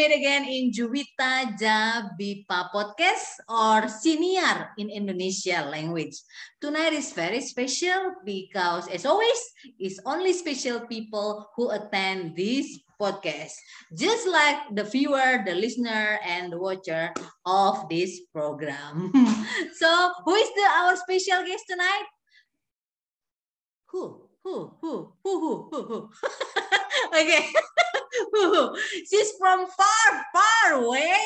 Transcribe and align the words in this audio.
meet 0.00 0.16
again 0.16 0.48
in 0.48 0.72
Juwita 0.72 1.60
Jabipa 1.60 2.72
podcast 2.72 3.36
or 3.44 3.84
Senior 3.84 4.72
in 4.80 4.88
Indonesia 4.88 5.60
language. 5.68 6.16
Tonight 6.56 6.96
is 6.96 7.12
very 7.12 7.44
special 7.44 8.16
because 8.24 8.88
as 8.88 9.04
always, 9.04 9.36
it's 9.76 10.00
only 10.08 10.32
special 10.32 10.88
people 10.88 11.52
who 11.52 11.68
attend 11.68 12.32
this 12.32 12.80
podcast. 12.96 13.52
Just 13.92 14.24
like 14.24 14.72
the 14.72 14.88
viewer, 14.88 15.44
the 15.44 15.52
listener, 15.52 16.16
and 16.24 16.48
the 16.48 16.56
watcher 16.56 17.12
of 17.44 17.84
this 17.92 18.24
program. 18.32 19.12
so 19.76 19.88
who 20.24 20.32
is 20.32 20.48
the 20.56 20.66
our 20.80 20.96
special 20.96 21.44
guest 21.44 21.68
tonight? 21.68 22.08
Who? 23.92 24.32
Who? 24.48 24.80
Who? 24.80 25.12
Who? 25.20 25.32
Who? 25.44 25.52
Who? 25.68 25.80
Who? 25.84 25.98
okay. 27.20 27.52
she's 29.08 29.32
from 29.38 29.66
far, 29.66 30.24
far 30.34 30.74
away, 30.74 31.20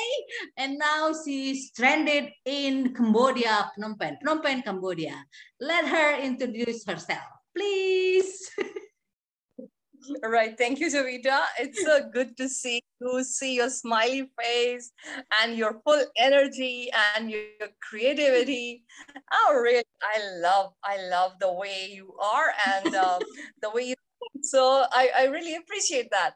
and 0.57 0.79
now 0.79 1.13
she's 1.25 1.69
stranded 1.69 2.31
in 2.45 2.95
Cambodia, 2.95 3.71
Phnom 3.77 3.99
Penh, 3.99 4.19
Phnom 4.25 4.43
Penh, 4.43 4.63
Cambodia. 4.63 5.25
Let 5.61 5.87
her 5.87 6.21
introduce 6.21 6.85
herself, 6.87 7.25
please. 7.57 8.51
All 10.23 10.31
right, 10.31 10.57
thank 10.59 10.81
you, 10.81 10.91
Javita. 10.91 11.45
It's 11.59 11.83
so 11.83 12.11
good 12.13 12.37
to 12.37 12.49
see 12.49 12.83
you, 13.01 13.25
see 13.25 13.57
your 13.57 13.71
smiley 13.71 14.29
face 14.39 14.93
and 15.43 15.57
your 15.57 15.81
full 15.85 16.05
energy 16.19 16.91
and 17.17 17.31
your 17.31 17.43
creativity. 17.81 18.85
Oh, 19.33 19.59
really? 19.63 19.85
I 20.03 20.41
love, 20.41 20.73
I 20.85 21.09
love 21.09 21.33
the 21.41 21.53
way 21.53 21.91
you 21.93 22.15
are 22.21 22.53
and 22.69 22.95
uh, 22.95 23.19
the 23.63 23.71
way 23.71 23.83
you 23.85 23.95
so 24.43 24.85
I, 24.93 25.11
I 25.19 25.25
really 25.27 25.57
appreciate 25.57 26.11
that. 26.11 26.35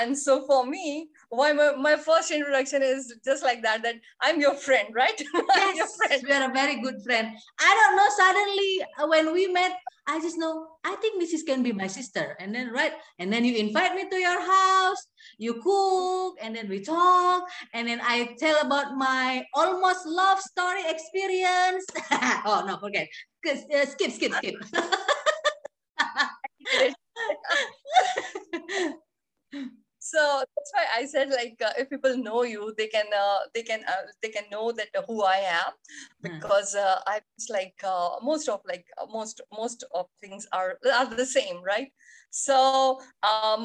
And 0.00 0.16
so 0.16 0.46
for 0.46 0.66
me 0.66 1.08
why 1.28 1.52
my, 1.52 1.72
my 1.76 1.96
first 1.96 2.30
introduction 2.30 2.82
is 2.82 3.14
just 3.24 3.42
like 3.42 3.62
that 3.62 3.82
that 3.82 3.96
i'm 4.20 4.40
your 4.40 4.54
friend 4.54 4.88
right? 4.94 5.16
Yes, 5.56 5.76
your 5.76 5.88
friend. 5.96 6.22
we 6.28 6.32
are 6.32 6.50
a 6.50 6.52
very 6.52 6.80
good 6.80 7.02
friend. 7.04 7.28
I 7.60 7.70
don't 7.78 7.96
know 7.96 8.10
suddenly 8.16 8.72
uh, 8.98 9.06
when 9.08 9.32
we 9.32 9.46
met 9.52 9.72
i 10.06 10.18
just 10.20 10.36
know 10.36 10.66
i 10.84 10.96
think 10.96 11.20
this 11.20 11.32
mrs 11.32 11.46
can 11.46 11.62
be 11.62 11.72
my 11.72 11.86
sister. 11.86 12.36
And 12.40 12.54
then 12.54 12.70
right 12.72 12.92
and 13.18 13.32
then 13.32 13.44
you 13.44 13.56
invite 13.56 13.94
me 13.94 14.08
to 14.08 14.16
your 14.16 14.40
house 14.40 15.02
you 15.38 15.54
cook 15.62 16.36
and 16.42 16.54
then 16.54 16.68
we 16.68 16.80
talk 16.80 17.44
and 17.72 17.88
then 17.88 18.00
i 18.02 18.34
tell 18.38 18.60
about 18.60 18.96
my 18.96 19.44
almost 19.54 20.06
love 20.06 20.40
story 20.40 20.82
experience. 20.88 21.86
Oh 22.44 22.64
no 22.66 22.76
forget. 22.78 23.08
Skip 23.44 24.10
skip 24.12 24.32
skip 24.32 24.54
so 30.12 30.44
that's 30.54 30.72
why 30.74 30.84
i 30.94 31.06
said 31.06 31.30
like 31.30 31.56
uh, 31.64 31.72
if 31.78 31.88
people 31.88 32.16
know 32.16 32.42
you 32.42 32.72
they 32.76 32.86
can 32.86 33.06
uh, 33.16 33.38
they 33.54 33.62
can 33.62 33.80
uh, 33.88 34.04
they 34.22 34.28
can 34.28 34.44
know 34.50 34.72
that 34.72 34.88
uh, 34.96 35.02
who 35.08 35.22
i 35.24 35.38
am 35.60 35.72
hmm. 36.20 36.34
because 36.34 36.74
uh, 36.74 36.98
i 37.06 37.20
was 37.36 37.48
like 37.48 37.78
uh, 37.84 38.10
most 38.22 38.48
of 38.48 38.60
like 38.72 38.86
most 39.10 39.40
most 39.60 39.84
of 39.94 40.06
things 40.20 40.46
are 40.52 40.78
are 41.00 41.06
the 41.06 41.26
same 41.26 41.62
right 41.62 41.92
so 42.30 42.98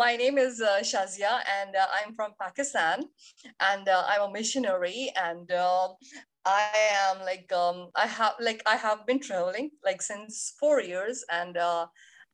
my 0.03 0.16
name 0.22 0.38
is 0.38 0.62
shazia 0.91 1.34
and 1.57 1.75
i'm 1.97 2.13
from 2.16 2.31
pakistan 2.40 3.03
and 3.72 3.88
i'm 3.90 4.24
a 4.30 4.31
missionary 4.31 5.12
and 5.28 5.52
I 6.50 6.72
am 7.12 7.25
like 7.25 7.52
um, 7.52 7.90
I 7.94 8.07
have 8.07 8.36
like 8.40 8.62
I 8.66 8.78
have 8.78 9.06
been 9.06 9.19
traveling 9.19 9.72
like 9.84 10.02
since 10.02 10.53
four 10.57 10.80
years 10.81 11.25
and 11.30 11.57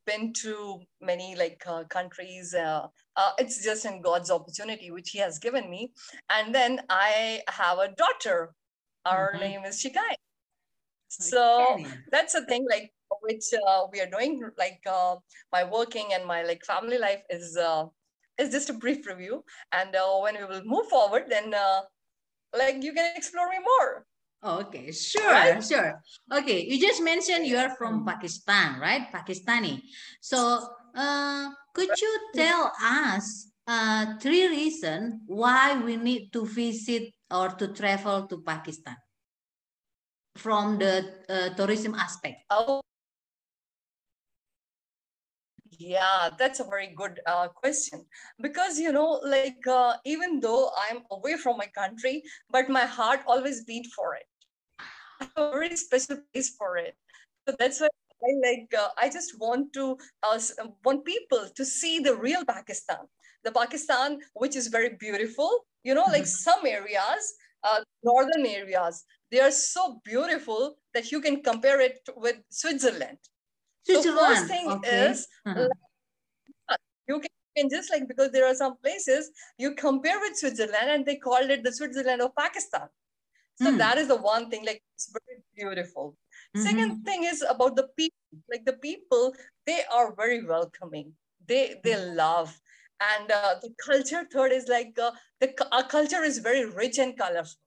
been 0.06 0.34
to 0.34 0.82
many 1.02 1.36
like 1.36 1.64
uh, 1.66 1.84
countries. 1.86 2.54
Uh, 2.54 2.88
uh, 3.16 3.32
it's 3.38 3.64
just 3.64 3.86
in 3.86 4.02
God's 4.02 4.32
opportunity, 4.32 4.92
which 4.92 5.10
He 5.10 5.20
has 5.20 5.40
given 5.40 5.70
me. 5.70 5.92
And 6.30 6.54
then 6.54 6.82
I 6.90 7.42
have 7.48 7.80
a 7.80 7.94
daughter. 7.96 8.54
Our 9.06 9.34
mm-hmm. 9.34 9.44
name 9.44 9.66
is 9.66 9.84
Shikai. 9.84 10.16
So 11.10 11.74
okay. 11.74 11.86
that's 12.12 12.34
a 12.34 12.46
thing 12.46 12.66
like 12.70 12.92
which 13.22 13.46
uh, 13.68 13.86
we 13.92 14.02
are 14.02 14.10
doing. 14.10 14.42
Like 14.58 14.82
uh, 14.90 15.16
my 15.52 15.64
working 15.64 16.14
and 16.14 16.26
my 16.26 16.44
like 16.44 16.66
family 16.66 16.98
life 16.98 17.22
is 17.30 17.56
uh, 17.58 17.86
is 18.40 18.50
just 18.50 18.70
a 18.70 18.74
brief 18.74 19.06
review. 19.06 19.44
And 19.72 19.96
when 20.22 20.38
we 20.38 20.46
will 20.46 20.66
move 20.66 20.88
forward, 20.88 21.26
then 21.30 21.54
like 22.58 22.84
you 22.84 22.94
can 22.94 23.16
explore 23.16 23.50
me 23.50 23.60
more. 23.60 24.06
Okay, 24.44 24.92
sure, 24.92 25.32
right? 25.32 25.64
sure. 25.64 26.02
Okay, 26.28 26.66
you 26.68 26.76
just 26.76 27.02
mentioned 27.02 27.48
you 27.48 27.56
are 27.56 27.74
from 27.78 28.06
Pakistan, 28.06 28.78
right? 28.78 29.08
Pakistani. 29.08 29.80
So, 30.20 30.60
uh, 30.96 31.48
could 31.74 31.90
you 32.00 32.20
tell 32.36 32.72
us 32.82 33.52
uh, 33.68 34.18
three 34.22 34.48
reasons 34.48 35.22
why 35.26 35.78
we 35.82 35.98
need 35.98 36.32
to 36.34 36.46
visit 36.46 37.14
or 37.32 37.50
to 37.50 37.68
travel 37.70 38.28
to 38.28 38.42
Pakistan? 38.42 38.96
From 40.36 40.80
the 40.80 41.14
uh, 41.30 41.50
tourism 41.56 41.94
aspect? 41.94 42.46
Oh, 42.50 42.82
yeah, 45.78 46.30
that's 46.38 46.60
a 46.60 46.64
very 46.64 46.94
good 46.96 47.20
uh, 47.26 47.48
question. 47.50 48.06
Because 48.42 48.80
you 48.80 48.92
know, 48.92 49.22
like 49.26 49.66
uh, 49.68 49.94
even 50.06 50.40
though 50.40 50.72
I'm 50.90 51.04
away 51.12 51.38
from 51.38 51.58
my 51.58 51.68
country, 51.68 52.24
but 52.50 52.70
my 52.70 52.86
heart 52.86 53.22
always 53.28 53.64
beat 53.64 53.88
for 53.96 54.16
it. 54.16 54.26
A 55.38 55.52
very 55.52 55.76
special 55.76 56.18
place 56.34 56.56
for 56.56 56.78
it. 56.78 56.96
So 57.48 57.56
that's 57.58 57.80
why 57.82 57.90
I 58.28 58.32
like. 58.48 58.74
Uh, 58.78 58.90
I 58.98 59.10
just 59.10 59.40
want 59.40 59.74
to 59.74 59.98
uh, 60.24 60.40
want 60.84 61.06
people 61.06 61.50
to 61.56 61.66
see 61.66 62.00
the 62.00 62.16
real 62.16 62.46
Pakistan, 62.46 63.06
the 63.44 63.52
Pakistan 63.52 64.20
which 64.34 64.56
is 64.56 64.68
very 64.68 64.96
beautiful. 65.00 65.66
You 65.84 65.96
know, 65.96 66.06
like 66.08 66.24
mm-hmm. 66.24 66.50
some 66.50 66.66
areas, 66.66 67.34
uh, 67.64 67.82
northern 68.04 68.46
areas, 68.46 69.04
they 69.32 69.40
are 69.40 69.52
so 69.52 70.00
beautiful 70.06 70.76
that 70.94 71.12
you 71.12 71.20
can 71.22 71.44
compare 71.44 71.82
it 71.82 72.00
with 72.16 72.38
Switzerland. 72.50 73.18
Switzerland. 73.84 74.20
So 74.20 74.26
first 74.26 74.48
thing 74.48 74.72
okay. 74.72 75.12
is. 75.12 75.28
Uh-huh. 75.46 75.68
Like, 76.70 76.80
you 77.08 77.20
can 77.20 77.30
can 77.56 77.70
just 77.70 77.92
like 77.92 78.08
because 78.08 78.32
there 78.32 78.48
are 78.48 78.56
some 78.56 78.76
places 78.78 79.32
you 79.58 79.76
compare 79.76 80.20
with 80.20 80.38
Switzerland 80.38 80.90
and 80.90 81.06
they 81.06 81.16
called 81.16 81.50
it 81.50 81.64
the 81.64 81.72
Switzerland 81.72 82.22
of 82.22 82.36
Pakistan. 82.36 82.88
So 83.62 83.72
mm. 83.72 83.78
that 83.78 83.98
is 83.98 84.08
the 84.08 84.16
one 84.16 84.50
thing, 84.50 84.66
like 84.66 84.82
it's 84.96 85.12
very 85.12 85.44
beautiful. 85.56 86.16
Mm-hmm. 86.56 86.66
Second 86.66 87.04
thing 87.04 87.24
is 87.24 87.44
about 87.48 87.76
the 87.76 87.88
people. 87.98 88.18
Like 88.50 88.66
the 88.66 88.74
people, 88.74 89.34
they 89.66 89.82
are 89.94 90.14
very 90.16 90.44
welcoming. 90.44 91.14
They 91.48 91.76
they 91.84 91.94
mm. 91.94 92.16
love. 92.16 92.60
And 93.02 93.32
uh, 93.32 93.56
the 93.62 93.74
culture 93.86 94.26
third 94.32 94.52
is 94.52 94.68
like 94.68 94.98
uh, 95.02 95.12
the 95.40 95.54
our 95.72 95.84
culture 95.84 96.24
is 96.24 96.40
very 96.40 96.66
rich 96.66 96.98
and 96.98 97.18
colorful. 97.18 97.60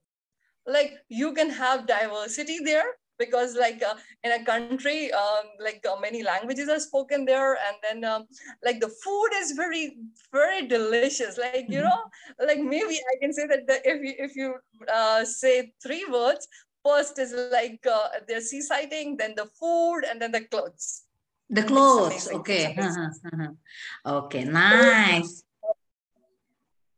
Like 0.67 0.95
you 1.09 1.33
can 1.35 1.51
have 1.51 1.87
diversity 1.87 2.59
there, 2.65 2.95
because 3.19 3.57
like 3.57 3.83
uh, 3.83 3.95
in 4.25 4.33
a 4.33 4.45
country 4.45 5.13
um, 5.13 5.45
like 5.61 5.85
uh, 5.89 5.97
many 6.01 6.23
languages 6.23 6.69
are 6.69 6.79
spoken 6.79 7.25
there 7.25 7.55
and 7.55 7.77
then 7.83 8.05
um, 8.05 8.27
like 8.65 8.81
the 8.81 8.89
food 8.89 9.31
is 9.37 9.53
very 9.53 9.97
very 10.33 10.67
delicious 10.67 11.39
like 11.39 11.67
you 11.69 11.81
mm-hmm. 11.81 11.89
know 11.89 12.47
like 12.47 12.59
maybe 12.59 12.99
i 13.13 13.17
can 13.21 13.33
say 13.33 13.47
that 13.47 13.67
the, 13.67 13.81
if 13.89 14.03
you 14.03 14.15
if 14.19 14.37
you 14.37 14.55
uh, 14.93 15.25
say 15.25 15.73
three 15.83 16.05
words 16.11 16.47
first 16.87 17.19
is 17.19 17.35
like 17.53 17.85
uh, 17.91 18.09
the 18.29 18.41
sea 18.41 18.61
sighting 18.61 19.17
then 19.17 19.35
the 19.37 19.47
food 19.47 20.03
and 20.09 20.21
then 20.21 20.33
the 20.33 20.43
clothes. 20.43 21.03
The 21.51 21.63
clothes 21.63 22.29
okay. 22.33 22.75
Uh-huh, 22.79 23.09
uh-huh. 23.33 24.19
okay 24.19 24.45
nice. 24.45 25.43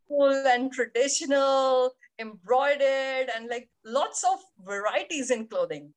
Cool 0.09 0.45
and 0.47 0.73
traditional 0.73 1.93
embroidered 2.19 3.31
and 3.35 3.49
like 3.49 3.69
lots 3.85 4.25
of 4.25 4.39
varieties 4.65 5.31
in 5.31 5.47
clothing. 5.49 5.93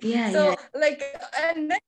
Yeah 0.00 0.32
so 0.32 0.42
yeah. 0.50 0.80
like 0.80 1.02
and 1.42 1.70
then 1.70 1.78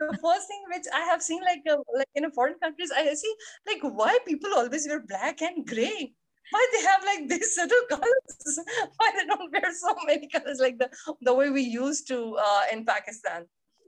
the 0.00 0.18
first 0.22 0.46
thing 0.46 0.62
which 0.72 0.86
i 0.94 1.00
have 1.00 1.22
seen 1.22 1.42
like 1.42 1.62
uh, 1.70 1.76
like 1.96 2.08
in 2.14 2.30
foreign 2.30 2.58
countries 2.62 2.92
i 2.94 3.12
see 3.14 3.34
like 3.66 3.82
why 3.82 4.16
people 4.26 4.50
always 4.54 4.86
wear 4.86 5.00
black 5.00 5.42
and 5.42 5.66
gray 5.66 6.12
why 6.50 6.66
they 6.72 6.82
have 6.82 7.04
like 7.04 7.28
these 7.28 7.54
subtle 7.54 7.84
colors 7.88 8.60
why 8.96 9.10
they 9.16 9.26
don't 9.26 9.52
wear 9.52 9.72
so 9.74 9.94
many 10.06 10.28
colors 10.28 10.58
like 10.60 10.78
the 10.78 10.88
the 11.22 11.34
way 11.34 11.50
we 11.50 11.62
used 11.62 12.06
to 12.08 12.36
uh, 12.36 12.62
in 12.72 12.84
pakistan 12.84 13.44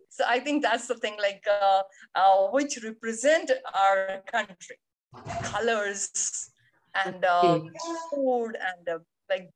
so 0.08 0.24
i 0.26 0.38
think 0.38 0.62
that's 0.62 0.86
the 0.86 0.96
thing 0.96 1.16
like 1.20 1.44
uh, 1.48 1.82
uh, 2.14 2.46
which 2.48 2.78
represent 2.84 3.50
our 3.74 4.22
country 4.26 4.78
colors 5.42 6.10
and 7.04 7.24
uh, 7.24 7.58
food 8.10 8.56
and 8.58 8.88
uh, 8.88 8.98
like 9.28 9.48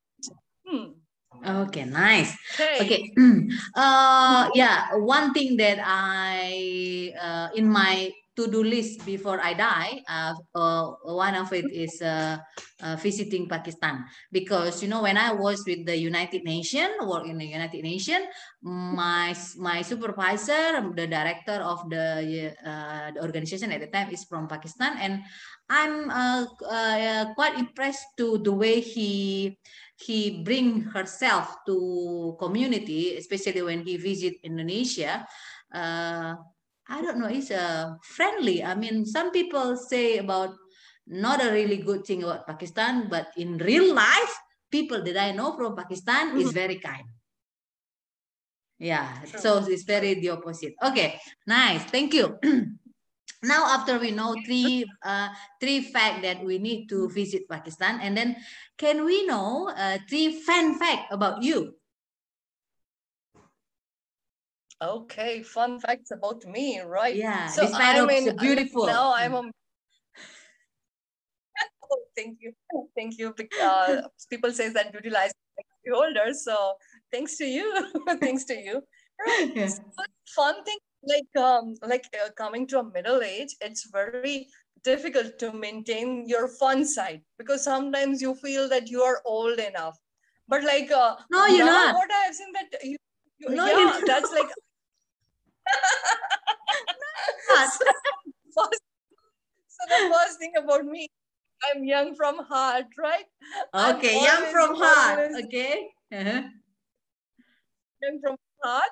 hmm, 0.66 0.94
Okay, 1.42 1.84
nice. 1.84 2.36
Okay. 2.54 2.80
okay. 2.80 3.00
Uh, 3.74 4.48
yeah, 4.54 4.94
one 4.94 5.34
thing 5.34 5.56
that 5.56 5.82
I, 5.82 7.12
uh, 7.20 7.48
in 7.56 7.66
my 7.66 8.12
to-do 8.36 8.62
list 8.62 9.06
before 9.06 9.40
I 9.40 9.54
die. 9.54 10.02
Uh, 10.08 10.34
uh, 10.54 10.84
one 11.06 11.34
of 11.34 11.52
it 11.52 11.66
is 11.70 12.02
uh, 12.02 12.38
uh, 12.82 12.96
visiting 12.96 13.48
Pakistan 13.48 14.04
because 14.32 14.82
you 14.82 14.88
know 14.88 15.02
when 15.02 15.16
I 15.16 15.32
was 15.32 15.62
with 15.66 15.86
the 15.86 15.96
United 15.96 16.42
Nations, 16.44 16.98
work 17.02 17.26
in 17.26 17.38
the 17.38 17.46
United 17.46 17.82
Nations, 17.82 18.26
my 18.62 19.34
my 19.56 19.82
supervisor, 19.82 20.82
the 20.94 21.06
director 21.06 21.62
of 21.62 21.88
the, 21.90 22.54
uh, 22.64 23.10
the 23.14 23.20
organization 23.22 23.72
at 23.72 23.80
the 23.80 23.90
time 23.90 24.10
is 24.10 24.24
from 24.24 24.48
Pakistan, 24.48 24.98
and 24.98 25.22
I'm 25.70 26.10
uh, 26.10 26.44
uh, 26.68 27.34
quite 27.34 27.58
impressed 27.58 28.04
to 28.18 28.38
the 28.38 28.52
way 28.52 28.80
he 28.80 29.56
he 29.96 30.42
bring 30.42 30.82
herself 30.90 31.64
to 31.66 32.36
community, 32.38 33.16
especially 33.16 33.62
when 33.62 33.86
he 33.86 33.96
visit 33.96 34.42
Indonesia. 34.42 35.24
Uh, 35.72 36.34
I 36.88 37.00
don't 37.00 37.18
know, 37.18 37.28
it's 37.28 37.50
uh, 37.50 37.94
friendly. 38.02 38.62
I 38.62 38.74
mean, 38.74 39.06
some 39.06 39.30
people 39.30 39.76
say 39.76 40.18
about 40.18 40.54
not 41.06 41.44
a 41.44 41.52
really 41.52 41.78
good 41.78 42.04
thing 42.04 42.22
about 42.22 42.46
Pakistan, 42.46 43.08
but 43.08 43.28
in 43.36 43.58
real 43.58 43.94
life, 43.94 44.34
people 44.70 45.02
that 45.02 45.16
I 45.16 45.32
know 45.32 45.56
from 45.56 45.76
Pakistan 45.76 46.28
mm 46.28 46.32
-hmm. 46.32 46.40
is 46.40 46.48
mm-hmm. 46.48 46.62
very 46.62 46.78
kind. 46.80 47.06
Yeah, 48.78 49.06
True. 49.24 49.40
so 49.40 49.50
it's 49.70 49.86
very 49.86 50.18
the 50.18 50.34
opposite. 50.34 50.74
Okay, 50.82 51.20
nice. 51.46 51.86
Thank 51.88 52.12
you. 52.12 52.36
now 53.44 53.70
after 53.70 54.00
we 54.02 54.10
know 54.10 54.34
three 54.42 54.82
uh, 55.04 55.28
three 55.60 55.80
fact 55.94 56.26
that 56.26 56.42
we 56.42 56.58
need 56.58 56.90
to 56.90 57.08
visit 57.08 57.46
Pakistan, 57.46 58.02
and 58.02 58.16
then 58.18 58.36
can 58.76 59.06
we 59.06 59.24
know 59.30 59.70
uh, 59.70 60.02
three 60.10 60.42
fun 60.42 60.74
fact 60.76 61.12
about 61.14 61.40
you? 61.46 61.78
Okay, 64.82 65.42
fun 65.42 65.80
facts 65.80 66.10
about 66.10 66.44
me, 66.44 66.80
right? 66.80 67.14
Yeah, 67.14 67.46
so 67.46 67.70
I'm 67.72 68.10
in, 68.10 68.36
beautiful. 68.36 68.86
Now 68.86 69.14
I'm 69.14 69.34
a 69.34 69.42
oh, 71.90 72.00
thank 72.16 72.38
you, 72.40 72.52
thank 72.96 73.18
you. 73.18 73.34
Uh, 73.62 74.02
people 74.28 74.52
say 74.52 74.68
that 74.70 74.92
beauty 74.92 75.10
lies 75.10 75.32
older, 75.92 76.32
so 76.32 76.74
thanks 77.12 77.36
to 77.38 77.44
you, 77.44 77.92
thanks 78.20 78.44
to 78.44 78.54
you. 78.54 78.82
Right. 79.26 79.52
Yeah. 79.54 79.68
So, 79.68 79.80
fun 80.34 80.64
thing, 80.64 80.78
like 81.06 81.42
um, 81.42 81.74
like 81.82 82.04
uh, 82.14 82.30
coming 82.36 82.66
to 82.68 82.80
a 82.80 82.90
middle 82.90 83.22
age, 83.22 83.54
it's 83.60 83.88
very 83.92 84.48
difficult 84.82 85.38
to 85.38 85.52
maintain 85.52 86.28
your 86.28 86.48
fun 86.48 86.84
side 86.84 87.22
because 87.38 87.62
sometimes 87.64 88.20
you 88.20 88.34
feel 88.34 88.68
that 88.68 88.88
you 88.88 89.02
are 89.02 89.22
old 89.24 89.58
enough. 89.58 89.96
But 90.48 90.64
like 90.64 90.90
uh, 90.90 91.16
no, 91.30 91.46
you're 91.46 91.64
not. 91.64 91.94
What 91.94 92.10
I've 92.12 92.34
seen 92.34 92.52
that 92.52 92.82
you, 92.82 92.96
you 93.38 93.54
no, 93.54 93.66
yeah, 93.66 94.00
that's 94.06 94.32
like 94.32 94.50
so, 97.54 97.84
first, 98.56 98.82
so 99.68 99.82
the 99.88 100.14
first 100.14 100.38
thing 100.38 100.52
about 100.56 100.84
me, 100.84 101.08
I'm 101.64 101.84
young 101.84 102.14
from 102.14 102.38
heart, 102.44 102.86
right? 102.98 103.24
Okay, 103.74 104.22
young 104.22 104.52
from 104.52 104.76
heart. 104.76 105.30
Okay. 105.44 105.88
Uh-huh. 106.12 106.42
Young 108.02 108.20
from 108.20 108.36
heart, 108.62 108.90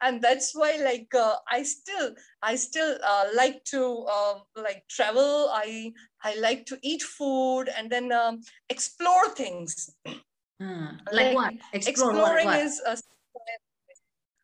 and 0.00 0.22
that's 0.22 0.54
why, 0.54 0.76
like, 0.82 1.08
uh, 1.14 1.36
I 1.50 1.62
still, 1.62 2.14
I 2.42 2.56
still 2.56 2.98
uh, 3.02 3.26
like 3.34 3.64
to 3.72 4.06
uh, 4.08 4.38
like 4.56 4.84
travel. 4.88 5.50
I 5.52 5.92
I 6.22 6.38
like 6.38 6.66
to 6.66 6.78
eat 6.82 7.02
food 7.02 7.68
and 7.76 7.90
then 7.90 8.12
um, 8.12 8.42
explore 8.68 9.28
things. 9.34 9.90
Uh, 10.06 10.96
like, 11.12 11.26
like, 11.26 11.34
what? 11.34 11.54
Explore 11.72 12.10
exploring 12.12 12.46
what, 12.46 12.56
what? 12.56 12.66
is 12.66 12.80
uh, 12.86 12.96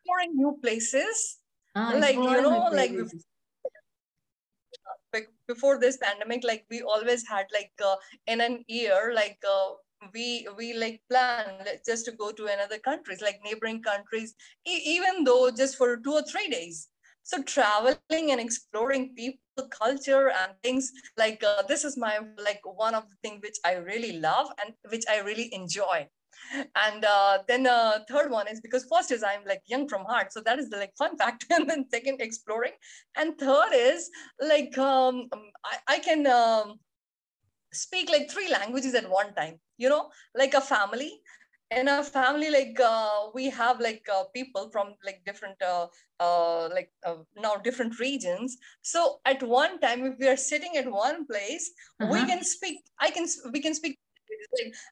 exploring 0.03 0.37
new 0.37 0.59
places 0.61 1.39
Ah, 1.75 1.93
like 1.97 2.15
you 2.17 2.41
know 2.43 2.69
like 2.73 2.95
before 5.47 5.79
this 5.79 5.97
pandemic 5.99 6.43
like 6.45 6.65
we 6.71 6.83
always 6.83 7.27
had 7.29 7.47
like 7.53 7.73
uh, 7.85 7.97
in 8.27 8.41
an 8.41 8.65
year 8.69 9.13
like 9.15 9.39
uh, 9.49 9.71
we 10.15 10.47
we 10.57 10.73
like 10.75 11.01
plan 11.11 11.67
just 11.87 12.05
to 12.05 12.13
go 12.13 12.31
to 12.33 12.47
another 12.47 12.79
countries 12.79 13.21
like 13.23 13.41
neighboring 13.45 13.83
countries 13.83 14.35
e 14.67 14.77
even 14.97 15.25
though 15.25 15.51
just 15.51 15.77
for 15.77 15.97
two 15.99 16.13
or 16.13 16.23
three 16.23 16.49
days. 16.49 16.89
So 17.25 17.43
traveling 17.43 18.33
and 18.33 18.41
exploring 18.41 19.15
people 19.15 19.69
culture 19.71 20.29
and 20.31 20.55
things 20.63 20.91
like 21.17 21.43
uh, 21.45 21.63
this 21.69 21.85
is 21.85 21.97
my 21.97 22.19
like 22.45 22.61
one 22.65 22.95
of 22.95 23.05
the 23.09 23.15
things 23.23 23.41
which 23.43 23.59
i 23.65 23.75
really 23.75 24.19
love 24.19 24.49
and 24.61 24.75
which 24.91 25.05
i 25.09 25.21
really 25.21 25.49
enjoy 25.55 26.09
and 26.77 27.05
uh, 27.05 27.39
then 27.49 27.67
uh, 27.67 27.99
third 28.09 28.31
one 28.31 28.49
is 28.49 28.61
because 28.61 28.87
first 28.93 29.11
is 29.11 29.23
i'm 29.23 29.45
like 29.47 29.63
young 29.67 29.89
from 29.89 30.05
heart 30.05 30.33
so 30.33 30.41
that 30.41 30.59
is 30.59 30.69
the 30.71 30.77
like 30.77 30.95
fun 30.97 31.17
fact 31.23 31.47
and 31.51 31.69
then 31.69 31.85
second 31.91 32.21
exploring 32.21 32.73
and 33.17 33.39
third 33.39 33.73
is 33.73 34.11
like 34.41 34.77
um, 34.79 35.29
I, 35.65 35.95
I 35.95 35.99
can 35.99 36.27
um, 36.27 36.79
speak 37.73 38.11
like 38.11 38.31
three 38.31 38.51
languages 38.51 38.95
at 38.95 39.09
one 39.09 39.35
time 39.35 39.59
you 39.79 39.89
know 39.89 40.11
like 40.35 40.55
a 40.55 40.61
family 40.61 41.21
in 41.77 41.89
a 41.89 42.03
family 42.05 42.51
like 42.51 42.79
uh, 42.81 43.29
we 43.35 43.49
have 43.49 43.81
like 43.81 44.07
uh, 44.13 44.25
people 44.35 44.69
from 44.71 44.95
like 45.05 45.23
different 45.25 45.61
uh, 45.63 45.87
uh 46.21 46.69
like 46.69 46.91
uh, 47.07 47.17
now 47.37 47.57
different 47.57 47.99
regions 47.99 48.57
so 48.83 49.21
at 49.25 49.43
one 49.43 49.81
time 49.81 50.05
if 50.05 50.15
we 50.19 50.29
are 50.29 50.37
sitting 50.37 50.77
at 50.77 50.91
one 50.91 51.27
place 51.27 51.71
-huh. 51.73 52.11
we 52.13 52.19
uh-huh. 52.19 52.29
can 52.31 52.45
speak 52.45 52.77
i 53.07 53.11
can 53.11 53.27
we 53.55 53.61
can 53.67 53.75
speak 53.75 53.99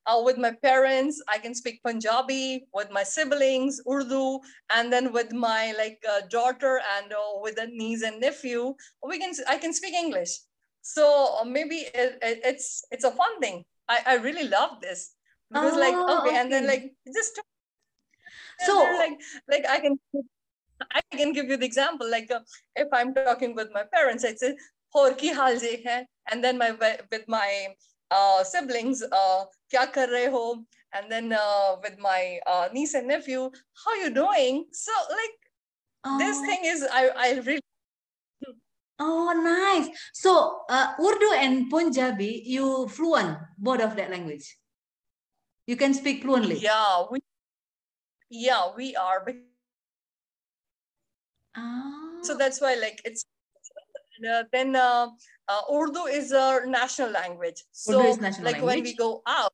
uh, 0.07 0.21
with 0.25 0.39
my 0.39 0.53
parents. 0.63 1.23
I 1.29 1.39
can 1.39 1.55
speak 1.55 1.83
Punjabi 1.83 2.67
with 2.75 2.91
my 2.91 3.03
siblings, 3.03 3.81
Urdu, 3.89 4.41
and 4.73 4.93
then 4.93 5.13
with 5.13 5.33
my 5.33 5.73
like 5.77 6.03
uh, 6.09 6.23
daughter 6.29 6.81
and 6.97 7.13
uh, 7.13 7.41
with 7.41 7.59
a 7.59 7.67
niece 7.67 8.03
and 8.03 8.21
nephew, 8.21 8.75
we 9.07 9.19
can 9.19 9.33
I 9.49 9.59
can 9.59 9.73
speak 9.73 9.95
English. 9.95 10.39
So 10.83 11.37
uh, 11.41 11.45
maybe 11.45 11.87
it, 11.93 12.19
it, 12.23 12.41
it's 12.45 12.85
it's 12.91 13.05
a 13.05 13.11
fun 13.11 13.41
thing. 13.41 13.65
I, 13.89 14.01
I 14.07 14.15
really 14.17 14.49
love 14.49 14.81
this 14.81 15.15
because 15.53 15.77
oh, 15.77 15.81
like 15.81 15.95
okay, 15.95 16.13
okay, 16.19 16.37
and 16.39 16.53
then 16.53 16.67
like 16.67 16.93
just 17.07 17.41
so 18.61 18.75
like 18.99 19.21
like 19.49 19.65
I 19.69 19.81
can 19.81 19.99
I 20.91 21.01
can 21.13 21.33
give 21.33 21.47
you 21.49 21.57
the 21.57 21.67
example. 21.67 22.09
Like 22.09 22.31
uh, 22.31 22.41
if 22.77 22.89
I'm 22.93 23.15
talking 23.15 23.55
with 23.55 23.69
my 23.73 23.85
parents, 23.93 24.25
I 24.25 24.35
say, 24.35 24.57
"Hor 24.93 25.13
ki 25.15 25.33
hai," 25.33 26.07
and 26.31 26.43
then 26.43 26.59
my 26.59 26.73
with 27.11 27.25
my 27.29 27.75
siblings, 28.45 29.03
uh, 29.03 29.45
kya 29.73 29.93
kar 29.93 30.07
rahe 30.09 30.31
ho? 30.31 30.65
And 30.93 31.11
then 31.11 31.33
uh, 31.33 31.77
with 31.83 31.99
my 31.99 32.41
uh, 32.47 32.69
niece 32.73 32.95
and 32.95 33.07
nephew, 33.07 33.51
how 33.85 33.91
are 33.93 34.03
you 34.03 34.11
doing? 34.11 34.67
So 34.73 34.93
like 35.11 35.37
oh. 36.05 36.19
this 36.19 36.41
thing 36.41 36.61
is, 36.65 36.87
I, 36.91 37.11
I 37.17 37.29
really. 37.41 37.63
Oh, 38.99 39.33
nice. 39.33 39.89
So 40.13 40.63
uh, 40.69 40.93
Urdu 41.01 41.33
and 41.33 41.71
Punjabi, 41.71 42.43
you 42.45 42.89
fluent 42.89 43.39
both 43.57 43.81
of 43.81 43.97
that 43.97 44.11
language. 44.11 44.59
You 45.67 45.77
can 45.77 45.95
speak 45.95 46.23
fluently. 46.23 46.59
Yeah, 46.59 47.05
we, 47.11 47.21
yeah, 48.29 48.69
we 48.77 48.97
are. 48.97 49.25
Oh. 51.57 52.19
So 52.23 52.37
that's 52.37 52.61
why 52.61 52.75
like 52.75 53.01
it's 53.05 53.25
uh, 54.29 54.45
then 54.53 54.77
uh, 54.77 55.09
uh, 55.51 55.63
Urdu 55.73 56.05
is 56.07 56.33
a 56.33 56.63
national 56.67 57.11
language. 57.11 57.65
So 57.73 57.99
national 58.01 58.45
like 58.45 58.57
language. 58.57 58.65
when 58.65 58.83
we 58.83 58.95
go 58.95 59.23
out, 59.27 59.53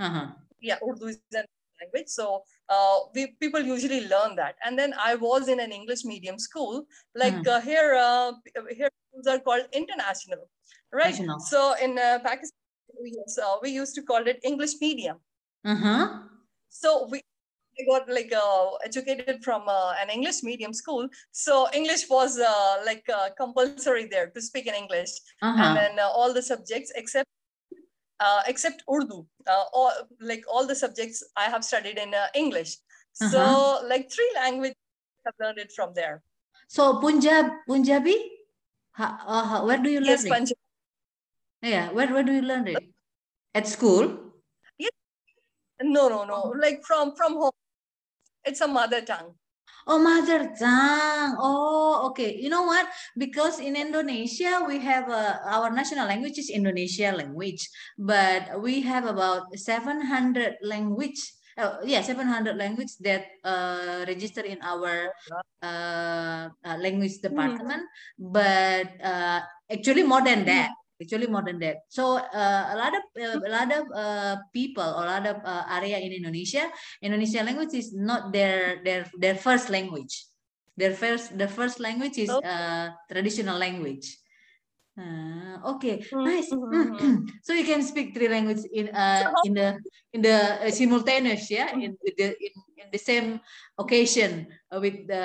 uh-huh. 0.00 0.26
yeah, 0.60 0.78
Urdu 0.86 1.06
is 1.06 1.18
a 1.34 1.44
language. 1.80 2.08
So 2.08 2.42
uh, 2.68 2.98
we 3.14 3.26
people 3.40 3.60
usually 3.60 4.08
learn 4.08 4.36
that. 4.36 4.56
And 4.64 4.78
then 4.78 4.94
I 4.98 5.14
was 5.14 5.48
in 5.48 5.60
an 5.60 5.72
English 5.72 6.04
medium 6.04 6.38
school. 6.38 6.84
Like 7.14 7.34
uh-huh. 7.34 7.58
uh, 7.58 7.60
here, 7.60 7.94
uh, 7.94 8.32
here 8.74 8.90
schools 9.10 9.26
are 9.26 9.38
called 9.38 9.66
international, 9.72 10.48
right? 10.92 11.18
National. 11.18 11.40
So 11.40 11.74
in 11.82 11.98
uh, 11.98 12.18
Pakistan, 12.24 12.58
we, 13.02 13.16
uh, 13.42 13.56
we 13.62 13.70
used 13.70 13.94
to 13.96 14.02
call 14.02 14.26
it 14.26 14.40
English 14.42 14.74
medium. 14.80 15.18
Uh-huh. 15.64 16.22
So 16.68 17.08
we 17.10 17.22
I 17.78 17.84
got 17.84 18.08
like 18.08 18.32
uh, 18.32 18.76
educated 18.84 19.44
from 19.44 19.68
uh, 19.68 19.92
an 20.00 20.08
English 20.08 20.42
medium 20.42 20.72
school, 20.72 21.08
so 21.32 21.68
English 21.74 22.08
was 22.08 22.38
uh, 22.38 22.82
like 22.86 23.04
uh, 23.08 23.28
compulsory 23.36 24.06
there 24.06 24.28
to 24.30 24.40
speak 24.40 24.66
in 24.66 24.74
English, 24.74 25.12
-huh. 25.42 25.60
and 25.60 25.76
then 25.76 25.98
uh, 25.98 26.08
all 26.08 26.32
the 26.32 26.42
subjects 26.42 26.90
except 26.94 27.28
uh, 28.20 28.42
except 28.46 28.82
Urdu, 28.88 29.26
all 29.72 29.92
like 30.20 30.44
all 30.48 30.66
the 30.66 30.74
subjects 30.74 31.22
I 31.36 31.50
have 31.52 31.64
studied 31.64 31.98
in 31.98 32.14
English. 32.34 32.80
-huh. 33.20 33.30
So 33.32 33.40
like 33.92 34.08
three 34.08 34.32
languages, 34.40 34.80
I've 35.26 35.38
learned 35.42 35.60
it 35.64 35.72
from 35.72 35.92
there. 35.92 36.22
So 36.68 37.00
Punjab, 37.00 37.46
Punjabi, 37.66 38.16
where 39.68 39.80
do 39.84 39.90
you 39.90 40.00
learn 40.00 40.16
yes, 40.16 40.24
it? 40.24 40.32
Punjab. 40.32 40.58
Yeah, 41.62 41.92
where 41.92 42.08
where 42.14 42.24
do 42.24 42.32
you 42.32 42.42
learn 42.42 42.66
it? 42.68 42.84
At 43.52 43.68
school? 43.68 44.32
Yes. 44.78 44.92
No, 45.82 46.08
no, 46.08 46.24
no. 46.24 46.40
Like 46.56 46.80
from 46.88 47.12
from 47.20 47.36
home. 47.36 47.56
It's 48.46 48.62
a 48.62 48.68
mother 48.68 49.02
tongue. 49.02 49.34
Oh, 49.86 49.98
mother 49.98 50.50
tongue. 50.58 51.36
Oh, 51.38 52.10
okay. 52.10 52.34
You 52.34 52.50
know 52.50 52.62
what? 52.62 52.86
Because 53.18 53.60
in 53.60 53.76
Indonesia, 53.76 54.62
we 54.66 54.78
have 54.82 55.10
a, 55.10 55.42
our 55.46 55.70
national 55.70 56.06
language 56.06 56.38
is 56.38 56.50
Indonesia 56.50 57.14
language, 57.14 57.68
but 57.98 58.62
we 58.62 58.82
have 58.82 59.06
about 59.06 59.50
700 59.54 60.58
language 60.62 61.18
oh, 61.58 61.80
yeah 61.84 62.00
700 62.00 62.56
language 62.56 62.96
that 63.00 63.26
uh, 63.44 64.04
register 64.06 64.42
in 64.42 64.60
our 64.62 65.10
uh, 65.62 66.48
uh, 66.52 66.76
language 66.78 67.18
mm-hmm. 67.18 67.32
department 67.32 67.82
mm. 68.20 68.32
but 68.32 68.88
uh, 69.00 69.40
actually 69.70 70.02
more 70.02 70.22
than 70.22 70.44
that 70.44 70.70
actually 71.00 71.26
more 71.26 71.44
than 71.44 71.58
that 71.58 71.84
so 71.88 72.16
uh, 72.16 72.64
a 72.72 72.76
lot 72.76 72.92
of 72.94 73.04
uh, 73.18 73.40
a 73.44 73.50
lot 73.50 73.70
of 73.72 73.84
uh, 73.94 74.36
people 74.52 74.86
or 74.86 75.04
a 75.04 75.10
lot 75.18 75.26
of 75.26 75.36
uh, 75.44 75.64
area 75.76 75.98
in 75.98 76.12
indonesia 76.12 76.70
indonesian 77.02 77.46
language 77.46 77.74
is 77.74 77.92
not 77.92 78.32
their 78.32 78.80
their 78.84 79.06
their 79.18 79.34
first 79.34 79.70
language. 79.70 80.26
Their 80.76 80.92
first 80.92 81.32
the 81.38 81.48
first 81.48 81.80
language 81.80 82.18
is 82.18 82.30
uh, 82.30 82.92
traditional 83.08 83.56
language. 83.56 84.18
Uh, 84.96 85.76
okay, 85.76 86.04
nice. 86.12 86.52
Mm-hmm. 86.52 87.28
so 87.46 87.52
you 87.52 87.64
can 87.64 87.80
speak 87.84 88.12
three 88.12 88.28
languages 88.28 88.64
in 88.68 88.88
uh, 88.92 89.32
in 89.44 89.52
the 89.56 89.80
in 90.12 90.20
the 90.20 90.36
uh, 90.36 90.70
simultaneous, 90.70 91.48
yeah, 91.48 91.72
in 91.72 91.96
the 92.00 92.28
in, 92.36 92.52
in 92.76 92.86
the 92.92 93.00
same 93.00 93.40
occasion 93.76 94.48
with 94.72 95.08
the 95.08 95.24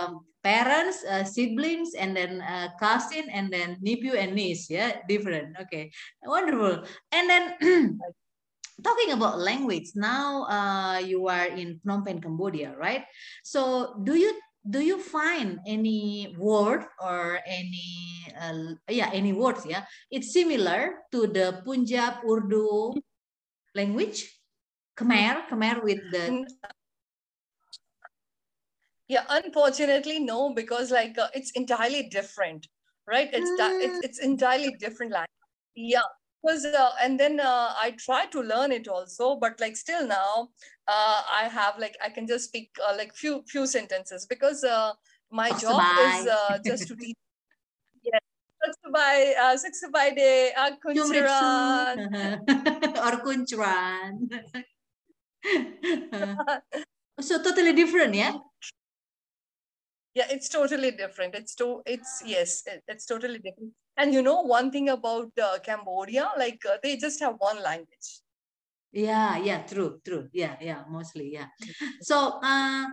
um, 0.00 0.24
parents, 0.42 1.04
uh, 1.06 1.24
siblings, 1.24 1.94
and 1.94 2.16
then 2.16 2.42
uh, 2.42 2.68
cousin, 2.78 3.30
and 3.30 3.52
then 3.52 3.78
nephew 3.80 4.14
and 4.14 4.34
niece, 4.34 4.68
yeah, 4.68 5.00
different. 5.08 5.56
Okay, 5.66 5.90
wonderful. 6.22 6.84
And 7.10 7.24
then 7.30 7.44
talking 8.84 9.12
about 9.14 9.38
language, 9.38 9.94
now 9.94 10.44
uh, 10.50 10.98
you 10.98 11.28
are 11.28 11.46
in 11.46 11.80
Phnom 11.80 12.04
Penh, 12.04 12.20
Cambodia, 12.20 12.74
right? 12.76 13.04
So 13.42 13.94
do 14.02 14.14
you 14.14 14.34
do 14.68 14.78
you 14.78 14.98
find 14.98 15.58
any 15.66 16.34
word 16.38 16.86
or 17.02 17.40
any 17.46 18.30
uh, 18.38 18.78
yeah 18.88 19.10
any 19.12 19.32
words 19.32 19.66
yeah 19.66 19.82
it's 20.06 20.32
similar 20.32 21.02
to 21.10 21.26
the 21.26 21.58
punjab 21.66 22.22
urdu 22.22 22.94
language 23.74 24.30
khmer 24.94 25.50
khmer 25.50 25.82
with 25.82 25.98
the 26.14 26.46
yeah 29.12 29.24
unfortunately 29.28 30.18
no 30.18 30.54
because 30.54 30.90
like 30.90 31.18
uh, 31.18 31.28
it's 31.34 31.50
entirely 31.52 32.08
different 32.18 32.66
right? 33.06 33.30
It's 33.32 33.50
it's 33.58 33.98
it's 34.06 34.18
entirely 34.20 34.70
different 34.78 35.12
language 35.12 35.28
yeah 35.74 36.08
because 36.42 36.64
uh, 36.64 36.90
and 37.02 37.18
then 37.18 37.40
uh, 37.40 37.72
i 37.84 37.94
try 37.98 38.26
to 38.26 38.40
learn 38.40 38.72
it 38.72 38.88
also 38.88 39.36
but 39.42 39.60
like 39.60 39.76
still 39.76 40.06
now 40.06 40.48
uh, 40.88 41.22
i 41.40 41.48
have 41.48 41.78
like 41.78 41.96
i 42.02 42.08
can 42.08 42.26
just 42.26 42.44
speak 42.50 42.70
uh, 42.86 42.94
like 42.96 43.14
few 43.14 43.42
few 43.48 43.66
sentences 43.66 44.26
because 44.26 44.64
uh, 44.64 44.92
my 45.30 45.50
oh, 45.50 45.58
job 45.58 45.82
is 46.06 46.26
uh, 46.28 46.58
just 46.64 46.88
to 46.88 46.96
teach. 46.96 47.16
Yeah. 48.02 48.18
Saksabay, 48.62 49.32
uh, 49.40 49.56
Saksabay 49.56 50.14
de 50.14 50.52
uh, 50.54 50.70
Kuncharan. 50.84 51.96
or 53.00 53.14
so 57.20 57.42
totally 57.42 57.72
different, 57.72 58.14
yeah? 58.14 58.36
Yeah, 60.14 60.26
it's 60.28 60.48
totally 60.48 60.90
different. 60.90 61.34
It's 61.34 61.54
to 61.56 61.80
it's 61.86 62.22
yes, 62.24 62.62
it, 62.66 62.84
it's 62.86 63.06
totally 63.06 63.38
different. 63.38 63.72
And 63.96 64.12
you 64.12 64.22
know 64.22 64.42
one 64.42 64.70
thing 64.70 64.88
about 64.88 65.32
uh, 65.40 65.58
Cambodia, 65.64 66.32
like 66.36 66.60
uh, 66.68 66.76
they 66.82 66.96
just 66.96 67.20
have 67.20 67.36
one 67.38 67.62
language. 67.62 68.20
Yeah, 68.92 69.38
yeah, 69.38 69.64
true, 69.64 70.00
true. 70.04 70.28
Yeah, 70.32 70.56
yeah, 70.60 70.84
mostly, 70.88 71.32
yeah. 71.32 71.48
So, 72.02 72.40
uh, 72.44 72.84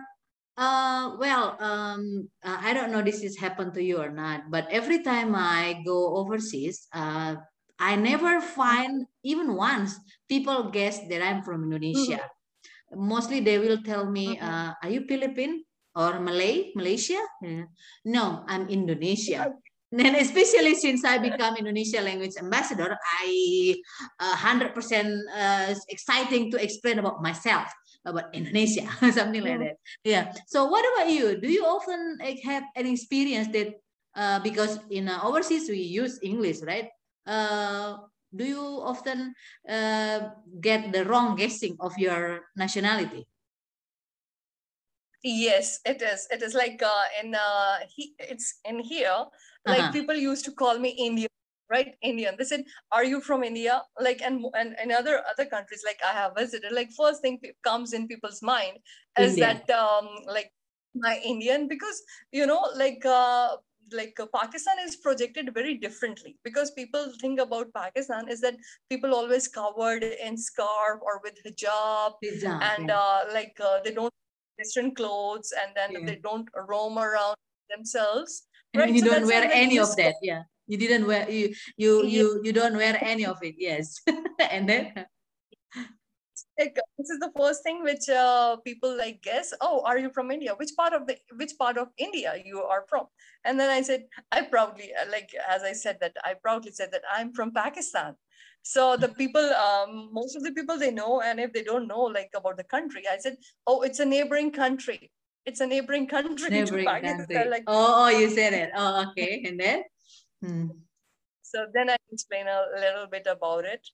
uh, 0.56 1.16
well, 1.20 1.56
um, 1.60 2.28
uh, 2.42 2.56
I 2.60 2.72
don't 2.72 2.90
know 2.90 3.02
this 3.02 3.22
has 3.22 3.36
happened 3.36 3.74
to 3.74 3.84
you 3.84 3.98
or 3.98 4.08
not, 4.08 4.50
but 4.50 4.66
every 4.70 5.02
time 5.02 5.34
I 5.36 5.82
go 5.84 6.16
overseas, 6.16 6.88
uh, 6.94 7.36
I 7.78 7.96
never 7.96 8.40
find 8.40 9.04
even 9.24 9.54
once 9.54 9.96
people 10.28 10.70
guess 10.70 11.00
that 11.08 11.20
I'm 11.20 11.42
from 11.42 11.64
Indonesia. 11.64 12.24
Mm-hmm. 12.24 13.08
Mostly 13.08 13.40
they 13.40 13.58
will 13.58 13.82
tell 13.84 14.08
me, 14.10 14.36
mm-hmm. 14.36 14.48
uh, 14.48 14.72
"Are 14.82 14.90
you 14.90 15.04
Philippine 15.04 15.64
or 15.96 16.20
Malay, 16.20 16.72
Malaysia?" 16.74 17.20
Yeah. 17.42 17.66
No, 18.04 18.44
I'm 18.46 18.68
Indonesia. 18.68 19.54
And 19.90 20.14
especially 20.14 20.78
since 20.78 21.02
I 21.02 21.18
become 21.18 21.58
Indonesia 21.58 21.98
language 21.98 22.38
ambassador, 22.38 22.94
I 22.94 23.74
uh, 24.22 24.36
100% 24.38 24.70
uh, 24.70 25.74
exciting 25.90 26.50
to 26.54 26.62
explain 26.62 27.02
about 27.02 27.18
myself 27.22 27.74
about 28.06 28.30
Indonesia, 28.32 28.86
something 29.12 29.42
like 29.42 29.58
that. 29.58 29.76
Yeah. 30.04 30.32
So 30.46 30.66
what 30.66 30.86
about 30.94 31.10
you? 31.10 31.40
Do 31.40 31.50
you 31.50 31.66
often 31.66 32.18
have 32.44 32.64
an 32.76 32.86
experience 32.86 33.48
that 33.52 33.74
uh, 34.14 34.40
because 34.40 34.78
in 34.90 35.08
uh, 35.08 35.20
overseas 35.22 35.68
we 35.68 35.82
use 35.82 36.18
English, 36.22 36.62
right? 36.62 36.88
Uh, 37.26 37.98
do 38.34 38.44
you 38.44 38.62
often 38.62 39.34
uh, 39.68 40.30
get 40.60 40.92
the 40.92 41.04
wrong 41.04 41.34
guessing 41.36 41.76
of 41.80 41.98
your 41.98 42.46
nationality? 42.56 43.26
Yes, 45.22 45.80
it 45.84 46.00
is. 46.00 46.26
It 46.30 46.42
is 46.42 46.54
like 46.54 46.82
uh, 46.82 47.04
in 47.22 47.34
uh, 47.34 47.78
he, 47.88 48.14
it's 48.18 48.60
in 48.64 48.80
here. 48.80 49.24
Like 49.66 49.80
uh-huh. 49.80 49.92
people 49.92 50.14
used 50.14 50.44
to 50.46 50.52
call 50.52 50.78
me 50.78 50.90
Indian, 50.90 51.28
right? 51.70 51.94
Indian. 52.02 52.36
They 52.38 52.44
said, 52.44 52.64
"Are 52.90 53.04
you 53.04 53.20
from 53.20 53.44
India?" 53.44 53.82
Like 54.00 54.22
and 54.22 54.44
and 54.54 54.76
in 54.82 54.92
other 54.92 55.22
other 55.30 55.44
countries, 55.44 55.82
like 55.84 56.00
I 56.06 56.12
have 56.12 56.32
visited. 56.36 56.72
Like 56.72 56.90
first 56.96 57.20
thing 57.20 57.38
comes 57.62 57.92
in 57.92 58.08
people's 58.08 58.40
mind 58.40 58.78
is 59.18 59.32
India. 59.32 59.60
that 59.66 59.70
um 59.78 60.08
like 60.26 60.52
my 60.94 61.20
Indian 61.22 61.68
because 61.68 62.02
you 62.32 62.46
know 62.46 62.64
like 62.74 63.04
uh, 63.04 63.56
like 63.92 64.18
uh, 64.18 64.26
Pakistan 64.34 64.76
is 64.82 64.96
projected 64.96 65.52
very 65.52 65.74
differently 65.74 66.38
because 66.44 66.70
people 66.70 67.12
think 67.20 67.40
about 67.40 67.72
Pakistan 67.74 68.28
is 68.28 68.40
that 68.40 68.56
people 68.88 69.14
always 69.14 69.48
covered 69.48 70.02
in 70.02 70.36
scarf 70.36 71.00
or 71.02 71.20
with 71.22 71.36
hijab, 71.44 72.14
hijab 72.24 72.62
and 72.62 72.88
yeah. 72.88 72.96
uh, 72.96 73.24
like 73.32 73.56
uh, 73.60 73.80
they 73.84 73.92
don't 73.92 74.14
Western 74.60 74.94
clothes 74.94 75.52
and 75.56 75.72
then 75.74 75.90
yeah. 75.92 76.06
they 76.06 76.18
don't 76.22 76.48
roam 76.68 76.98
around 76.98 77.36
themselves. 77.74 78.46
And 78.74 78.82
right? 78.82 78.94
you 78.94 79.00
so 79.00 79.10
don't 79.10 79.26
wear 79.26 79.48
any 79.50 79.78
of 79.78 79.96
that. 79.96 80.14
Yeah. 80.22 80.42
You 80.66 80.78
didn't 80.78 81.06
wear 81.06 81.28
you 81.28 81.54
you 81.76 82.04
yeah. 82.04 82.14
you 82.14 82.40
you 82.44 82.52
don't 82.52 82.76
wear 82.76 82.94
any 83.00 83.26
of 83.26 83.38
it. 83.42 83.56
Yes. 83.58 83.98
and 84.50 84.68
then 84.68 85.06
like 86.60 86.76
this 86.98 87.10
is 87.10 87.18
the 87.18 87.32
first 87.36 87.62
thing 87.62 87.82
which 87.82 88.08
uh, 88.08 88.56
people 88.64 88.96
like 88.96 89.22
guess 89.22 89.52
oh 89.60 89.82
are 89.84 89.98
you 89.98 90.10
from 90.10 90.30
india 90.30 90.54
which 90.60 90.72
part 90.76 90.92
of 90.92 91.06
the 91.06 91.16
which 91.40 91.54
part 91.58 91.78
of 91.78 91.88
india 91.96 92.34
you 92.44 92.62
are 92.62 92.84
from 92.88 93.06
and 93.44 93.58
then 93.58 93.70
i 93.70 93.80
said 93.80 94.04
i 94.30 94.42
proudly 94.42 94.92
like 95.10 95.30
as 95.48 95.62
i 95.62 95.72
said 95.72 95.96
that 96.00 96.14
i 96.24 96.34
proudly 96.34 96.70
said 96.70 96.90
that 96.92 97.02
i'm 97.14 97.32
from 97.32 97.52
pakistan 97.52 98.14
so 98.62 98.96
the 98.96 99.08
people, 99.08 99.42
um, 99.42 100.10
most 100.12 100.36
of 100.36 100.42
the 100.42 100.52
people 100.52 100.78
they 100.78 100.90
know, 100.90 101.22
and 101.22 101.40
if 101.40 101.52
they 101.52 101.62
don't 101.62 101.86
know 101.86 102.02
like 102.02 102.30
about 102.34 102.56
the 102.56 102.64
country, 102.64 103.02
I 103.10 103.18
said, 103.18 103.36
oh, 103.66 103.82
it's 103.82 104.00
a 104.00 104.04
neighboring 104.04 104.52
country. 104.52 105.10
It's 105.46 105.60
a 105.60 105.66
neighboring 105.66 106.06
country. 106.06 106.50
Neighboring 106.50 106.86
country. 106.86 107.36
Like, 107.50 107.64
oh, 107.66 108.04
oh, 108.04 108.08
you 108.08 108.28
said 108.30 108.52
it. 108.52 108.70
Oh, 108.76 109.06
okay. 109.10 109.42
And 109.46 109.58
then? 109.58 109.82
Hmm. 110.44 110.66
So 111.42 111.66
then 111.74 111.90
I 111.90 111.96
explain 112.12 112.46
a 112.46 112.64
little 112.78 113.06
bit 113.06 113.26
about 113.26 113.64
it. 113.64 113.86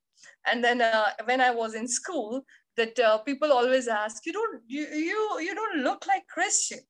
And 0.46 0.62
then 0.62 0.82
uh, 0.82 1.10
when 1.24 1.40
I 1.40 1.50
was 1.50 1.74
in 1.74 1.86
school, 1.88 2.42
that 2.76 2.98
uh, 2.98 3.18
people 3.18 3.52
always 3.52 3.88
ask, 3.88 4.26
you 4.26 4.32
don't, 4.32 4.60
you, 4.66 4.86
you, 4.86 5.38
you 5.40 5.54
don't 5.54 5.82
look 5.82 6.06
like 6.06 6.26
Christian. 6.26 6.80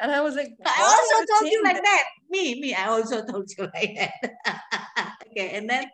And 0.00 0.10
I 0.10 0.20
was 0.20 0.34
like, 0.34 0.50
I 0.66 0.82
also 0.82 1.38
told 1.38 1.52
you 1.52 1.62
like 1.62 1.76
that? 1.76 1.84
that. 1.84 2.04
Me, 2.28 2.60
me, 2.60 2.74
I 2.74 2.86
also 2.88 3.24
told 3.24 3.48
you 3.56 3.68
like 3.72 3.94
that. 3.96 5.14
okay, 5.30 5.50
and 5.50 5.70
then 5.70 5.86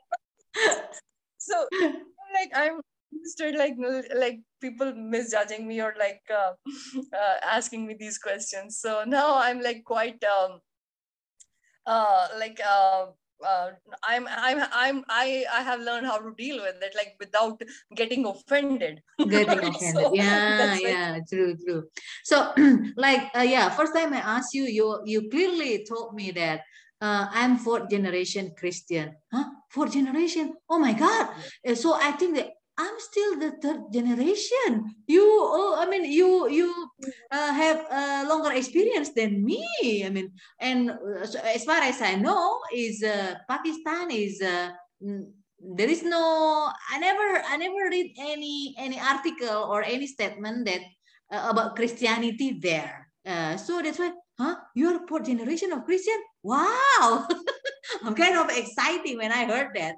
so 1.39 1.67
like 2.35 2.51
i'm 2.55 2.81
started 3.25 3.59
like 3.59 3.75
like 4.15 4.41
people 4.61 4.95
misjudging 4.95 5.67
me 5.67 5.81
or 5.81 5.95
like 5.99 6.23
uh, 6.31 6.53
uh, 7.13 7.37
asking 7.45 7.87
me 7.87 7.95
these 7.99 8.19
questions 8.19 8.79
so 8.79 9.05
now 9.07 9.37
i'm 9.39 9.61
like 9.61 9.85
quite 9.85 10.23
um 10.25 10.61
uh 11.87 12.29
like 12.39 12.61
uh 12.67 13.07
uh, 13.47 13.71
I'm 14.03 14.27
I'm 14.29 14.61
I'm 14.73 15.05
I 15.09 15.45
I 15.53 15.63
have 15.63 15.81
learned 15.81 16.07
how 16.07 16.19
to 16.19 16.35
deal 16.37 16.61
with 16.61 16.77
it 16.83 16.95
like 16.95 17.17
without 17.19 17.63
getting 17.95 18.27
offended. 18.27 19.03
Getting 19.19 19.59
offended, 19.65 19.95
so 19.95 20.15
yeah, 20.15 20.77
yeah, 20.79 21.19
true, 21.29 21.57
true. 21.57 21.89
So, 22.25 22.53
like, 22.97 23.31
uh, 23.35 23.41
yeah, 23.41 23.71
first 23.71 23.95
time 23.95 24.13
I 24.13 24.19
asked 24.19 24.55
you, 24.55 24.65
you 24.65 25.01
you 25.05 25.29
clearly 25.31 25.87
told 25.89 26.15
me 26.15 26.31
that 26.33 26.63
uh, 27.01 27.27
I'm 27.31 27.57
fourth 27.57 27.89
generation 27.89 28.53
Christian. 28.57 29.17
Huh? 29.33 29.45
Fourth 29.71 29.93
generation? 29.93 30.55
Oh 30.69 30.79
my 30.79 30.93
God. 30.93 31.29
Yeah. 31.65 31.75
So 31.75 31.95
I 31.95 32.13
think 32.13 32.37
that 32.37 32.51
I'm 32.81 32.97
still 32.99 33.39
the 33.39 33.53
third 33.61 33.93
generation. 33.93 34.97
You, 35.07 35.21
oh, 35.25 35.77
I 35.79 35.85
mean, 35.85 36.09
you 36.09 36.49
you 36.49 36.73
uh, 37.31 37.53
have 37.53 37.85
a 37.91 38.25
longer 38.25 38.53
experience 38.57 39.13
than 39.13 39.45
me. 39.45 39.69
I 40.05 40.09
mean, 40.09 40.33
and 40.61 40.91
uh, 40.91 41.29
as 41.45 41.65
far 41.65 41.85
as 41.85 42.01
I 42.01 42.17
know, 42.17 42.61
is 42.73 43.05
uh, 43.05 43.37
Pakistan 43.49 44.11
is 44.11 44.41
uh, 44.41 44.73
there 45.61 45.91
is 45.93 46.03
no. 46.03 46.73
I 46.89 46.97
never 46.99 47.45
I 47.45 47.57
never 47.61 47.93
read 47.93 48.17
any 48.17 48.75
any 48.81 48.97
article 48.97 49.69
or 49.69 49.85
any 49.85 50.09
statement 50.09 50.65
that 50.65 50.81
uh, 51.29 51.53
about 51.53 51.77
Christianity 51.77 52.57
there. 52.57 53.13
Uh, 53.27 53.61
so 53.61 53.85
that's 53.85 54.01
why 54.01 54.17
huh? 54.41 54.57
You're 54.75 55.07
fourth 55.07 55.27
generation 55.27 55.73
of 55.73 55.85
Christian? 55.85 56.17
Wow. 56.43 57.29
I'm 58.05 58.15
kind 58.15 58.37
of 58.41 58.49
exciting 58.49 59.19
when 59.19 59.33
I 59.33 59.45
heard 59.45 59.77
that. 59.77 59.97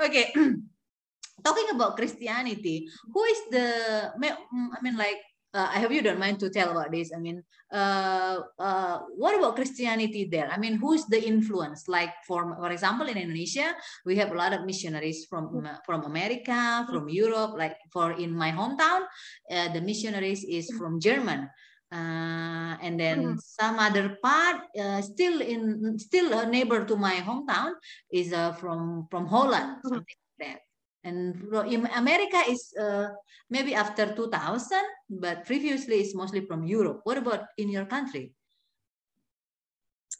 okay. 0.04 0.32
talking 1.44 1.68
about 1.70 1.96
Christianity, 1.96 2.88
who 3.12 3.22
is 3.24 3.40
the, 3.52 3.68
I 4.16 4.78
mean, 4.82 4.96
like, 4.96 5.20
uh, 5.54 5.68
I 5.72 5.80
hope 5.80 5.92
you 5.92 6.02
don't 6.02 6.18
mind 6.18 6.38
to 6.40 6.50
tell 6.50 6.70
about 6.70 6.92
this. 6.92 7.12
I 7.16 7.18
mean, 7.18 7.42
uh, 7.72 8.40
uh, 8.58 8.98
what 9.16 9.38
about 9.38 9.56
Christianity 9.56 10.28
there? 10.30 10.50
I 10.52 10.58
mean, 10.58 10.76
who's 10.76 11.06
the 11.06 11.16
influence? 11.16 11.88
Like, 11.88 12.12
for 12.26 12.54
for 12.56 12.70
example, 12.70 13.06
in 13.08 13.16
Indonesia, 13.16 13.72
we 14.04 14.16
have 14.16 14.32
a 14.32 14.36
lot 14.36 14.52
of 14.52 14.66
missionaries 14.66 15.24
from 15.24 15.48
mm. 15.48 15.78
from 15.86 16.04
America, 16.04 16.84
from 16.90 17.08
Europe. 17.08 17.56
Like 17.56 17.78
for 17.88 18.12
in 18.12 18.36
my 18.36 18.52
hometown, 18.52 19.08
uh, 19.48 19.72
the 19.72 19.80
missionaries 19.80 20.44
is 20.44 20.68
from 20.76 21.00
German. 21.00 21.48
Uh, 21.92 22.74
and 22.82 22.98
then 22.98 23.18
mm 23.22 23.32
-hmm. 23.32 23.38
some 23.38 23.78
other 23.78 24.18
part 24.18 24.58
uh, 24.74 24.98
still 24.98 25.38
in 25.38 25.94
still 25.98 26.34
a 26.34 26.42
neighbor 26.42 26.82
to 26.82 26.98
my 26.98 27.22
hometown 27.22 27.78
is 28.10 28.34
uh, 28.34 28.50
from 28.58 29.06
from 29.06 29.24
Holland, 29.30 29.70
mm 29.70 29.78
-hmm. 29.78 29.90
something 29.94 30.18
like 30.18 30.38
that. 30.42 30.60
And 31.06 31.38
in 31.70 31.86
America 31.94 32.42
is 32.50 32.74
uh, 32.74 33.14
maybe 33.46 33.78
after 33.78 34.10
2000, 34.10 34.82
but 35.06 35.46
previously 35.46 36.02
it's 36.02 36.18
mostly 36.18 36.42
from 36.42 36.66
Europe. 36.66 37.06
What 37.06 37.18
about 37.22 37.46
in 37.56 37.70
your 37.70 37.86
country? 37.86 38.34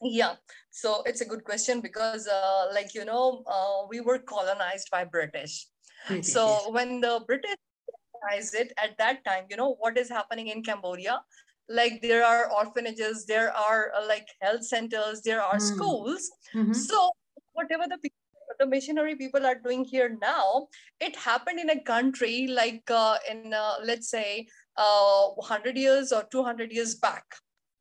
Yeah, 0.03 0.35
so 0.71 1.03
it's 1.03 1.23
a 1.23 1.25
good 1.25 1.43
question 1.43 1.81
because, 1.81 2.29
uh, 2.29 2.71
like 2.71 2.95
you 2.95 3.05
know, 3.05 3.43
uh, 3.47 3.87
we 3.89 3.99
were 4.01 4.19
colonized 4.19 4.89
by 4.95 5.03
British. 5.05 5.67
British 6.07 6.31
so 6.31 6.47
yes. 6.47 6.71
when 6.71 7.01
the 7.01 7.25
British 7.27 7.59
colonized 8.13 8.55
it 8.55 8.73
at 8.77 8.97
that 8.99 9.25
time, 9.25 9.51
you 9.51 9.57
know 9.57 9.75
what 9.83 9.99
is 9.99 10.09
happening 10.09 10.49
in 10.49 10.63
Cambodia? 10.63 11.19
Like 11.69 12.01
there 12.03 12.25
are 12.25 12.51
orphanages, 12.53 13.27
there 13.27 13.53
are 13.53 13.93
uh, 13.97 14.07
like 14.07 14.29
health 14.41 14.65
centers, 14.65 15.23
there 15.23 15.43
are 15.43 15.57
mm. 15.57 15.67
schools. 15.73 16.31
Mm 16.55 16.67
-hmm. 16.67 16.75
So 16.75 17.11
whatever 17.53 17.89
the 17.89 17.99
people 17.99 18.27
the 18.59 18.67
missionary 18.67 19.17
people 19.17 19.45
are 19.47 19.57
doing 19.57 19.85
here 19.85 20.17
now, 20.21 20.69
it 21.01 21.17
happened 21.17 21.61
in 21.61 21.71
a 21.71 21.83
country 21.83 22.47
like 22.47 22.91
uh, 22.91 23.17
in, 23.31 23.53
uh, 23.53 23.75
let's 23.85 24.09
say, 24.09 24.47
uh, 24.77 25.29
100 25.29 25.77
years 25.77 26.13
or 26.13 26.25
200 26.31 26.73
years 26.73 26.95
back, 26.95 27.25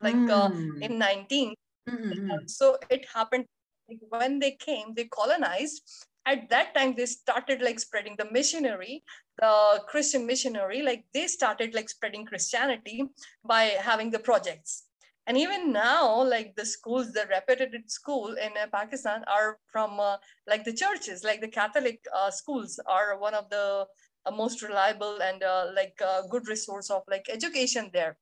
like 0.01 0.15
mm. 0.15 0.81
in 0.81 0.97
19. 0.97 1.53
Mm-hmm. 1.89 2.47
So 2.47 2.77
it 2.89 3.05
happened 3.13 3.45
like 3.89 3.99
when 4.09 4.39
they 4.39 4.51
came, 4.51 4.93
they 4.95 5.05
colonized. 5.05 5.81
At 6.25 6.49
that 6.49 6.73
time, 6.73 6.95
they 6.95 7.05
started 7.05 7.61
like 7.61 7.79
spreading 7.79 8.15
the 8.17 8.27
missionary, 8.31 9.03
the 9.39 9.81
Christian 9.87 10.25
missionary, 10.25 10.81
like 10.81 11.05
they 11.13 11.27
started 11.27 11.73
like 11.73 11.89
spreading 11.89 12.25
Christianity 12.25 13.03
by 13.43 13.75
having 13.79 14.11
the 14.11 14.19
projects. 14.19 14.83
And 15.27 15.37
even 15.37 15.71
now 15.73 16.23
like 16.23 16.55
the 16.55 16.65
schools 16.65 17.11
the 17.11 17.25
reputed 17.27 17.89
school 17.89 18.35
in 18.35 18.51
uh, 18.61 18.67
pakistan 18.71 19.23
are 19.27 19.57
from 19.71 19.99
uh, 19.99 20.17
like 20.47 20.63
the 20.63 20.73
churches 20.73 21.23
like 21.23 21.41
the 21.41 21.47
catholic 21.47 21.99
uh, 22.15 22.29
schools 22.29 22.79
are 22.85 23.17
one 23.17 23.33
of 23.33 23.49
the 23.49 23.87
uh, 24.25 24.31
most 24.31 24.61
reliable 24.61 25.19
and 25.21 25.41
uh, 25.41 25.67
like 25.75 25.99
uh, 26.05 26.21
good 26.29 26.47
resource 26.47 26.91
of 26.91 27.01
like 27.09 27.25
education 27.29 27.89
there. 27.91 28.17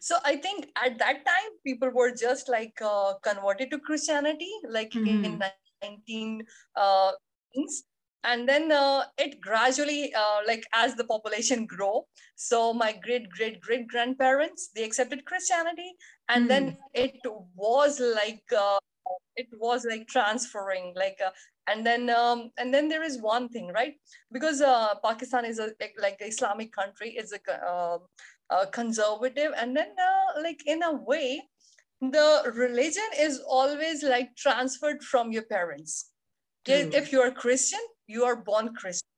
So 0.00 0.16
i 0.24 0.36
think 0.36 0.68
at 0.76 0.98
that 0.98 1.24
time 1.24 1.50
people 1.64 1.90
were 1.90 2.10
just 2.10 2.48
like 2.48 2.76
converted 3.22 3.70
to 3.70 3.78
christianity 3.78 4.52
like 4.68 4.90
mm-hmm. 4.90 5.24
in 5.24 5.42
19 5.82 6.44
uh, 6.76 7.12
and 8.26 8.48
then 8.48 8.72
uh, 8.72 9.04
it 9.16 9.40
gradually 9.40 10.12
uh, 10.12 10.40
like 10.46 10.64
as 10.74 10.94
the 10.96 11.04
population 11.04 11.64
grow 11.64 12.04
so 12.34 12.72
my 12.74 12.92
great 13.04 13.30
great 13.30 13.60
great 13.60 13.86
grandparents 13.86 14.70
they 14.74 14.84
accepted 14.84 15.24
christianity 15.24 15.92
and 16.28 16.44
mm. 16.44 16.48
then 16.48 16.76
it 16.92 17.16
was 17.54 18.00
like 18.00 18.42
uh, 18.56 18.78
it 19.36 19.48
was 19.58 19.86
like 19.88 20.06
transferring 20.08 20.92
like 20.96 21.18
uh, 21.24 21.30
and 21.68 21.86
then 21.86 22.10
um, 22.10 22.50
and 22.58 22.74
then 22.74 22.88
there 22.88 23.02
is 23.02 23.20
one 23.20 23.48
thing 23.48 23.70
right 23.72 23.94
because 24.32 24.60
uh, 24.60 24.94
pakistan 25.04 25.44
is 25.44 25.58
a 25.58 25.70
like, 26.00 26.16
islamic 26.20 26.72
country 26.72 27.14
it's 27.16 27.32
a, 27.32 27.40
uh, 27.64 27.98
a 28.50 28.66
conservative 28.66 29.52
and 29.56 29.76
then 29.76 29.88
like 30.42 30.62
in 30.66 30.82
a 30.82 30.92
way 30.92 31.42
the 32.00 32.52
religion 32.54 33.08
is 33.18 33.40
always 33.48 34.02
like 34.02 34.34
transferred 34.36 35.02
from 35.02 35.32
your 35.32 35.44
parents 35.44 36.10
mm. 36.66 36.92
if 36.92 37.12
you're 37.12 37.28
a 37.28 37.32
christian 37.44 37.80
you 38.06 38.24
are 38.24 38.36
born 38.36 38.74
Christian. 38.74 39.08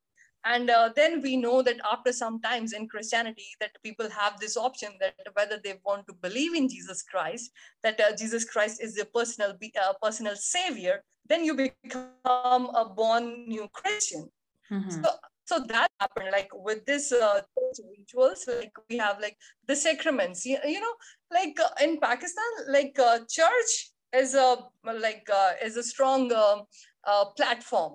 And 0.44 0.70
uh, 0.70 0.90
then 0.94 1.20
we 1.20 1.37
know 1.37 1.62
that 1.62 1.81
after 1.90 2.12
some 2.12 2.40
times 2.40 2.72
in 2.72 2.88
Christianity, 2.88 3.46
that 3.61 3.72
people 3.83 4.09
have 4.09 4.38
this 4.38 4.57
option 4.57 4.90
that 5.01 5.14
whether 5.35 5.61
they 5.62 5.74
want 5.85 6.07
to 6.07 6.14
believe 6.14 6.55
in 6.55 6.68
Jesus 6.68 7.03
Christ, 7.03 7.51
that 7.83 8.01
uh, 8.01 8.16
Jesus 8.16 8.44
Christ 8.44 8.83
is 8.83 8.94
their 8.94 9.05
personal, 9.12 9.51
uh, 9.53 9.92
personal 10.01 10.37
savior, 10.37 11.03
then 11.29 11.44
you 11.44 11.55
become 11.55 12.70
a 12.74 12.87
born 12.96 13.46
new 13.46 13.68
Christian. 13.74 14.31
Mm-hmm. 14.70 15.03
So, 15.03 15.11
so 15.44 15.61
that 15.68 15.88
happened 15.98 16.29
like 16.31 16.51
with 16.53 16.85
this 16.85 17.11
uh, 17.11 17.40
rituals 17.96 18.44
like 18.46 18.72
we 18.90 18.98
have 18.98 19.18
like 19.20 19.37
the 19.66 19.74
sacraments 19.74 20.44
you, 20.44 20.59
you 20.64 20.79
know 20.79 20.94
like 21.33 21.59
uh, 21.59 21.85
in 21.85 21.98
pakistan 21.98 22.51
like 22.68 22.98
uh, 22.98 23.18
church 23.31 23.72
is 24.14 24.35
a 24.35 24.57
like 25.01 25.27
uh, 25.33 25.53
is 25.64 25.77
a 25.79 25.83
strong 25.83 26.31
uh, 26.33 26.59
uh, 27.07 27.24
platform 27.37 27.94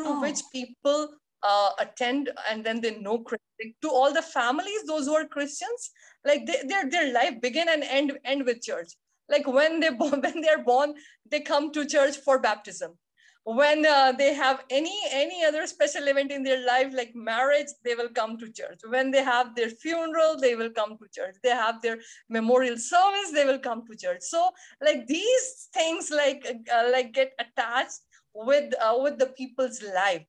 through 0.00 0.18
oh. 0.18 0.20
which 0.20 0.40
people 0.52 1.08
uh, 1.42 1.70
attend 1.78 2.30
and 2.50 2.64
then 2.64 2.80
they 2.80 2.98
know 2.98 3.18
Christian. 3.18 3.74
To 3.82 3.90
all 3.90 4.12
the 4.12 4.22
families, 4.22 4.84
those 4.86 5.06
who 5.06 5.14
are 5.14 5.26
Christians, 5.26 5.90
like 6.24 6.46
they, 6.46 6.62
their 6.66 6.88
their 6.88 7.12
life 7.12 7.40
begin 7.40 7.68
and 7.68 7.82
end 7.84 8.18
end 8.24 8.44
with 8.44 8.62
church. 8.62 8.92
Like 9.28 9.46
when 9.46 9.80
they 9.80 9.88
when 9.98 10.40
they're 10.40 10.64
born, 10.64 10.94
they 11.30 11.40
come 11.40 11.72
to 11.72 11.86
church 11.86 12.16
for 12.16 12.38
baptism. 12.38 12.98
When 13.44 13.86
uh, 13.86 14.12
they 14.12 14.34
have 14.34 14.64
any 14.70 14.98
any 15.10 15.44
other 15.44 15.66
special 15.66 16.08
event 16.08 16.30
in 16.30 16.42
their 16.42 16.64
life, 16.66 16.92
like 16.94 17.12
marriage, 17.14 17.68
they 17.84 17.94
will 17.94 18.10
come 18.10 18.38
to 18.38 18.52
church. 18.52 18.80
When 18.86 19.10
they 19.10 19.22
have 19.22 19.54
their 19.54 19.70
funeral, 19.70 20.38
they 20.38 20.54
will 20.54 20.70
come 20.70 20.96
to 20.98 21.06
church. 21.14 21.36
They 21.42 21.50
have 21.50 21.80
their 21.80 21.98
memorial 22.28 22.76
service, 22.76 23.30
they 23.32 23.46
will 23.46 23.58
come 23.58 23.84
to 23.86 23.96
church. 23.96 24.20
So 24.20 24.50
like 24.82 25.06
these 25.06 25.68
things 25.72 26.10
like 26.10 26.46
uh, 26.72 26.88
like 26.92 27.12
get 27.12 27.32
attached 27.38 28.00
with 28.34 28.74
uh, 28.80 28.98
with 29.02 29.18
the 29.18 29.26
people's 29.26 29.82
life. 29.82 30.24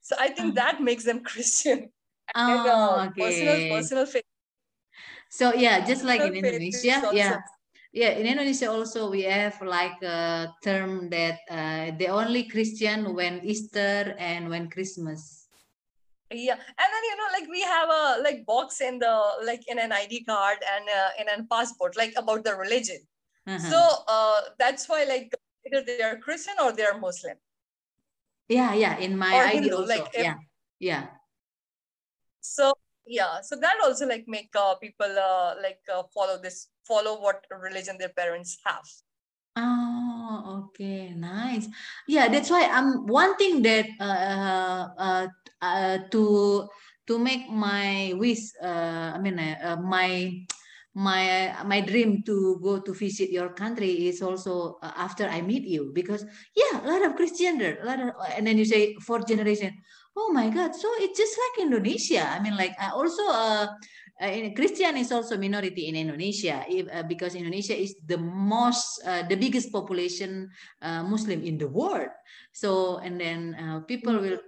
So 0.00 0.16
I 0.18 0.28
think 0.28 0.56
uh-huh. 0.56 0.72
that 0.72 0.82
makes 0.82 1.04
them 1.04 1.22
Christian. 1.30 1.90
Oh, 2.34 2.40
and, 2.40 2.68
uh, 2.68 3.06
okay. 3.10 3.22
Personal, 3.22 3.78
personal 3.78 4.06
faith. 4.06 4.24
So 5.30 5.54
yeah, 5.54 5.84
just 5.84 6.04
like 6.04 6.20
in 6.20 6.34
Indonesia, 6.34 7.10
yeah. 7.12 7.38
Yeah, 7.96 8.12
in 8.12 8.26
Indonesia 8.28 8.68
also 8.68 9.08
we 9.08 9.24
have 9.24 9.56
like 9.64 9.96
a 10.04 10.52
term 10.60 11.08
that 11.08 11.40
uh, 11.48 11.96
the 11.96 12.12
only 12.12 12.44
Christian 12.44 13.16
when 13.16 13.40
Easter 13.40 14.12
and 14.20 14.50
when 14.52 14.68
Christmas. 14.68 15.48
Yeah, 16.28 16.60
and 16.60 16.88
then 16.92 17.02
you 17.08 17.16
know, 17.16 17.28
like 17.32 17.48
we 17.48 17.62
have 17.62 17.88
a 17.88 18.20
like 18.20 18.44
box 18.44 18.82
in 18.82 18.98
the 18.98 19.16
like 19.48 19.64
in 19.68 19.78
an 19.78 19.92
ID 19.92 20.24
card 20.28 20.58
and 20.60 20.84
uh, 20.84 21.10
in 21.16 21.26
a 21.32 21.46
passport, 21.48 21.96
like 21.96 22.12
about 22.20 22.44
the 22.44 22.54
religion. 22.54 23.00
Uh-huh. 23.46 23.58
So 23.64 23.80
uh, 24.08 24.40
that's 24.58 24.88
why 24.90 25.04
like 25.08 25.32
either 25.64 25.80
they 25.80 26.02
are 26.02 26.18
Christian 26.18 26.54
or 26.60 26.72
they 26.72 26.84
are 26.84 26.98
Muslim. 26.98 27.40
Yeah, 28.48 28.74
yeah. 28.74 28.98
In 28.98 29.18
my 29.18 29.34
or 29.34 29.46
Hindu, 29.46 29.74
also. 29.74 29.88
like 29.88 30.08
yeah, 30.14 30.38
yeah. 30.78 31.06
So 32.40 32.74
yeah, 33.06 33.40
so 33.42 33.56
that 33.58 33.78
also 33.82 34.06
like 34.06 34.24
make 34.26 34.50
uh, 34.54 34.74
people 34.76 35.10
uh, 35.10 35.54
like 35.62 35.82
uh, 35.92 36.02
follow 36.14 36.38
this, 36.38 36.68
follow 36.86 37.20
what 37.20 37.44
religion 37.50 37.96
their 37.98 38.14
parents 38.14 38.58
have. 38.64 38.86
Oh, 39.56 40.68
okay, 40.68 41.14
nice. 41.16 41.66
Yeah, 42.06 42.28
that's 42.28 42.50
why 42.50 42.68
I'm 42.70 43.02
um, 43.02 43.06
one 43.06 43.36
thing 43.36 43.62
that 43.62 43.86
uh, 43.98 44.86
uh, 44.98 45.26
uh, 45.62 45.98
to 46.10 46.68
to 47.06 47.18
make 47.18 47.48
my 47.48 48.12
wish. 48.14 48.52
Uh, 48.62 49.16
I 49.16 49.18
mean, 49.18 49.38
uh, 49.38 49.78
my 49.80 50.44
my 50.96 51.52
my 51.68 51.84
dream 51.84 52.24
to 52.24 52.56
go 52.64 52.80
to 52.80 52.96
visit 52.96 53.28
your 53.28 53.52
country 53.52 54.08
is 54.08 54.24
also 54.24 54.80
uh, 54.80 54.96
after 54.96 55.28
I 55.28 55.44
meet 55.44 55.68
you 55.68 55.92
because 55.92 56.24
yeah 56.56 56.80
a 56.80 56.88
lot 56.88 57.04
of 57.04 57.20
Christian 57.20 57.60
there 57.60 57.76
a 57.76 57.84
lot 57.84 58.00
of 58.00 58.16
and 58.32 58.48
then 58.48 58.56
you 58.56 58.64
say 58.64 58.96
fourth 59.04 59.28
generation. 59.28 59.76
Oh 60.16 60.32
my 60.32 60.48
god. 60.48 60.72
So 60.72 60.88
it's 61.04 61.20
just 61.20 61.36
like 61.36 61.68
Indonesia. 61.68 62.24
I 62.24 62.40
mean 62.40 62.56
like 62.56 62.72
I 62.80 62.96
also 62.96 63.28
uh, 63.28 63.68
uh 64.16 64.48
Christian 64.56 64.96
is 64.96 65.12
also 65.12 65.36
minority 65.36 65.92
in 65.92 66.00
Indonesia 66.00 66.64
if, 66.64 66.88
uh, 66.88 67.04
because 67.04 67.36
Indonesia 67.36 67.76
is 67.76 68.00
the 68.00 68.16
most 68.16 69.04
uh, 69.04 69.28
the 69.28 69.36
biggest 69.36 69.68
population 69.68 70.48
uh, 70.80 71.04
Muslim 71.04 71.44
in 71.44 71.60
the 71.60 71.68
world. 71.68 72.08
So 72.56 73.04
and 73.04 73.20
then 73.20 73.52
uh, 73.60 73.84
people 73.84 74.16
will 74.16 74.40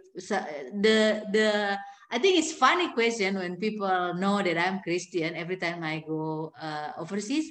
the 0.80 1.28
the 1.28 1.76
I 2.10 2.18
think 2.18 2.38
it's 2.38 2.52
funny 2.52 2.92
question 2.92 3.36
when 3.36 3.56
people 3.56 4.14
know 4.14 4.42
that 4.42 4.56
I'm 4.56 4.80
Christian 4.80 5.36
every 5.36 5.56
time 5.56 5.84
I 5.84 6.00
go 6.06 6.52
uh, 6.60 6.92
overseas. 6.98 7.50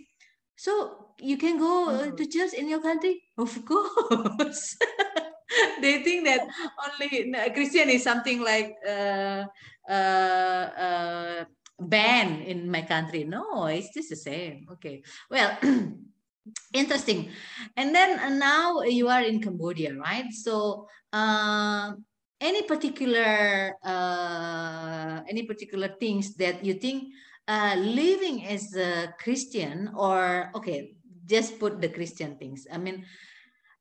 So 0.56 1.14
you 1.22 1.38
can 1.38 1.60
go 1.60 1.90
uh, 1.90 2.12
to 2.12 2.26
church 2.26 2.54
in 2.54 2.68
your 2.68 2.82
country? 2.82 3.22
Of 3.38 3.64
course. 3.66 4.78
they 5.82 6.02
think 6.02 6.26
that 6.26 6.42
only 6.42 7.32
Christian 7.54 7.90
is 7.90 8.04
something 8.04 8.42
like 8.42 8.74
uh, 8.82 9.46
uh, 9.88 10.66
uh, 10.74 11.46
ban 11.80 12.42
in 12.42 12.70
my 12.70 12.82
country. 12.82 13.24
No, 13.24 13.66
it's 13.68 13.94
just 13.94 14.10
the 14.10 14.16
same. 14.16 14.66
Okay. 14.74 15.04
Well, 15.30 15.58
interesting. 16.74 17.30
And 17.76 17.94
then 17.94 18.20
uh, 18.20 18.30
now 18.30 18.82
you 18.82 19.08
are 19.08 19.22
in 19.22 19.42
Cambodia, 19.42 19.94
right? 19.94 20.32
So 20.32 20.88
uh, 21.14 21.94
any 22.40 22.62
particular 22.64 23.74
uh, 23.84 25.22
any 25.28 25.44
particular 25.44 25.90
things 26.00 26.36
that 26.36 26.64
you 26.64 26.74
think 26.76 27.14
uh, 27.48 27.76
living 27.78 28.46
as 28.46 28.76
a 28.76 29.14
Christian 29.20 29.90
or 29.96 30.52
okay, 30.56 30.96
just 31.26 31.60
put 31.60 31.82
the 31.82 31.90
Christian 31.90 32.38
things. 32.38 32.68
I 32.72 32.78
mean, 32.78 33.06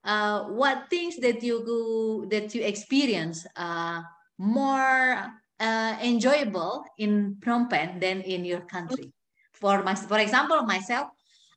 uh, 0.04 0.44
what 0.44 0.88
things 0.88 1.16
that 1.18 1.42
you 1.42 1.64
go, 1.66 2.26
that 2.30 2.54
you 2.54 2.62
experience 2.62 3.46
uh, 3.56 4.02
more 4.38 5.32
uh, 5.60 5.96
enjoyable 6.02 6.84
in 6.98 7.36
Phnom 7.40 7.68
Penh 7.68 7.98
than 7.98 8.22
in 8.22 8.44
your 8.44 8.60
country? 8.60 9.12
For 9.52 9.82
my, 9.82 9.94
for 9.94 10.18
example, 10.18 10.62
myself, 10.62 11.08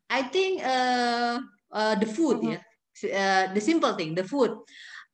I 0.09 0.23
think 0.23 0.65
uh, 0.65 1.39
uh, 1.71 1.95
the 1.95 2.05
food, 2.05 2.37
mm-hmm. 2.37 3.07
yeah, 3.07 3.47
uh, 3.49 3.53
the 3.53 3.61
simple 3.61 3.93
thing, 3.93 4.15
the 4.15 4.23
food. 4.23 4.57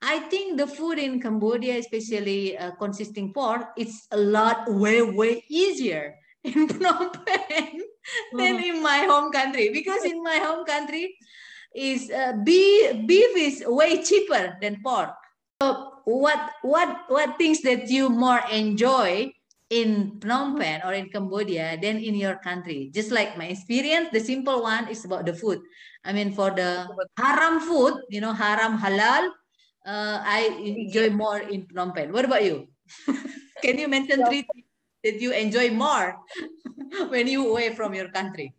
I 0.02 0.20
think 0.20 0.58
the 0.58 0.68
food 0.68 1.00
in 1.00 1.22
Cambodia, 1.22 1.78
especially 1.78 2.58
uh, 2.58 2.72
consisting 2.78 3.34
pork, 3.34 3.70
it's 3.78 4.08
a 4.12 4.18
lot 4.18 4.70
way 4.70 5.02
way 5.02 5.44
easier 5.50 6.16
in 6.44 6.68
Phnom 6.68 7.14
Penh 7.26 7.82
than 8.38 8.64
in 8.64 8.84
my 8.84 9.08
home 9.10 9.32
country 9.32 9.70
because 9.74 10.04
in 10.04 10.22
my 10.22 10.38
home 10.38 10.66
country 10.66 11.16
is 11.74 12.12
uh, 12.12 12.34
beef 12.44 13.08
beef 13.08 13.32
is 13.36 13.64
way 13.66 14.04
cheaper 14.04 14.58
than 14.62 14.82
pork. 14.84 15.12
So 15.62 16.02
what 16.06 16.52
what 16.62 17.08
what 17.08 17.38
things 17.38 17.62
that 17.64 17.90
you 17.90 18.10
more 18.10 18.42
enjoy 18.52 19.32
in 19.70 20.20
Phnom 20.20 20.60
Penh 20.60 20.84
or 20.86 20.94
in 20.94 21.10
Cambodia 21.10 21.80
than 21.82 21.98
in 21.98 22.16
your 22.16 22.38
country? 22.44 22.92
Just 22.94 23.12
like 23.12 23.38
my 23.38 23.48
experience, 23.50 24.10
the 24.12 24.20
simple 24.20 24.62
one 24.62 24.88
is 24.88 25.04
about 25.06 25.26
the 25.26 25.34
food. 25.34 25.60
I 26.04 26.14
mean, 26.14 26.32
for 26.32 26.52
the 26.52 26.86
haram 27.18 27.60
food, 27.60 28.06
you 28.10 28.22
know, 28.22 28.34
haram 28.34 28.78
halal, 28.78 29.32
uh, 29.86 30.22
I 30.26 30.50
enjoy 30.64 31.10
more 31.10 31.40
in 31.40 31.68
Phnom 31.68 31.96
Penh. 31.96 32.12
What 32.12 32.26
about 32.26 32.44
you? 32.44 32.68
Can 33.64 33.78
you 33.78 33.88
mention 33.88 34.26
three 34.26 34.42
things 34.42 34.66
that 35.04 35.22
you 35.22 35.32
enjoy 35.32 35.70
more 35.72 36.18
when 37.10 37.28
you 37.28 37.50
away 37.50 37.74
from 37.74 37.94
your 37.94 38.10
country? 38.10 38.54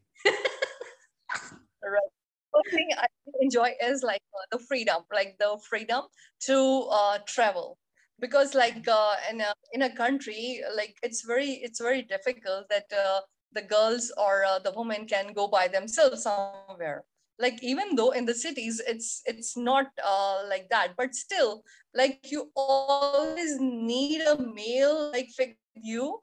right. 1.82 2.10
One 2.50 2.70
thing 2.70 2.88
I 2.96 3.06
enjoy 3.40 3.74
is 3.82 4.02
like 4.02 4.22
uh, 4.34 4.56
the 4.56 4.64
freedom, 4.64 5.02
like 5.12 5.36
the 5.38 5.58
freedom 5.68 6.04
to 6.46 6.88
uh, 6.90 7.18
travel. 7.26 7.78
Because 8.18 8.54
like 8.54 8.88
uh, 8.88 9.14
in 9.30 9.42
a 9.42 9.52
in 9.72 9.82
a 9.82 9.94
country, 9.94 10.62
like 10.74 10.96
it's 11.02 11.22
very 11.22 11.60
it's 11.60 11.80
very 11.80 12.00
difficult 12.00 12.64
that 12.70 12.86
uh, 12.88 13.20
the 13.52 13.60
girls 13.60 14.10
or 14.16 14.44
uh, 14.44 14.58
the 14.58 14.72
women 14.72 15.06
can 15.06 15.34
go 15.34 15.48
by 15.48 15.68
themselves 15.68 16.22
somewhere 16.22 17.04
like 17.38 17.62
even 17.62 17.94
though 17.96 18.10
in 18.10 18.24
the 18.24 18.34
cities 18.34 18.80
it's 18.86 19.22
it's 19.26 19.56
not 19.56 19.86
uh, 20.04 20.42
like 20.48 20.68
that 20.70 20.94
but 20.96 21.14
still 21.14 21.62
like 21.94 22.30
you 22.30 22.50
always 22.56 23.58
need 23.60 24.22
a 24.22 24.36
male 24.38 25.12
like 25.12 25.28
you 25.74 26.20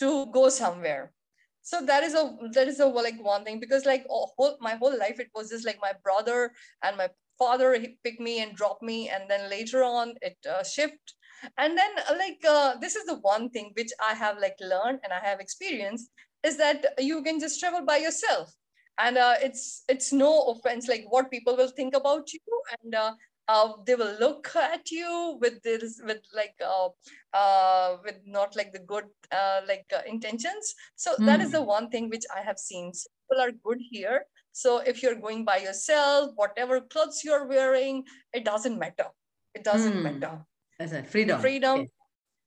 to 0.00 0.26
go 0.32 0.48
somewhere. 0.48 1.12
So 1.62 1.84
that 1.84 2.02
is 2.02 2.14
a 2.14 2.36
that 2.54 2.68
is 2.68 2.80
a 2.80 2.86
like 2.86 3.22
one 3.22 3.44
thing 3.44 3.60
because 3.60 3.84
like 3.84 4.04
whole, 4.08 4.56
my 4.60 4.74
whole 4.76 4.96
life 4.96 5.20
it 5.20 5.30
was 5.34 5.50
just 5.50 5.66
like 5.66 5.78
my 5.80 5.92
brother 6.02 6.52
and 6.82 6.96
my 6.96 7.08
father 7.38 7.74
he 7.78 7.98
picked 8.02 8.20
me 8.20 8.40
and 8.42 8.56
dropped 8.56 8.82
me 8.82 9.08
and 9.08 9.30
then 9.30 9.48
later 9.50 9.84
on 9.84 10.14
it 10.22 10.36
uh, 10.48 10.64
shift. 10.64 11.14
And 11.58 11.76
then 11.76 11.90
uh, 12.08 12.14
like 12.18 12.40
uh, 12.48 12.76
this 12.80 12.96
is 12.96 13.04
the 13.04 13.18
one 13.20 13.50
thing 13.50 13.72
which 13.76 13.92
i 14.00 14.14
have 14.14 14.38
like 14.38 14.56
learned 14.60 15.00
and 15.04 15.12
i 15.12 15.20
have 15.20 15.40
experienced 15.40 16.10
is 16.42 16.56
that 16.56 16.84
you 16.98 17.22
can 17.22 17.38
just 17.40 17.60
travel 17.60 17.84
by 17.84 17.96
yourself 17.96 18.54
and 19.02 19.18
uh, 19.18 19.34
it's 19.42 19.84
it's 19.88 20.12
no 20.12 20.42
offense 20.52 20.88
like 20.88 21.04
what 21.08 21.30
people 21.30 21.56
will 21.56 21.68
think 21.68 21.94
about 21.94 22.32
you 22.32 22.40
and 22.82 22.94
uh, 22.94 23.12
uh, 23.50 23.72
they 23.86 23.94
will 23.94 24.16
look 24.20 24.48
at 24.54 24.90
you 24.90 25.38
with 25.40 25.62
this 25.62 26.00
with 26.04 26.22
like 26.34 26.54
uh, 26.64 26.88
uh, 27.34 27.96
with 28.04 28.18
not 28.26 28.54
like 28.56 28.72
the 28.72 28.78
good 28.78 29.06
uh, 29.32 29.60
like 29.66 29.86
uh, 29.94 30.02
intentions. 30.06 30.74
So 30.96 31.14
mm. 31.14 31.26
that 31.26 31.40
is 31.40 31.50
the 31.52 31.60
hmm. 31.60 31.74
one 31.76 31.90
thing 31.90 32.08
which 32.08 32.26
i 32.36 32.40
have 32.40 32.58
seen. 32.58 32.92
So 32.94 33.08
people 33.10 33.42
are 33.44 33.52
good 33.64 33.80
here. 33.90 34.24
So 34.52 34.78
if 34.78 35.02
you're 35.02 35.20
going 35.26 35.44
by 35.44 35.58
yourself 35.58 36.32
whatever 36.36 36.80
clothes 36.80 37.22
you're 37.24 37.46
wearing 37.46 38.04
it 38.32 38.44
doesn't 38.44 38.78
matter. 38.78 39.08
It 39.54 39.64
doesn't 39.64 39.98
mm. 39.98 40.02
matter. 40.02 40.44
That's 40.78 40.92
a 40.92 41.02
freedom. 41.02 41.40
Freedom. 41.40 41.80
Okay. 41.80 41.90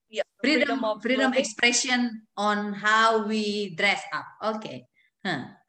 yeah 0.09 0.27
freedom 0.41 0.67
freedom, 0.67 0.83
of 0.85 1.01
freedom 1.01 1.33
expression 1.33 2.21
on 2.37 2.73
how 2.73 3.27
we 3.27 3.75
dress 3.75 4.01
up. 4.13 4.55
Okay. 4.55 4.87
Huh 5.25 5.62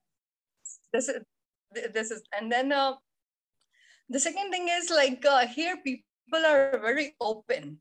this 0.95 1.09
is 1.09 1.21
this 1.93 2.11
is 2.11 2.23
and 2.39 2.51
then 2.51 2.73
uh, 2.73 2.93
the 4.09 4.21
second 4.21 4.51
thing 4.51 4.69
is 4.79 4.91
like 4.91 5.25
uh, 5.27 5.47
here 5.47 5.77
people 5.85 6.47
are 6.47 6.79
very 6.89 7.17
open 7.21 7.79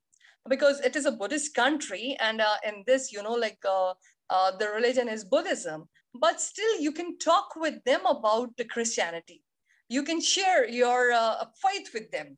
because 0.49 0.79
it 0.81 0.95
is 0.95 1.05
a 1.05 1.11
buddhist 1.11 1.53
country 1.53 2.17
and 2.19 2.41
uh, 2.41 2.57
in 2.67 2.83
this 2.87 3.11
you 3.11 3.21
know 3.21 3.37
like 3.45 3.59
uh, 3.65 3.93
uh, 4.29 4.49
the 4.57 4.69
religion 4.77 5.07
is 5.07 5.23
buddhism 5.23 5.87
but 6.13 6.41
still 6.41 6.79
you 6.79 6.91
can 6.91 7.17
talk 7.17 7.55
with 7.55 7.83
them 7.85 8.05
about 8.05 8.55
the 8.57 8.65
christianity. 8.65 9.43
You 9.89 10.03
can 10.03 10.21
share 10.21 10.67
your 10.67 11.11
uh, 11.11 11.45
faith 11.61 11.89
with 11.93 12.09
them. 12.11 12.37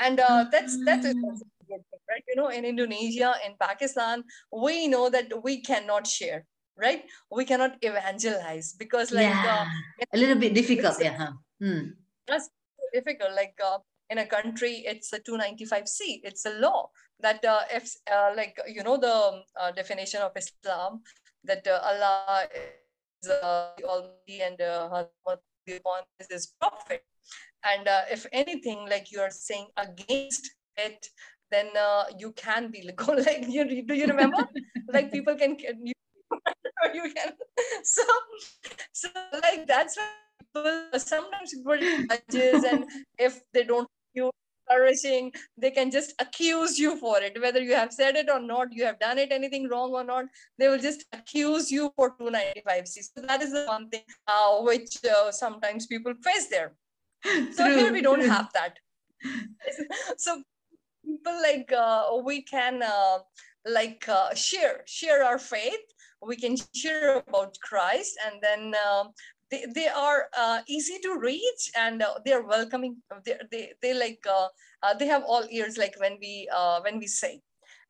And 0.00 0.20
uh, 0.20 0.46
that's 0.52 0.78
that's 0.84 1.06
right? 1.06 2.24
You 2.28 2.36
know 2.36 2.48
in 2.48 2.64
indonesia 2.64 3.34
in 3.44 3.54
pakistan 3.60 4.24
we 4.52 4.86
know 4.86 5.10
that 5.10 5.32
we 5.42 5.60
cannot 5.60 6.06
share 6.06 6.44
right 6.78 7.04
we 7.30 7.44
cannot 7.44 7.76
evangelize 7.82 8.72
because 8.72 9.10
like 9.10 9.28
yeah. 9.28 9.66
uh, 10.00 10.04
a 10.14 10.18
little 10.18 10.38
bit 10.38 10.54
difficult 10.54 10.96
yeah 11.02 11.16
huh? 11.18 11.32
hmm. 11.60 11.90
that's 12.26 12.48
difficult 12.94 13.34
like 13.34 13.58
uh, 13.64 13.78
in 14.10 14.18
a 14.18 14.26
country 14.26 14.84
it's 14.86 15.12
a 15.12 15.20
295c 15.20 16.22
it's 16.22 16.46
a 16.46 16.54
law 16.58 16.88
that 17.20 17.44
uh, 17.44 17.60
if 17.70 17.94
uh, 18.10 18.30
like 18.36 18.56
you 18.66 18.82
know 18.82 18.96
the 18.96 19.42
uh, 19.60 19.70
definition 19.72 20.22
of 20.22 20.32
islam 20.36 21.02
that 21.44 21.66
uh, 21.66 21.80
allah 21.82 22.46
is 22.54 23.28
uh, 23.28 23.74
almighty 23.84 24.40
and 24.40 24.60
uh, 24.62 25.04
is 26.20 26.28
his 26.30 26.54
prophet 26.60 27.04
and 27.64 27.88
uh, 27.88 28.02
if 28.10 28.26
anything 28.32 28.86
like 28.88 29.10
you're 29.12 29.30
saying 29.30 29.66
against 29.76 30.54
it 30.76 31.08
then 31.50 31.68
uh, 31.78 32.04
you 32.18 32.32
can 32.32 32.70
be 32.70 32.88
like 33.08 33.44
you 33.48 33.82
do 33.82 33.94
you 33.94 34.06
remember 34.06 34.46
like 34.92 35.10
people 35.10 35.34
can 35.34 35.56
you 35.58 35.97
you 36.94 37.12
can. 37.14 37.32
So, 37.82 38.02
so 38.92 39.08
like 39.42 39.66
that's 39.66 39.96
why 39.96 40.08
people 40.40 40.98
sometimes 40.98 41.54
people 41.54 41.78
judges, 41.78 42.64
and 42.64 42.84
if 43.18 43.40
they 43.52 43.64
don't 43.64 43.88
you 44.14 44.30
flourishing, 44.68 45.32
they 45.56 45.70
can 45.70 45.90
just 45.90 46.14
accuse 46.18 46.78
you 46.78 46.96
for 46.96 47.20
it, 47.20 47.40
whether 47.40 47.60
you 47.60 47.74
have 47.74 47.92
said 47.92 48.16
it 48.16 48.28
or 48.30 48.40
not, 48.40 48.68
you 48.72 48.84
have 48.84 48.98
done 48.98 49.18
it 49.18 49.32
anything 49.32 49.68
wrong 49.68 49.92
or 49.92 50.04
not. 50.04 50.26
They 50.58 50.68
will 50.68 50.78
just 50.78 51.04
accuse 51.12 51.70
you 51.70 51.90
for 51.96 52.16
295c. 52.16 53.02
So 53.14 53.22
that 53.22 53.42
is 53.42 53.52
the 53.52 53.64
one 53.66 53.88
thing 53.88 54.02
uh, 54.26 54.60
which 54.60 54.98
uh, 55.04 55.32
sometimes 55.32 55.86
people 55.86 56.14
face 56.22 56.48
there. 56.48 56.74
So 57.24 57.64
true, 57.64 57.76
here 57.76 57.92
we 57.92 58.02
don't 58.02 58.20
true. 58.20 58.28
have 58.28 58.48
that. 58.54 58.78
so 60.18 60.42
people 61.04 61.42
like 61.42 61.72
uh, 61.72 62.18
we 62.24 62.42
can 62.42 62.82
uh, 62.82 63.18
like 63.66 64.08
uh, 64.08 64.34
share 64.34 64.82
share 64.86 65.24
our 65.24 65.38
faith 65.38 65.80
we 66.22 66.36
can 66.36 66.56
share 66.74 67.22
about 67.28 67.56
Christ 67.62 68.18
and 68.26 68.42
then 68.42 68.74
uh, 68.74 69.04
they, 69.50 69.64
they 69.74 69.88
are 69.88 70.26
uh, 70.36 70.60
easy 70.68 70.98
to 71.02 71.18
reach 71.18 71.70
and 71.76 72.02
uh, 72.02 72.14
they 72.24 72.32
are 72.32 72.46
welcoming 72.46 72.96
they, 73.24 73.36
they, 73.50 73.72
they 73.82 73.94
like 73.94 74.20
uh, 74.28 74.48
uh, 74.82 74.94
they 74.94 75.06
have 75.06 75.22
all 75.24 75.44
ears 75.50 75.78
like 75.78 75.94
when 75.98 76.18
we 76.20 76.48
uh, 76.54 76.80
when 76.82 76.98
we 76.98 77.06
say 77.06 77.40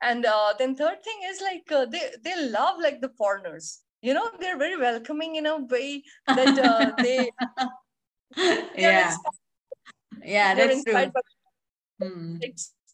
and 0.02 0.24
then 0.58 0.76
third 0.76 1.02
thing 1.02 1.18
is 1.28 1.40
like 1.40 1.90
they 1.90 2.10
they 2.22 2.48
love 2.50 2.78
like 2.80 3.00
the 3.00 3.10
foreigners. 3.18 3.80
You 4.00 4.14
know 4.14 4.30
they're 4.38 4.58
very 4.58 4.76
welcoming 4.76 5.34
in 5.34 5.46
a 5.46 5.58
way 5.58 6.04
that 6.28 6.94
they 7.02 7.32
yeah. 8.76 9.16
yeah 10.22 10.54
that's 10.54 10.84
true. 10.84 10.94
By, 10.94 11.10
hmm 12.00 12.36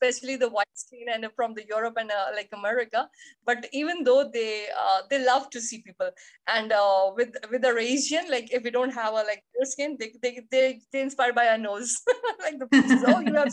especially 0.05 0.37
the 0.37 0.49
white 0.49 0.75
skin 0.75 1.07
and 1.13 1.27
from 1.37 1.55
the 1.55 1.65
Europe 1.67 1.95
and 1.97 2.11
uh, 2.11 2.31
like 2.35 2.49
America. 2.53 3.09
But 3.45 3.67
even 3.73 4.05
though 4.05 4.31
they 4.33 4.67
uh, 4.79 5.03
they 5.11 5.25
love 5.25 5.51
to 5.51 5.61
see 5.61 5.83
people, 5.83 6.11
and 6.47 6.73
uh, 6.73 7.13
with 7.17 7.37
with 7.51 7.63
the 7.63 7.77
Asian, 7.77 8.31
like 8.31 8.53
if 8.53 8.63
we 8.63 8.71
don't 8.71 8.95
have 8.95 9.13
a 9.13 9.23
like 9.31 9.43
your 9.57 9.67
skin, 9.67 9.97
they 9.99 10.13
they 10.23 10.41
they 10.51 10.81
they 10.93 11.01
inspired 11.03 11.35
by 11.35 11.49
our 11.49 11.59
nose, 11.59 12.01
like 12.41 12.59
the 12.59 12.69
oh 13.09 13.21
you 13.21 13.35
have. 13.35 13.53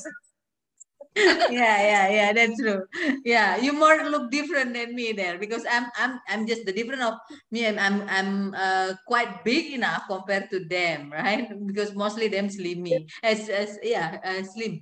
yeah 1.52 1.78
yeah 1.84 2.08
yeah 2.08 2.30
that's 2.32 2.56
true 2.56 2.88
yeah 3.26 3.58
you 3.58 3.74
more 3.74 4.00
look 4.08 4.32
different 4.32 4.74
than 4.74 4.96
me 4.96 5.12
there 5.12 5.38
because 5.38 5.66
i'm 5.70 5.92
i'm 6.00 6.22
i'm 6.30 6.48
just 6.48 6.66
the 6.66 6.72
different 6.72 7.02
of 7.02 7.16
me 7.52 7.68
i'm 7.68 7.78
i'm, 7.78 8.08
I'm 8.08 8.56
uh, 8.56 8.94
quite 9.06 9.44
big 9.44 9.74
enough 9.74 10.04
compared 10.08 10.50
to 10.52 10.64
them 10.64 11.12
right 11.12 11.52
because 11.68 11.94
mostly 11.96 12.30
them 12.30 12.50
slim 12.50 12.82
me 12.82 13.08
as, 13.24 13.50
as 13.50 13.78
yeah 13.84 14.20
uh, 14.24 14.44
slim 14.44 14.80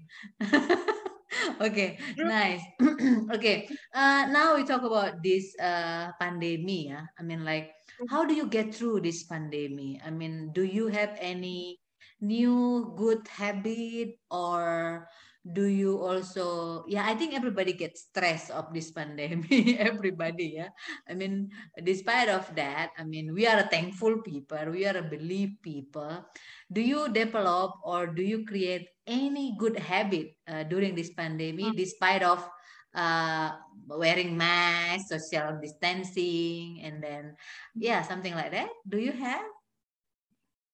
okay 1.61 1.97
nice. 2.21 2.61
Okay 3.35 3.69
uh 3.93 4.27
now 4.29 4.55
we 4.55 4.63
talk 4.63 4.83
about 4.83 5.21
this 5.23 5.55
uh 5.59 6.11
pandemic 6.19 6.87
yeah? 6.89 7.05
I 7.17 7.23
mean 7.23 7.45
like 7.45 7.71
how 8.09 8.25
do 8.25 8.33
you 8.33 8.47
get 8.47 8.73
through 8.73 9.01
this 9.01 9.23
pandemic? 9.23 10.01
I 10.05 10.09
mean 10.11 10.51
do 10.53 10.63
you 10.63 10.87
have 10.87 11.15
any 11.19 11.79
new 12.21 12.93
good 12.97 13.27
habit 13.27 14.19
or 14.31 15.07
do 15.47 15.65
you 15.65 15.95
also 15.97 16.83
yeah 16.87 17.07
i 17.07 17.15
think 17.15 17.33
everybody 17.33 17.71
gets 17.71 18.11
stressed 18.11 18.51
of 18.51 18.73
this 18.73 18.91
pandemic 18.91 19.79
everybody 19.79 20.59
yeah. 20.59 20.69
I 21.07 21.15
mean 21.15 21.49
despite 21.83 22.27
of 22.27 22.43
that 22.55 22.91
i 22.99 23.03
mean 23.03 23.33
we 23.33 23.47
are 23.47 23.59
a 23.63 23.71
thankful 23.71 24.19
people 24.21 24.59
we 24.69 24.85
are 24.85 24.97
a 24.97 25.03
believe 25.03 25.59
people. 25.61 26.25
Do 26.71 26.81
you 26.81 27.09
develop 27.09 27.81
or 27.83 28.07
do 28.07 28.21
you 28.21 28.45
create 28.45 28.87
any 29.07 29.55
good 29.57 29.77
habit 29.77 30.37
uh, 30.47 30.63
during 30.63 30.93
this 30.93 31.09
pandemic 31.13 31.73
mm. 31.73 31.77
despite 31.77 32.21
of 32.21 32.45
uh, 32.93 33.51
wearing 33.87 34.37
mask 34.37 35.09
social 35.09 35.57
distancing 35.61 36.81
and 36.83 37.01
then 37.01 37.35
yeah 37.75 38.01
something 38.05 38.33
like 38.35 38.51
that? 38.51 38.69
Do 38.87 38.97
you 39.01 39.11
have 39.11 39.45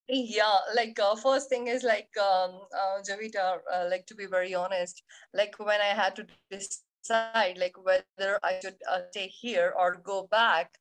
yeah 0.08 0.58
like 0.76 1.00
uh, 1.00 1.16
first 1.16 1.50
thing 1.50 1.68
is 1.68 1.84
like 1.84 2.10
um 2.22 2.60
uh, 2.80 3.02
javita 3.06 3.58
uh, 3.74 3.86
like 3.90 4.06
to 4.06 4.16
be 4.16 4.26
very 4.26 4.54
honest 4.54 5.04
like 5.34 5.56
when 5.58 5.82
i 5.82 5.94
had 6.02 6.16
to 6.16 6.26
decide 6.52 7.58
like 7.58 7.76
whether 7.84 8.40
i 8.44 8.60
should 8.62 8.76
uh, 8.92 9.00
stay 9.10 9.28
here 9.28 9.74
or 9.78 9.98
go 10.04 10.28
back 10.30 10.72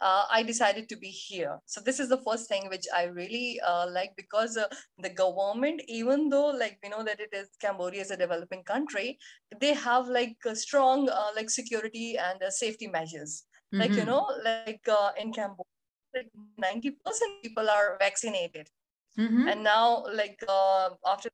uh, 0.00 0.24
i 0.30 0.42
decided 0.42 0.88
to 0.88 0.96
be 0.96 1.08
here 1.08 1.58
so 1.64 1.80
this 1.80 1.98
is 1.98 2.10
the 2.10 2.20
first 2.26 2.46
thing 2.46 2.68
which 2.68 2.84
i 2.94 3.04
really 3.04 3.58
uh, 3.66 3.86
like 3.90 4.12
because 4.16 4.56
uh, 4.58 4.66
the 4.98 5.10
government 5.10 5.80
even 5.88 6.28
though 6.28 6.48
like 6.48 6.78
we 6.82 6.90
know 6.90 7.02
that 7.02 7.20
it 7.20 7.30
is 7.32 7.48
cambodia 7.60 8.02
is 8.02 8.10
a 8.10 8.16
developing 8.16 8.62
country 8.64 9.18
they 9.60 9.72
have 9.72 10.08
like 10.08 10.36
strong 10.52 11.08
uh, 11.08 11.30
like 11.34 11.48
security 11.48 12.16
and 12.18 12.42
uh, 12.42 12.50
safety 12.50 12.86
measures 12.86 13.44
mm-hmm. 13.72 13.80
like 13.80 13.92
you 13.92 13.98
mm-hmm. 13.98 14.10
know 14.10 14.26
like 14.44 14.86
in 15.18 15.32
cambodia 15.32 15.73
like 16.14 16.30
90% 16.62 16.92
people 17.42 17.68
are 17.68 17.96
vaccinated. 17.98 18.68
Mm-hmm. 19.18 19.48
And 19.48 19.62
now, 19.62 20.04
like 20.12 20.42
uh, 20.48 20.90
after 21.06 21.28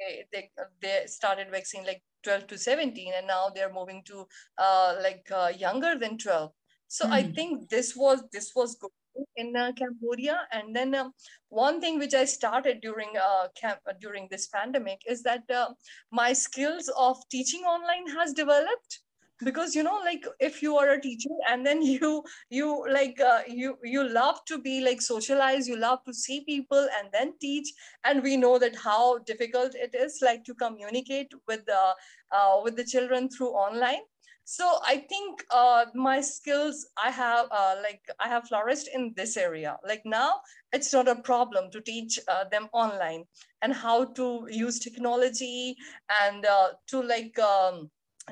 they, 0.00 0.24
they, 0.32 0.50
they 0.80 1.02
started 1.06 1.50
vaccine 1.50 1.84
like 1.84 2.02
12 2.22 2.46
to 2.48 2.58
17, 2.58 3.12
and 3.16 3.26
now 3.26 3.50
they're 3.54 3.72
moving 3.72 4.02
to 4.06 4.26
uh, 4.58 4.96
like 5.02 5.26
uh, 5.34 5.50
younger 5.56 5.98
than 5.98 6.18
12. 6.18 6.50
So 6.88 7.04
mm-hmm. 7.04 7.12
I 7.14 7.22
think 7.24 7.68
this 7.68 7.96
was 7.96 8.22
this 8.32 8.52
was 8.54 8.76
good 8.76 8.90
in 9.36 9.54
uh, 9.56 9.72
Cambodia. 9.72 10.40
And 10.52 10.74
then 10.74 10.94
um, 10.94 11.12
one 11.48 11.80
thing 11.80 11.98
which 11.98 12.14
I 12.14 12.24
started 12.24 12.80
during 12.80 13.10
uh, 13.20 13.48
camp 13.60 13.80
during 14.00 14.28
this 14.30 14.48
pandemic 14.48 15.00
is 15.06 15.22
that 15.22 15.42
uh, 15.50 15.70
my 16.12 16.32
skills 16.32 16.90
of 16.96 17.16
teaching 17.30 17.62
online 17.62 18.06
has 18.16 18.32
developed 18.32 19.00
because 19.42 19.74
you 19.74 19.82
know 19.82 19.98
like 20.04 20.24
if 20.38 20.62
you 20.62 20.76
are 20.76 20.90
a 20.90 21.00
teacher 21.00 21.34
and 21.50 21.66
then 21.66 21.82
you 21.82 22.22
you 22.50 22.84
like 22.90 23.18
uh, 23.20 23.40
you 23.48 23.76
you 23.82 24.08
love 24.08 24.38
to 24.46 24.58
be 24.58 24.80
like 24.80 25.00
socialized 25.02 25.68
you 25.68 25.76
love 25.76 25.98
to 26.04 26.14
see 26.14 26.44
people 26.44 26.86
and 26.98 27.08
then 27.12 27.32
teach 27.40 27.72
and 28.04 28.22
we 28.22 28.36
know 28.36 28.58
that 28.58 28.76
how 28.76 29.18
difficult 29.18 29.74
it 29.74 29.94
is 29.94 30.20
like 30.22 30.44
to 30.44 30.54
communicate 30.54 31.32
with 31.48 31.64
the 31.66 31.94
uh, 32.32 32.60
with 32.62 32.76
the 32.76 32.84
children 32.84 33.28
through 33.28 33.50
online. 33.50 34.02
So 34.46 34.78
i 34.86 34.98
think 35.08 35.42
uh, 35.50 35.86
my 35.94 36.20
skills 36.20 36.86
i 37.02 37.10
have 37.10 37.46
uh, 37.50 37.76
like 37.82 38.02
i 38.20 38.28
have 38.28 38.46
flourished 38.46 38.88
in 38.94 39.12
this 39.16 39.36
area. 39.38 39.78
Like 39.88 40.02
now 40.04 40.32
it's 40.72 40.92
not 40.92 41.08
a 41.08 41.16
problem 41.16 41.70
to 41.70 41.80
teach 41.80 42.18
uh, 42.28 42.44
them 42.52 42.68
online 42.72 43.24
and 43.62 43.72
how 43.72 44.04
to 44.20 44.46
use 44.50 44.78
technology 44.78 45.76
and 46.22 46.44
uh, 46.44 46.68
to 46.88 47.02
like 47.02 47.38
um, 47.38 47.90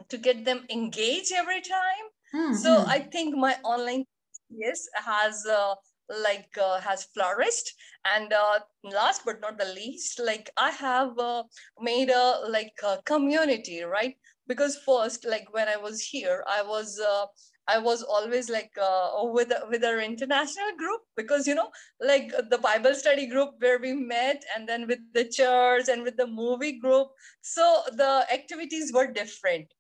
to 0.09 0.19
get 0.19 0.45
them 0.45 0.65
engaged 0.71 1.33
every 1.33 1.61
time. 1.61 2.07
Mm-hmm. 2.35 2.55
So 2.55 2.85
I 2.87 3.01
think 3.01 3.37
my 3.37 3.57
online 3.65 4.05
yes 4.51 4.89
has 4.95 5.47
uh, 5.47 5.75
like 6.09 6.49
uh, 6.61 6.81
has 6.81 7.05
flourished 7.15 7.73
and 8.05 8.33
uh, 8.33 8.59
last 8.85 9.23
but 9.25 9.41
not 9.41 9.59
the 9.59 9.65
least 9.65 10.21
like 10.23 10.51
i 10.57 10.71
have 10.71 11.19
uh, 11.19 11.43
made 11.81 12.11
a 12.11 12.41
like 12.49 12.75
a 12.85 12.99
community 13.05 13.83
right 13.83 14.17
because 14.47 14.79
first 14.85 15.25
like 15.27 15.47
when 15.53 15.69
i 15.69 15.77
was 15.77 16.03
here 16.03 16.45
i 16.49 16.63
was 16.63 17.01
uh, 17.01 17.27
I 17.69 17.79
was 17.79 18.03
always 18.03 18.51
like 18.51 18.73
uh, 18.77 19.11
with 19.23 19.53
with 19.71 19.85
our 19.85 20.01
international 20.01 20.73
group 20.77 21.03
because 21.17 21.47
you 21.47 21.55
know 21.55 21.71
like 22.01 22.33
the 22.51 22.59
Bible 22.59 22.93
study 22.93 23.27
group 23.27 23.51
where 23.61 23.79
we 23.79 23.93
met 23.93 24.43
and 24.55 24.69
then 24.69 24.89
with 24.89 24.99
the 25.15 25.25
church 25.25 25.89
and 25.89 26.03
with 26.03 26.17
the 26.17 26.27
movie 26.27 26.81
group 26.81 27.09
so 27.41 27.83
the 27.93 28.27
activities 28.33 28.93
were 28.93 29.07
different 29.07 29.73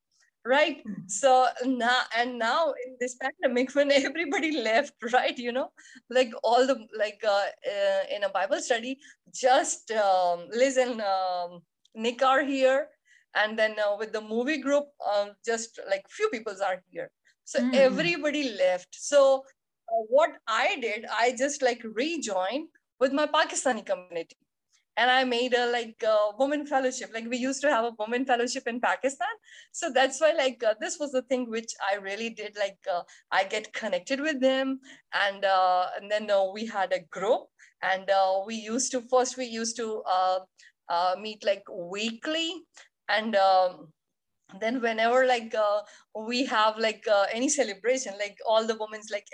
right? 0.44 0.82
So 1.06 1.46
now 1.64 2.00
and 2.16 2.38
now 2.38 2.74
in 2.86 2.96
this 3.00 3.16
pandemic 3.16 3.74
when 3.74 3.90
everybody 3.92 4.60
left 4.70 4.94
right 5.12 5.36
you 5.38 5.52
know 5.52 5.70
like 6.10 6.32
all 6.42 6.66
the 6.66 6.86
like 6.98 7.20
uh, 7.24 7.46
uh, 7.74 8.02
in 8.14 8.24
a 8.24 8.28
bible 8.28 8.60
study 8.60 8.98
just 9.32 9.90
um, 9.92 10.46
liz 10.50 10.76
and 10.76 11.00
um, 11.00 11.62
nick 11.94 12.22
are 12.22 12.44
here. 12.44 12.88
And 13.34 13.58
then 13.58 13.76
uh, 13.78 13.96
with 13.98 14.12
the 14.12 14.20
movie 14.20 14.58
group 14.58 14.84
um, 15.10 15.30
just 15.44 15.80
like 15.88 16.04
few 16.10 16.28
people 16.28 16.54
are 16.62 16.82
here. 16.90 17.10
So 17.44 17.60
mm. 17.60 17.74
everybody 17.74 18.52
left. 18.58 18.88
So 18.90 19.44
uh, 19.92 20.02
what 20.08 20.30
i 20.46 20.76
did 20.80 21.04
i 21.10 21.34
just 21.36 21.62
like 21.62 21.82
rejoined 21.94 22.68
with 23.00 23.12
my 23.12 23.26
pakistani 23.26 23.84
community 23.84 24.36
and 24.96 25.10
I 25.10 25.24
made 25.24 25.54
a 25.54 25.70
like 25.70 26.02
a 26.04 26.36
woman 26.38 26.66
fellowship. 26.66 27.10
Like 27.14 27.28
we 27.28 27.38
used 27.38 27.60
to 27.62 27.70
have 27.70 27.84
a 27.84 27.94
woman 27.98 28.24
fellowship 28.24 28.64
in 28.66 28.80
Pakistan, 28.80 29.34
so 29.72 29.90
that's 29.90 30.20
why 30.20 30.32
like 30.32 30.62
uh, 30.62 30.74
this 30.80 30.98
was 30.98 31.12
the 31.12 31.22
thing 31.22 31.48
which 31.50 31.72
I 31.90 31.96
really 31.96 32.30
did. 32.30 32.56
Like 32.58 32.78
uh, 32.92 33.02
I 33.30 33.44
get 33.44 33.72
connected 33.72 34.20
with 34.20 34.40
them, 34.40 34.80
and 35.14 35.44
uh, 35.44 35.86
and 36.00 36.10
then 36.10 36.30
uh, 36.30 36.44
we 36.52 36.66
had 36.66 36.92
a 36.92 37.04
group, 37.10 37.46
and 37.82 38.10
uh, 38.10 38.42
we 38.46 38.56
used 38.56 38.92
to 38.92 39.02
first 39.10 39.36
we 39.36 39.46
used 39.46 39.76
to 39.76 40.02
uh, 40.06 40.40
meet 41.20 41.44
like 41.44 41.64
weekly, 41.70 42.52
and. 43.08 43.36
Um, 43.36 43.88
then 44.60 44.82
whenever 44.82 45.24
like 45.24 45.54
we 46.28 46.44
have 46.44 46.76
like 46.76 47.06
any 47.32 47.48
celebration 47.48 48.12
like 48.18 48.36
all 48.46 48.66
the 48.66 48.76
women's 48.78 49.08
like 49.10 49.24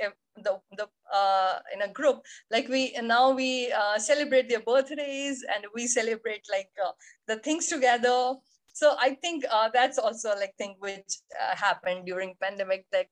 the, 0.42 0.58
the 0.76 0.86
uh, 1.12 1.58
in 1.74 1.82
a 1.82 1.92
group 1.92 2.22
like 2.50 2.68
we 2.68 2.92
now 3.02 3.30
we 3.30 3.72
uh, 3.72 3.98
celebrate 3.98 4.48
their 4.48 4.60
birthdays 4.60 5.44
and 5.54 5.64
we 5.74 5.86
celebrate 5.86 6.44
like 6.50 6.70
uh, 6.84 6.92
the 7.26 7.36
things 7.36 7.66
together 7.66 8.34
so 8.72 8.96
i 9.00 9.10
think 9.22 9.44
uh, 9.50 9.68
that's 9.72 9.98
also 9.98 10.30
like 10.36 10.54
thing 10.58 10.74
which 10.78 11.18
happened 11.54 12.04
during 12.06 12.34
pandemic 12.40 12.84
like 12.92 13.10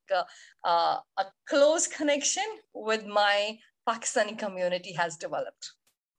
a 0.65 1.25
close 1.49 1.87
connection 1.87 2.45
with 2.75 3.07
my 3.07 3.57
pakistani 3.89 4.39
community 4.39 4.93
has 4.93 5.17
developed 5.17 5.73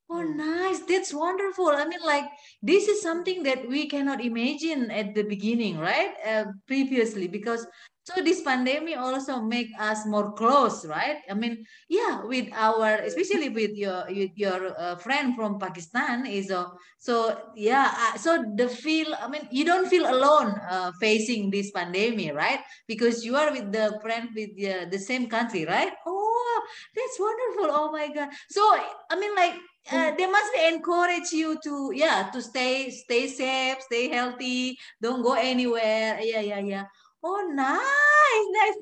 Oh, 0.09 0.21
hmm. 0.21 0.37
nice. 0.37 0.79
That's 0.79 1.13
wonderful. 1.13 1.67
I 1.67 1.85
mean, 1.85 1.99
like, 2.05 2.25
this 2.61 2.87
is 2.87 3.01
something 3.01 3.43
that 3.43 3.67
we 3.67 3.87
cannot 3.87 4.23
imagine 4.23 4.89
at 4.91 5.13
the 5.13 5.23
beginning, 5.23 5.77
right? 5.77 6.13
Uh, 6.25 6.45
previously, 6.65 7.27
because 7.27 7.67
so 8.07 8.23
this 8.23 8.39
pandemic 8.39 8.95
also 8.95 9.41
make 9.43 9.67
us 9.75 10.07
more 10.07 10.31
close, 10.31 10.85
right? 10.87 11.19
I 11.29 11.33
mean, 11.33 11.67
yeah, 11.89 12.23
with 12.23 12.47
our, 12.55 13.03
especially 13.03 13.49
with 13.51 13.75
your 13.75 14.07
with 14.07 14.31
your 14.39 14.71
uh, 14.79 14.95
friend 14.95 15.35
from 15.35 15.59
Pakistan 15.59 16.23
is 16.23 16.47
uh, 16.47 16.71
so 16.95 17.35
yeah. 17.51 17.91
Uh, 17.91 18.15
so 18.15 18.39
the 18.55 18.71
feel, 18.71 19.11
I 19.11 19.27
mean, 19.27 19.43
you 19.51 19.67
don't 19.67 19.91
feel 19.91 20.07
alone 20.07 20.55
uh, 20.71 20.95
facing 21.03 21.51
this 21.51 21.71
pandemic, 21.75 22.31
right? 22.31 22.63
Because 22.87 23.27
you 23.27 23.35
are 23.35 23.51
with 23.51 23.75
the 23.75 23.99
friend 23.99 24.31
with 24.31 24.55
the, 24.55 24.87
the 24.87 24.99
same 24.99 25.27
country, 25.27 25.65
right? 25.67 25.91
Oh, 26.07 26.63
that's 26.95 27.19
wonderful. 27.19 27.75
Oh 27.75 27.91
my 27.91 28.07
god. 28.07 28.31
So 28.47 28.63
I 29.11 29.19
mean, 29.19 29.35
like 29.35 29.59
uh, 29.91 30.15
they 30.15 30.27
must 30.27 30.55
encourage 30.63 31.31
you 31.35 31.59
to 31.63 31.91
yeah 31.93 32.29
to 32.31 32.41
stay 32.41 32.89
stay 32.89 33.27
safe 33.27 33.79
stay 33.81 34.09
healthy 34.09 34.77
don't 35.01 35.23
go 35.23 35.33
anywhere 35.33 36.19
yeah 36.19 36.41
yeah 36.41 36.59
yeah 36.59 36.83
oh 37.23 37.41
nice 37.53 38.45
nice 38.53 38.77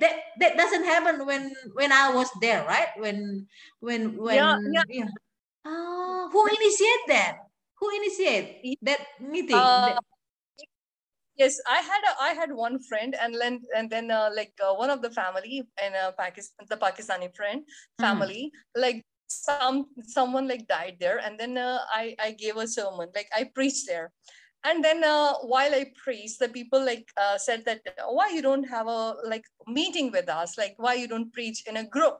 that 0.00 0.16
that 0.40 0.56
doesn't 0.56 0.84
happen 0.84 1.26
when 1.26 1.52
when 1.74 1.92
i 1.92 2.12
was 2.12 2.28
there 2.40 2.64
right 2.64 2.88
when 2.96 3.46
when 3.80 4.16
when 4.16 4.36
yeah, 4.36 4.58
yeah. 4.72 4.88
yeah. 4.88 5.08
Oh, 5.64 6.28
who 6.32 6.46
initiate 6.46 7.04
that 7.08 7.36
who 7.80 7.88
initiate 7.96 8.78
that 8.82 9.00
meeting 9.20 9.56
uh, 9.56 9.96
yes 11.36 11.60
i 11.68 11.80
had 11.80 12.02
a, 12.04 12.12
i 12.22 12.30
had 12.32 12.52
one 12.52 12.78
friend 12.80 13.14
and 13.20 13.34
then 13.34 13.60
and 13.76 13.90
then 13.90 14.10
uh, 14.10 14.30
like 14.34 14.52
uh, 14.62 14.72
one 14.74 14.90
of 14.90 15.02
the 15.02 15.10
family 15.10 15.64
and 15.82 15.94
uh, 15.94 16.12
pakistan 16.12 16.66
the 16.68 16.76
pakistani 16.76 17.28
friend 17.34 17.62
mm-hmm. 17.62 18.04
family 18.04 18.50
mm. 18.52 18.80
like 18.80 19.04
some 19.26 19.86
someone 20.04 20.46
like 20.46 20.66
died 20.68 20.96
there 21.00 21.18
and 21.18 21.38
then 21.38 21.58
uh, 21.58 21.78
i 21.92 22.14
i 22.20 22.30
gave 22.30 22.56
a 22.56 22.68
sermon 22.68 23.08
like 23.14 23.28
i 23.34 23.44
preached 23.54 23.86
there 23.86 24.12
and 24.64 24.84
then 24.84 25.04
uh, 25.04 25.34
while 25.42 25.74
i 25.74 25.84
preached 26.02 26.38
the 26.38 26.48
people 26.48 26.84
like 26.84 27.08
uh, 27.16 27.38
said 27.38 27.64
that 27.64 27.80
why 28.08 28.28
you 28.28 28.42
don't 28.42 28.64
have 28.64 28.86
a 28.86 29.14
like 29.24 29.44
meeting 29.66 30.10
with 30.10 30.28
us 30.28 30.58
like 30.58 30.74
why 30.78 30.94
you 30.94 31.08
don't 31.08 31.32
preach 31.32 31.66
in 31.66 31.76
a 31.76 31.86
group 31.86 32.18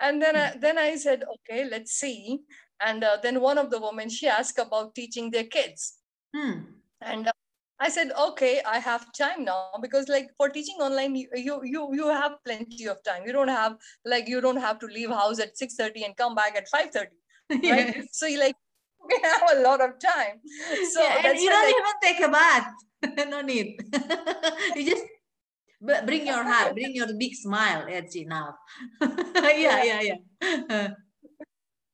and 0.00 0.20
then 0.20 0.36
I, 0.36 0.48
hmm. 0.50 0.60
then 0.60 0.78
i 0.78 0.96
said 0.96 1.24
okay 1.34 1.68
let's 1.68 1.92
see 1.92 2.40
and 2.80 3.02
uh, 3.02 3.16
then 3.22 3.40
one 3.40 3.58
of 3.58 3.70
the 3.70 3.80
women 3.80 4.08
she 4.08 4.28
asked 4.28 4.58
about 4.58 4.94
teaching 4.94 5.30
their 5.30 5.44
kids 5.44 5.94
hmm. 6.34 6.60
and 7.00 7.28
uh, 7.28 7.32
I 7.78 7.90
said, 7.90 8.10
okay, 8.18 8.62
I 8.66 8.78
have 8.78 9.12
time 9.12 9.44
now 9.44 9.68
because 9.82 10.08
like 10.08 10.30
for 10.38 10.48
teaching 10.48 10.76
online, 10.76 11.14
you, 11.14 11.28
you, 11.34 11.60
you, 11.62 11.94
you 11.94 12.08
have 12.08 12.42
plenty 12.44 12.86
of 12.86 13.02
time. 13.02 13.24
You 13.26 13.32
don't 13.32 13.48
have 13.48 13.76
like, 14.04 14.28
you 14.28 14.40
don't 14.40 14.56
have 14.56 14.78
to 14.78 14.86
leave 14.86 15.10
house 15.10 15.38
at 15.40 15.56
6.30 15.56 16.06
and 16.06 16.16
come 16.16 16.34
back 16.34 16.56
at 16.56 16.68
5.30, 16.74 16.94
right? 16.94 17.62
Yes. 17.62 18.06
So 18.12 18.26
you 18.26 18.40
like, 18.40 18.56
we 19.08 19.20
have 19.24 19.42
a 19.56 19.60
lot 19.60 19.80
of 19.80 19.98
time. 19.98 20.40
So 20.92 21.02
yeah, 21.02 21.30
and 21.30 21.38
you 21.38 21.50
don't 21.50 21.68
even 21.68 21.96
take 22.02 22.20
a 22.20 22.28
bath. 22.28 22.68
no 23.30 23.40
need. 23.42 23.76
you 24.76 24.84
just 24.90 25.04
bring 25.80 26.26
your 26.26 26.42
heart, 26.42 26.74
bring 26.74 26.94
your 26.94 27.12
big 27.18 27.34
smile. 27.34 27.86
That's 27.88 28.16
enough. 28.16 28.56
yeah, 29.00 29.82
yeah, 29.84 30.00
yeah. 30.00 30.88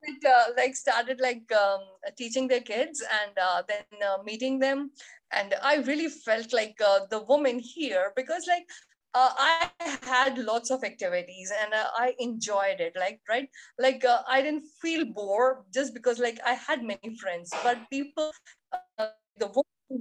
it 0.03 0.25
uh, 0.25 0.53
like 0.57 0.75
started 0.75 1.21
like 1.21 1.51
um, 1.53 1.81
teaching 2.17 2.49
their 2.49 2.61
kids 2.61 3.03
and 3.23 3.33
uh, 3.39 3.63
then 3.69 3.85
uh, 4.03 4.23
meeting 4.25 4.59
them 4.59 4.91
and 5.33 5.55
i 5.63 5.77
really 5.77 6.09
felt 6.09 6.53
like 6.53 6.77
uh, 6.85 7.01
the 7.11 7.21
woman 7.25 7.59
here 7.59 8.13
because 8.17 8.47
like 8.49 8.67
uh, 9.15 9.31
I 9.37 9.71
had 10.03 10.39
lots 10.39 10.71
of 10.71 10.85
activities 10.85 11.53
and 11.63 11.73
uh, 11.75 11.87
I 11.97 12.15
enjoyed 12.19 12.81
it. 12.81 12.95
Like, 12.99 13.21
right? 13.29 13.49
Like, 13.79 14.05
uh, 14.05 14.23
I 14.29 14.43
didn't 14.43 14.67
feel 14.81 15.05
bored 15.05 15.59
just 15.73 15.95
because, 15.95 16.19
like, 16.19 16.39
I 16.47 16.55
had 16.55 16.83
many 16.83 17.17
friends, 17.21 17.51
but 17.63 17.79
people, 17.91 18.33
uh, 18.73 19.07
the 19.39 19.49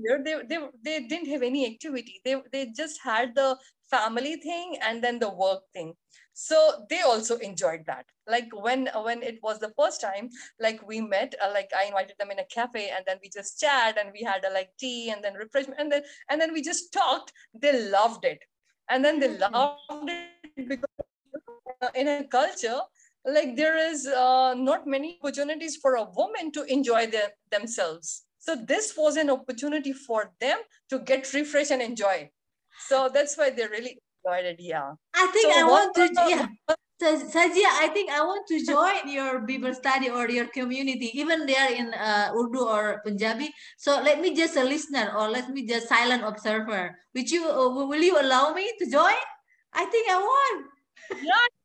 here, 0.03 0.21
they, 0.23 0.35
they, 0.47 0.59
they 0.83 1.07
didn't 1.07 1.29
have 1.29 1.41
any 1.41 1.65
activity. 1.65 2.21
They, 2.23 2.41
they 2.51 2.71
just 2.75 2.99
had 3.03 3.35
the 3.35 3.57
family 3.89 4.37
thing 4.37 4.77
and 4.81 5.03
then 5.03 5.19
the 5.19 5.29
work 5.29 5.63
thing. 5.73 5.93
So 6.33 6.85
they 6.89 7.01
also 7.01 7.37
enjoyed 7.37 7.81
that. 7.87 8.05
Like 8.27 8.47
when 8.53 8.87
when 9.03 9.21
it 9.21 9.39
was 9.43 9.59
the 9.59 9.73
first 9.77 9.99
time, 9.99 10.29
like 10.61 10.85
we 10.87 11.01
met, 11.01 11.35
uh, 11.43 11.51
like 11.53 11.69
I 11.77 11.85
invited 11.85 12.15
them 12.17 12.31
in 12.31 12.39
a 12.39 12.45
cafe 12.45 12.89
and 12.89 13.03
then 13.05 13.17
we 13.21 13.29
just 13.29 13.59
chat 13.59 13.97
and 13.99 14.11
we 14.13 14.23
had 14.23 14.45
a 14.45 14.53
like 14.53 14.69
tea 14.79 15.09
and 15.09 15.21
then 15.21 15.33
refreshment 15.33 15.79
and 15.79 15.91
then 15.91 16.03
and 16.29 16.39
then 16.39 16.53
we 16.53 16.61
just 16.61 16.93
talked. 16.93 17.33
They 17.53 17.89
loved 17.89 18.23
it 18.23 18.39
and 18.91 19.03
then 19.03 19.19
they 19.19 19.29
mm-hmm. 19.29 19.53
loved 19.53 20.09
it 20.09 20.67
because 20.67 20.89
uh, 21.81 21.89
in 21.95 22.07
a 22.07 22.23
culture 22.25 22.81
like 23.25 23.55
there 23.55 23.77
is 23.77 24.07
uh, 24.07 24.53
not 24.57 24.87
many 24.87 25.17
opportunities 25.21 25.75
for 25.77 25.95
a 25.95 26.03
woman 26.03 26.51
to 26.51 26.63
enjoy 26.63 27.05
their, 27.07 27.29
themselves. 27.51 28.23
So 28.39 28.55
this 28.55 28.95
was 28.97 29.15
an 29.17 29.29
opportunity 29.29 29.93
for 29.93 30.31
them 30.39 30.57
to 30.89 30.99
get 30.99 31.31
refresh 31.33 31.69
and 31.69 31.81
enjoy. 31.81 32.31
So 32.87 33.09
that's 33.13 33.37
why 33.37 33.51
they 33.51 33.67
really 33.67 33.99
enjoyed 34.25 34.45
it 34.45 34.59
yeah. 34.59 34.93
I 35.15 35.27
think 35.27 35.53
so 35.53 35.59
i 35.59 35.63
want 35.63 35.95
to 35.95 36.09
yeah 36.29 36.47
so, 37.01 37.17
Sajia, 37.17 37.65
I 37.81 37.89
think 37.93 38.11
I 38.11 38.21
want 38.21 38.45
to 38.47 38.63
join 38.63 39.09
your 39.09 39.39
Bible 39.41 39.73
study 39.73 40.09
or 40.09 40.29
your 40.29 40.45
community, 40.45 41.09
even 41.17 41.47
there 41.47 41.73
in 41.73 41.91
uh, 41.95 42.29
Urdu 42.37 42.61
or 42.61 43.01
Punjabi. 43.03 43.49
So 43.77 43.99
let 44.01 44.21
me 44.21 44.35
just 44.35 44.55
a 44.55 44.63
listener 44.63 45.11
or 45.17 45.27
let 45.27 45.49
me 45.49 45.65
just 45.65 45.89
silent 45.89 46.23
observer. 46.23 46.95
Would 47.15 47.31
you, 47.31 47.49
uh, 47.49 47.87
will 47.87 48.01
you 48.03 48.21
allow 48.21 48.53
me 48.53 48.71
to 48.77 48.85
join? 48.85 49.17
I 49.73 49.85
think 49.85 50.11
I 50.11 50.17
want. 50.17 50.65
Yeah. 51.23 51.60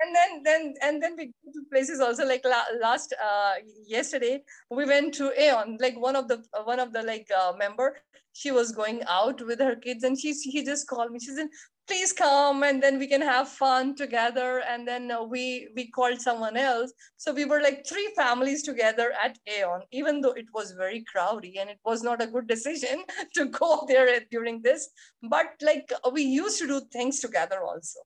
And 0.00 0.14
then, 0.14 0.42
then, 0.42 0.74
and 0.82 1.02
then 1.02 1.16
we 1.16 1.26
go 1.26 1.52
to 1.52 1.62
places 1.72 2.00
also 2.00 2.26
like 2.26 2.44
la 2.44 2.62
last 2.80 3.14
uh, 3.22 3.54
yesterday 3.86 4.42
we 4.70 4.84
went 4.84 5.14
to 5.14 5.32
Aeon. 5.40 5.78
Like 5.80 5.98
one 5.98 6.16
of 6.16 6.28
the 6.28 6.44
one 6.64 6.80
of 6.80 6.92
the 6.92 7.02
like 7.02 7.28
uh, 7.36 7.52
member, 7.56 7.96
she 8.34 8.50
was 8.50 8.72
going 8.72 9.02
out 9.08 9.44
with 9.46 9.58
her 9.58 9.74
kids, 9.74 10.04
and 10.04 10.18
she 10.18 10.34
he 10.34 10.64
just 10.64 10.86
called 10.86 11.12
me. 11.12 11.18
She 11.18 11.34
said, 11.34 11.48
please 11.86 12.12
come 12.12 12.62
and 12.64 12.82
then 12.82 12.98
we 12.98 13.06
can 13.06 13.20
have 13.20 13.48
fun 13.48 13.94
together 13.94 14.62
and 14.68 14.86
then 14.86 15.10
uh, 15.10 15.22
we 15.22 15.68
we 15.76 15.88
called 15.90 16.20
someone 16.20 16.56
else 16.56 16.92
so 17.16 17.32
we 17.32 17.44
were 17.44 17.60
like 17.60 17.86
three 17.86 18.08
families 18.16 18.62
together 18.62 19.12
at 19.22 19.38
aeon 19.46 19.80
even 19.92 20.20
though 20.20 20.32
it 20.32 20.46
was 20.52 20.72
very 20.72 21.04
crowdy 21.14 21.54
and 21.60 21.70
it 21.70 21.78
was 21.84 22.02
not 22.02 22.22
a 22.22 22.26
good 22.26 22.46
decision 22.48 23.04
to 23.34 23.46
go 23.46 23.84
there 23.88 24.20
during 24.30 24.60
this 24.62 24.88
but 25.22 25.46
like 25.62 25.92
we 26.12 26.22
used 26.22 26.58
to 26.58 26.66
do 26.66 26.80
things 26.92 27.20
together 27.20 27.62
also 27.62 28.00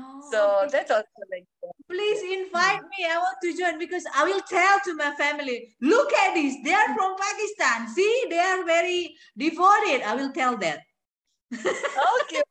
oh, 0.00 0.28
so 0.30 0.60
okay. 0.62 0.68
that's 0.72 0.90
also 0.90 1.04
like 1.30 1.46
please 1.90 2.22
invite 2.38 2.82
me 2.98 3.06
i 3.08 3.16
want 3.18 3.36
to 3.42 3.56
join 3.56 3.78
because 3.78 4.04
i 4.14 4.24
will 4.24 4.40
tell 4.48 4.78
to 4.84 4.94
my 4.94 5.12
family 5.16 5.74
look 5.80 6.12
at 6.12 6.34
this 6.34 6.56
they 6.64 6.72
are 6.72 6.94
from 6.94 7.16
pakistan 7.16 7.88
see 7.88 8.24
they 8.30 8.38
are 8.38 8.64
very 8.64 9.14
devoted 9.36 10.02
i 10.02 10.14
will 10.14 10.32
tell 10.32 10.56
that 10.56 10.80
okay 11.52 12.42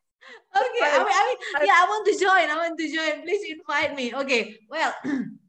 okay, 0.56 0.82
I 0.82 0.98
mean, 0.98 1.14
I 1.14 1.36
mean, 1.58 1.66
yeah, 1.66 1.78
I 1.78 1.86
want 1.88 2.06
to 2.06 2.18
join. 2.18 2.50
I 2.50 2.56
want 2.56 2.78
to 2.78 2.86
join. 2.92 3.22
Please 3.22 3.56
invite 3.56 3.94
me. 3.94 4.12
Okay, 4.12 4.56
well, 4.68 4.92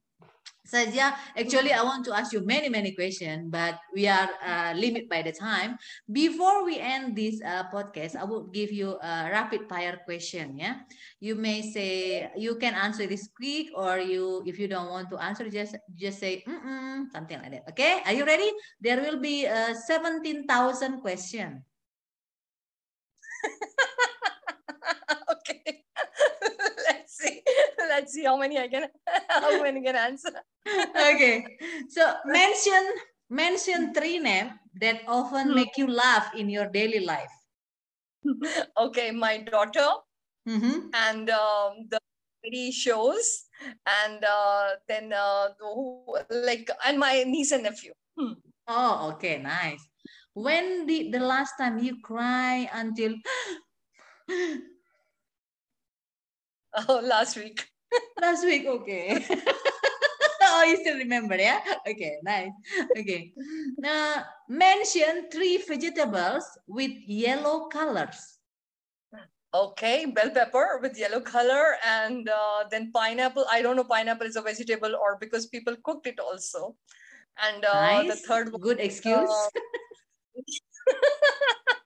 Sajia, 0.72 1.12
actually, 1.36 1.76
I 1.76 1.84
want 1.84 2.06
to 2.08 2.16
ask 2.16 2.32
you 2.32 2.46
many, 2.48 2.70
many 2.70 2.96
questions, 2.96 3.52
but 3.52 3.76
we 3.94 4.08
are 4.08 4.30
uh, 4.40 4.72
limited 4.72 5.10
by 5.10 5.22
the 5.22 5.36
time. 5.36 5.76
Before 6.08 6.64
we 6.64 6.80
end 6.80 7.12
this 7.12 7.44
uh, 7.44 7.68
podcast, 7.68 8.16
I 8.16 8.24
will 8.24 8.48
give 8.48 8.72
you 8.72 8.96
a 9.04 9.28
rapid 9.28 9.68
fire 9.68 10.00
question. 10.08 10.56
Yeah, 10.56 10.88
you 11.20 11.36
may 11.36 11.60
say 11.60 12.32
you 12.38 12.56
can 12.56 12.74
answer 12.74 13.04
this 13.06 13.28
quick, 13.36 13.68
or 13.76 14.00
you, 14.00 14.48
if 14.48 14.56
you 14.58 14.72
don't 14.72 14.88
want 14.88 15.12
to 15.12 15.20
answer, 15.20 15.44
just 15.52 15.76
just 16.00 16.24
say 16.24 16.40
mm 16.48 16.56
-mm, 16.64 16.96
something 17.12 17.36
like 17.44 17.52
that. 17.52 17.68
Okay, 17.76 18.00
are 18.08 18.16
you 18.16 18.24
ready? 18.24 18.48
There 18.80 19.04
will 19.04 19.20
be 19.20 19.44
uh, 19.52 19.76
seventeen 19.76 20.48
thousand 20.48 21.04
question. 21.04 21.68
let's 27.90 28.14
see 28.14 28.24
how 28.24 28.38
many 28.38 28.60
I 28.60 28.68
can 28.68 28.88
how 29.30 29.62
many 29.62 29.82
can 29.82 29.96
answer. 29.96 30.32
okay. 30.96 31.46
So 31.90 32.14
mention 32.26 32.84
mention 33.30 33.94
three 33.94 34.20
names 34.20 34.52
that 34.80 35.02
often 35.08 35.50
hmm. 35.50 35.56
make 35.56 35.78
you 35.78 35.88
laugh 35.88 36.32
in 36.36 36.50
your 36.50 36.68
daily 36.68 37.06
life. 37.06 37.32
okay, 38.78 39.12
my 39.12 39.40
daughter 39.40 39.88
mm-hmm. 40.48 40.94
and 40.94 41.30
um, 41.30 41.90
the 41.90 41.98
comedy 42.42 42.72
shows 42.72 43.46
and 43.86 44.24
uh, 44.24 44.78
then 44.88 45.14
uh, 45.14 45.50
like 46.30 46.70
and 46.86 47.00
my 47.00 47.24
niece 47.26 47.52
and 47.52 47.64
nephew. 47.64 47.94
Hmm. 48.18 48.34
Oh, 48.68 49.14
okay, 49.14 49.42
nice. 49.42 49.82
When 50.34 50.86
did 50.86 51.12
the 51.12 51.20
last 51.20 51.58
time 51.58 51.80
you 51.80 52.00
cry 52.02 52.70
until 52.74 53.16
Oh, 56.74 57.02
last 57.04 57.36
week. 57.36 57.68
Last 58.22 58.46
week, 58.46 58.66
okay. 58.66 59.26
oh, 60.44 60.64
you 60.64 60.78
still 60.78 60.98
remember, 60.98 61.36
yeah? 61.36 61.60
Okay, 61.88 62.18
nice. 62.24 62.52
Okay. 62.98 63.34
Now, 63.78 64.24
mention 64.48 65.30
three 65.32 65.58
vegetables 65.58 66.46
with 66.68 66.92
yellow 67.06 67.68
colors. 67.68 68.38
Okay, 69.54 70.06
bell 70.06 70.30
pepper 70.30 70.80
with 70.82 70.98
yellow 70.98 71.20
color 71.20 71.76
and 71.86 72.30
uh, 72.30 72.64
then 72.72 72.90
pineapple. 72.94 73.46
I 73.52 73.62
don't 73.62 73.76
know 73.76 73.84
pineapple 73.84 74.26
is 74.26 74.38
a 74.38 74.42
vegetable 74.42 74.96
or 74.96 75.18
because 75.20 75.48
people 75.48 75.76
cooked 75.84 76.08
it 76.08 76.22
also. 76.22 76.78
And 77.36 77.66
uh, 77.66 77.74
nice. 77.74 78.08
the 78.08 78.16
third 78.16 78.54
one. 78.54 78.62
Good 78.62 78.80
excuse. 78.80 79.30
Uh, 79.30 79.50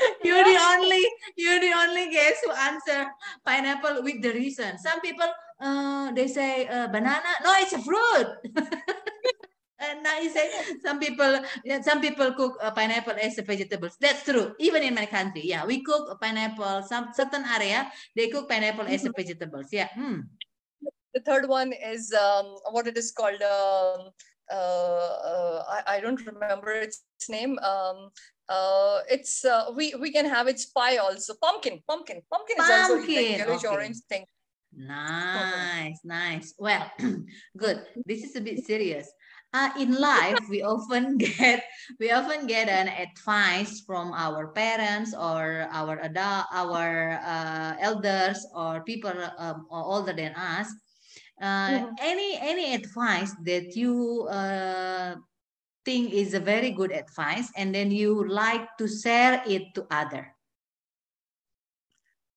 you're 0.24 0.44
the 0.44 0.58
only 0.72 1.04
you're 1.36 1.60
the 1.60 1.72
only 1.76 2.10
guest 2.10 2.44
who 2.44 2.52
answer 2.52 3.10
pineapple 3.44 4.02
with 4.02 4.22
the 4.22 4.32
reason. 4.32 4.78
Some 4.78 5.00
people 5.00 5.28
uh, 5.60 6.12
they 6.12 6.28
say 6.28 6.66
uh, 6.66 6.88
banana. 6.88 7.30
No, 7.44 7.52
it's 7.58 7.72
a 7.72 7.82
fruit. 7.82 8.28
and 9.80 10.02
now 10.02 10.18
you 10.18 10.30
say 10.30 10.50
some 10.84 11.00
people 11.00 11.40
some 11.82 12.00
people 12.00 12.32
cook 12.32 12.56
uh, 12.62 12.70
pineapple 12.70 13.16
as 13.20 13.38
a 13.38 13.42
vegetables. 13.42 13.96
That's 14.00 14.24
true. 14.24 14.54
Even 14.58 14.82
in 14.82 14.94
my 14.94 15.06
country, 15.06 15.42
yeah, 15.44 15.64
we 15.64 15.82
cook 15.82 16.20
pineapple. 16.20 16.82
Some 16.84 17.10
certain 17.12 17.44
area 17.44 17.90
they 18.16 18.28
cook 18.28 18.48
pineapple 18.48 18.86
as 18.86 19.04
a 19.04 19.08
mm-hmm. 19.08 19.16
vegetables. 19.16 19.66
Yeah. 19.72 19.88
Hmm. 19.94 20.20
The 21.12 21.20
third 21.26 21.48
one 21.48 21.72
is 21.72 22.14
um, 22.14 22.56
what 22.70 22.86
it 22.86 22.96
is 22.96 23.10
called. 23.10 23.42
Um, 23.42 24.12
I, 24.56 25.82
I, 25.86 26.00
don't 26.00 26.24
remember 26.26 26.72
its 26.72 27.02
name. 27.28 27.58
Um, 27.58 28.10
uh, 28.48 29.00
it's 29.08 29.44
uh, 29.44 29.70
we 29.76 29.94
we 29.94 30.10
can 30.10 30.26
have 30.26 30.48
its 30.48 30.66
pie 30.66 30.96
also. 30.96 31.34
Pumpkin, 31.40 31.80
pumpkin, 31.86 32.20
pumpkin, 32.30 32.56
pumpkin. 32.56 32.74
is 32.74 32.90
also 32.90 33.06
like 33.06 33.38
yellowish 33.38 33.64
okay. 33.64 33.74
orange 33.74 33.98
thing. 34.08 34.24
Nice, 34.74 36.00
nice. 36.04 36.54
Well, 36.58 36.90
good. 37.56 37.82
This 38.06 38.24
is 38.24 38.36
a 38.36 38.40
bit 38.40 38.64
serious. 38.66 39.10
Uh, 39.52 39.70
in 39.78 39.98
life, 39.98 40.38
we 40.48 40.62
often 40.62 41.18
get 41.18 41.64
we 41.98 42.10
often 42.12 42.46
get 42.46 42.68
an 42.68 42.86
advice 42.86 43.82
from 43.82 44.12
our 44.14 44.54
parents 44.54 45.14
or 45.14 45.66
our 45.72 45.98
adult, 46.02 46.46
our 46.54 47.18
uh, 47.18 47.74
elders 47.80 48.46
or 48.54 48.82
people 48.86 49.14
um, 49.38 49.66
older 49.70 50.12
than 50.12 50.34
us. 50.34 50.70
Uh, 51.40 51.46
-hmm. 51.46 51.96
Any 52.04 52.36
any 52.36 52.74
advice 52.76 53.32
that 53.48 53.72
you 53.72 54.28
uh, 54.28 55.16
think 55.84 56.12
is 56.12 56.34
a 56.34 56.40
very 56.40 56.70
good 56.70 56.92
advice 56.92 57.50
and 57.56 57.74
then 57.74 57.90
you 57.90 58.28
like 58.28 58.68
to 58.78 58.86
share 58.86 59.42
it 59.46 59.74
to 59.74 59.86
other 59.90 60.36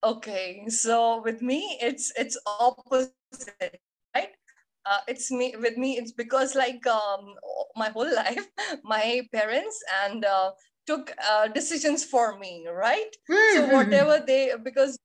okay 0.03 0.65
so 0.67 1.21
with 1.23 1.41
me 1.41 1.77
it's 1.81 2.11
it's 2.17 2.39
opposite 2.45 3.79
right 4.15 4.31
uh, 4.85 4.99
it's 5.07 5.31
me 5.31 5.55
with 5.59 5.77
me 5.77 5.97
it's 5.97 6.11
because 6.11 6.55
like 6.55 6.85
um, 6.87 7.35
my 7.75 7.89
whole 7.89 8.13
life 8.23 8.47
my 8.83 9.21
parents 9.31 9.83
and 10.05 10.25
uh, 10.25 10.51
took 10.87 11.13
uh, 11.29 11.47
decisions 11.47 12.03
for 12.03 12.39
me 12.39 12.67
right 12.67 13.11
mm-hmm. 13.29 13.57
so 13.57 13.75
whatever 13.75 14.23
they 14.25 14.51
because 14.63 14.97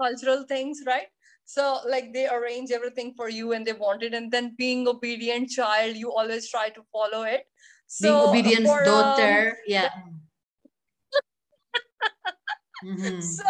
cultural 0.00 0.44
things 0.48 0.80
right 0.86 1.08
so 1.44 1.80
like 1.88 2.12
they 2.12 2.28
arrange 2.28 2.70
everything 2.70 3.14
for 3.16 3.28
you 3.28 3.52
and 3.52 3.66
they 3.66 3.72
want 3.72 4.02
it 4.02 4.14
and 4.14 4.30
then 4.30 4.54
being 4.56 4.86
obedient 4.88 5.48
child 5.48 5.96
you 5.96 6.12
always 6.12 6.48
try 6.48 6.68
to 6.68 6.82
follow 6.92 7.22
it 7.22 7.44
so 7.86 8.32
being 8.32 8.44
obedient 8.44 8.66
for, 8.66 8.84
daughter 8.84 9.48
um, 9.48 9.54
yeah 9.66 9.88
mm-hmm. 12.84 13.20
so 13.20 13.44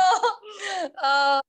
uh, 1.02 1.40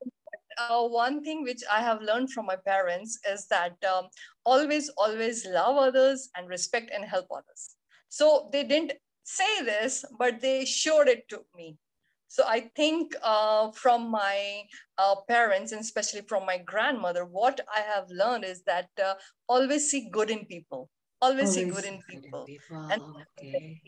uh, 0.58 0.88
one 0.88 1.24
thing 1.24 1.44
which 1.44 1.62
I 1.72 1.82
have 1.82 2.02
learned 2.02 2.32
from 2.32 2.46
my 2.46 2.56
parents 2.56 3.20
is 3.30 3.48
that 3.48 3.76
um, 3.86 4.08
always, 4.46 4.90
always 4.98 5.46
love 5.46 5.78
others 5.78 6.30
and 6.36 6.48
respect 6.48 6.92
and 6.94 7.06
help 7.06 7.28
others. 7.32 7.76
So 8.10 8.50
they 8.52 8.64
didn't 8.64 8.94
say 9.24 9.64
this, 9.64 10.06
but 10.20 10.42
they 10.42 10.66
showed 10.66 11.08
it 11.08 11.28
to 11.30 11.42
me. 11.56 11.78
So 12.34 12.44
I 12.48 12.62
think 12.76 13.14
uh, 13.22 13.70
from 13.74 14.10
my 14.10 14.64
uh, 14.98 15.18
parents 15.28 15.72
and 15.72 15.82
especially 15.82 16.22
from 16.28 16.48
my 16.48 16.58
grandmother, 16.58 17.26
what 17.26 17.60
I 17.70 17.82
have 17.82 18.10
learned 18.10 18.44
is 18.44 18.64
that 18.64 18.90
uh, 18.98 19.14
always 19.48 19.92
see 19.92 20.10
good 20.12 20.32
in 20.32 20.46
people. 20.46 20.90
Always, 21.22 21.50
always 21.50 21.54
see 21.54 21.66
good 21.70 21.86
in 21.86 22.02
people. 22.10 22.44
people. 22.46 22.88
And 22.92 23.04
okay 23.40 23.82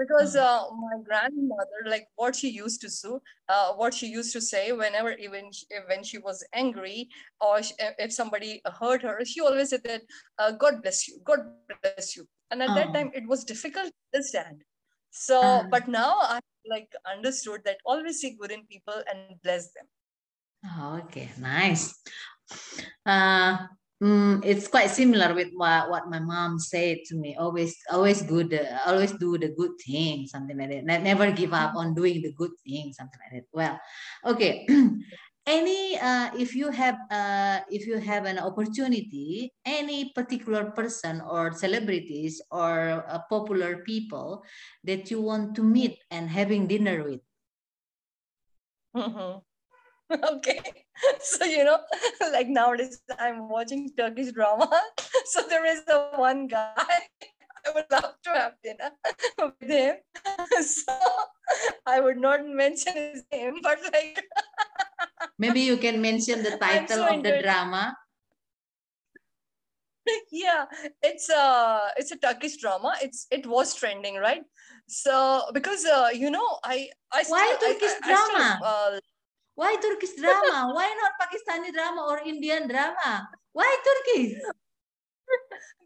because 0.00 0.34
uh, 0.34 0.62
my 0.80 0.96
grandmother 1.04 1.80
like 1.86 2.06
what 2.16 2.34
she 2.34 2.48
used 2.48 2.80
to 2.80 2.88
do 3.02 3.20
uh, 3.48 3.72
what 3.74 3.92
she 3.92 4.06
used 4.06 4.32
to 4.32 4.40
say 4.40 4.72
whenever 4.72 5.12
even 5.12 5.52
she, 5.52 5.66
when 5.88 6.02
she 6.02 6.18
was 6.18 6.42
angry 6.54 7.08
or 7.40 7.62
she, 7.62 7.74
if 7.98 8.10
somebody 8.12 8.62
hurt 8.80 9.02
her 9.02 9.18
she 9.24 9.40
always 9.40 9.68
said 9.70 9.82
that 9.84 10.02
uh, 10.38 10.52
god 10.52 10.80
bless 10.82 11.06
you 11.06 11.20
god 11.24 11.40
bless 11.82 12.16
you 12.16 12.26
and 12.50 12.62
at 12.62 12.70
oh. 12.70 12.74
that 12.74 12.94
time 12.94 13.10
it 13.14 13.28
was 13.28 13.44
difficult 13.44 13.86
to 13.86 13.92
understand 14.14 14.62
so 15.10 15.40
uh. 15.42 15.62
but 15.70 15.86
now 15.86 16.14
i 16.22 16.40
like 16.70 16.94
understood 17.04 17.60
that 17.64 17.78
always 17.84 18.20
see 18.20 18.36
good 18.40 18.50
in 18.50 18.64
people 18.66 19.02
and 19.10 19.36
bless 19.42 19.72
them 19.74 19.86
okay 21.02 21.28
nice 21.38 22.00
uh 23.06 23.66
Mm, 24.02 24.40
it's 24.46 24.66
quite 24.66 24.88
similar 24.88 25.34
with 25.34 25.52
what, 25.52 25.90
what 25.90 26.08
my 26.08 26.20
mom 26.20 26.58
said 26.58 27.04
to 27.04 27.16
me. 27.16 27.36
Always, 27.38 27.76
always 27.92 28.22
good, 28.22 28.54
uh, 28.54 28.78
always 28.86 29.12
do 29.12 29.36
the 29.36 29.50
good 29.50 29.72
thing, 29.86 30.26
something 30.26 30.56
like 30.56 30.70
that. 30.70 31.02
Never 31.02 31.30
give 31.32 31.52
up 31.52 31.74
on 31.76 31.92
doing 31.92 32.22
the 32.22 32.32
good 32.32 32.52
thing, 32.66 32.94
something 32.94 33.20
like 33.20 33.42
that. 33.42 33.48
Well, 33.52 33.78
okay. 34.24 34.66
any 35.50 35.98
uh, 35.98 36.30
if 36.38 36.54
you 36.54 36.70
have 36.70 36.94
uh, 37.10 37.60
if 37.70 37.86
you 37.86 37.98
have 37.98 38.24
an 38.24 38.38
opportunity, 38.38 39.50
any 39.66 40.14
particular 40.14 40.70
person 40.70 41.20
or 41.26 41.50
celebrities 41.50 42.40
or 42.54 43.02
uh, 43.10 43.18
popular 43.28 43.82
people 43.82 44.46
that 44.84 45.10
you 45.10 45.20
want 45.20 45.58
to 45.58 45.62
meet 45.66 45.98
and 46.10 46.30
having 46.30 46.70
dinner 46.70 47.02
with. 47.02 47.20
Mm-hmm. 48.94 49.42
okay 50.34 50.60
so 51.20 51.44
you 51.44 51.64
know 51.64 51.78
like 52.32 52.48
nowadays 52.48 53.00
i'm 53.18 53.48
watching 53.48 53.88
turkish 53.96 54.32
drama 54.32 54.68
so 55.26 55.42
there 55.48 55.64
is 55.64 55.84
the 55.86 56.10
one 56.16 56.48
guy 56.48 56.98
i 57.66 57.70
would 57.74 57.88
love 57.90 58.14
to 58.22 58.30
have 58.30 58.54
dinner 58.62 58.90
with 59.60 59.70
him 59.70 59.96
so 60.62 60.98
i 61.86 62.00
would 62.00 62.18
not 62.18 62.46
mention 62.46 62.94
his 62.94 63.24
name 63.32 63.58
but 63.62 63.78
like 63.92 64.24
maybe 65.38 65.60
you 65.60 65.76
can 65.76 66.00
mention 66.00 66.42
the 66.42 66.56
title 66.56 67.04
so 67.04 67.14
of 67.14 67.22
the 67.22 67.40
drama 67.42 67.94
yeah 70.32 70.64
it's 71.02 71.28
a 71.28 71.92
it's 71.96 72.10
a 72.10 72.16
turkish 72.16 72.56
drama 72.56 72.94
it's 73.02 73.26
it 73.30 73.46
was 73.46 73.74
trending 73.74 74.16
right 74.16 74.42
so 74.88 75.42
because 75.52 75.84
uh, 75.84 76.08
you 76.12 76.30
know 76.30 76.58
i 76.64 76.88
i 77.12 77.22
still, 77.22 77.36
why 77.36 77.56
turkish 77.60 77.94
I, 78.02 78.08
drama 78.08 78.42
I 78.42 78.56
still, 78.56 78.96
uh, 78.96 79.00
why 79.60 79.76
Turkish 79.76 80.16
drama? 80.16 80.72
Why 80.72 80.88
not 80.88 81.12
Pakistani 81.20 81.68
drama 81.68 82.08
or 82.08 82.24
Indian 82.24 82.64
drama? 82.64 83.28
Why 83.52 83.68
Turkish? 83.84 84.40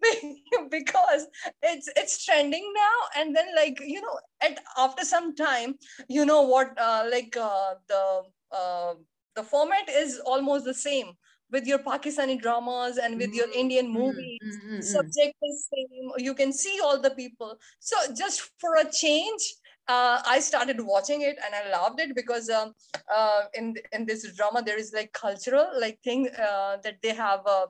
because 0.71 1.27
it's 1.63 1.89
it's 1.97 2.25
trending 2.25 2.73
now 2.75 3.21
and 3.21 3.35
then 3.35 3.47
like 3.57 3.81
you 3.81 4.01
know 4.01 4.19
at 4.43 4.59
after 4.77 5.05
some 5.05 5.35
time 5.35 5.75
you 6.09 6.25
know 6.27 6.43
what 6.43 6.77
uh, 6.79 7.05
like 7.11 7.37
uh, 7.37 7.75
the 7.89 8.23
uh, 8.53 8.95
the 9.35 9.43
format 9.43 9.89
is 9.89 10.21
almost 10.25 10.65
the 10.65 10.75
same 10.75 11.13
with 11.51 11.67
your 11.67 11.79
Pakistani 11.79 12.41
dramas 12.41 12.99
and 12.99 13.17
with 13.17 13.33
your 13.33 13.47
Indian 13.55 13.87
mm-hmm. 13.87 13.99
movies. 13.99 14.41
Mm-hmm. 14.45 14.81
Subject 14.81 15.37
is 15.43 15.69
same. 15.73 16.11
You 16.19 16.35
can 16.35 16.53
see 16.53 16.81
all 16.83 17.01
the 17.01 17.11
people. 17.11 17.57
So 17.79 17.97
just 18.15 18.51
for 18.59 18.77
a 18.77 18.91
change, 18.91 19.43
uh, 19.87 20.23
I 20.27 20.41
started 20.41 20.81
watching 20.81 21.23
it 21.23 21.37
and 21.45 21.55
I 21.55 21.71
loved 21.71 22.01
it 22.01 22.15
because 22.15 22.49
um, 22.49 22.73
uh, 23.15 23.43
in 23.55 23.75
in 23.93 24.07
this 24.07 24.27
drama 24.35 24.63
there 24.63 24.79
is 24.79 24.93
like 24.95 25.13
cultural 25.13 25.69
like 25.79 26.01
thing 26.03 26.29
uh, 26.39 26.79
that 26.83 26.97
they 27.03 27.15
have 27.15 27.41
uh, 27.47 27.67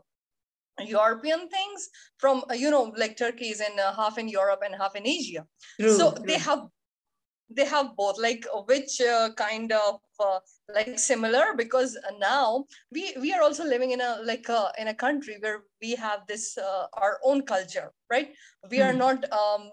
European 0.81 1.49
things 1.49 1.89
from 2.19 2.45
uh, 2.51 2.55
you 2.55 2.71
know 2.71 2.93
like 2.97 3.17
Turkey 3.17 3.49
is 3.49 3.61
in 3.61 3.79
uh, 3.79 3.95
half 3.95 4.19
in 4.19 4.29
Europe 4.29 4.63
and 4.65 4.75
half 4.75 4.97
in 4.97 5.07
Asia. 5.07 5.47
True, 5.81 5.97
so 5.97 6.13
true. 6.13 6.25
they 6.27 6.39
have 6.39 6.67
they 7.51 7.65
have 7.65 7.95
both 7.97 8.19
like 8.19 8.47
which 8.67 9.01
kind 9.37 9.73
of 9.73 10.01
like 10.75 10.99
similar 10.99 11.55
because 11.57 11.97
now 12.19 12.65
we 12.91 13.15
we 13.21 13.33
are 13.33 13.43
also 13.43 13.65
living 13.65 13.93
in 13.93 14.01
a 14.01 14.19
like 14.25 14.47
in 14.79 14.89
a 14.89 14.95
country 14.95 15.37
where 15.41 15.63
we 15.83 15.95
have 15.95 16.21
this 16.27 16.59
our 16.95 17.21
own 17.23 17.43
culture 17.43 17.93
right 18.11 18.33
we 18.71 18.79
mm. 18.79 18.87
are 18.87 18.93
hmm. 18.93 18.99
not 18.99 19.33
um, 19.33 19.71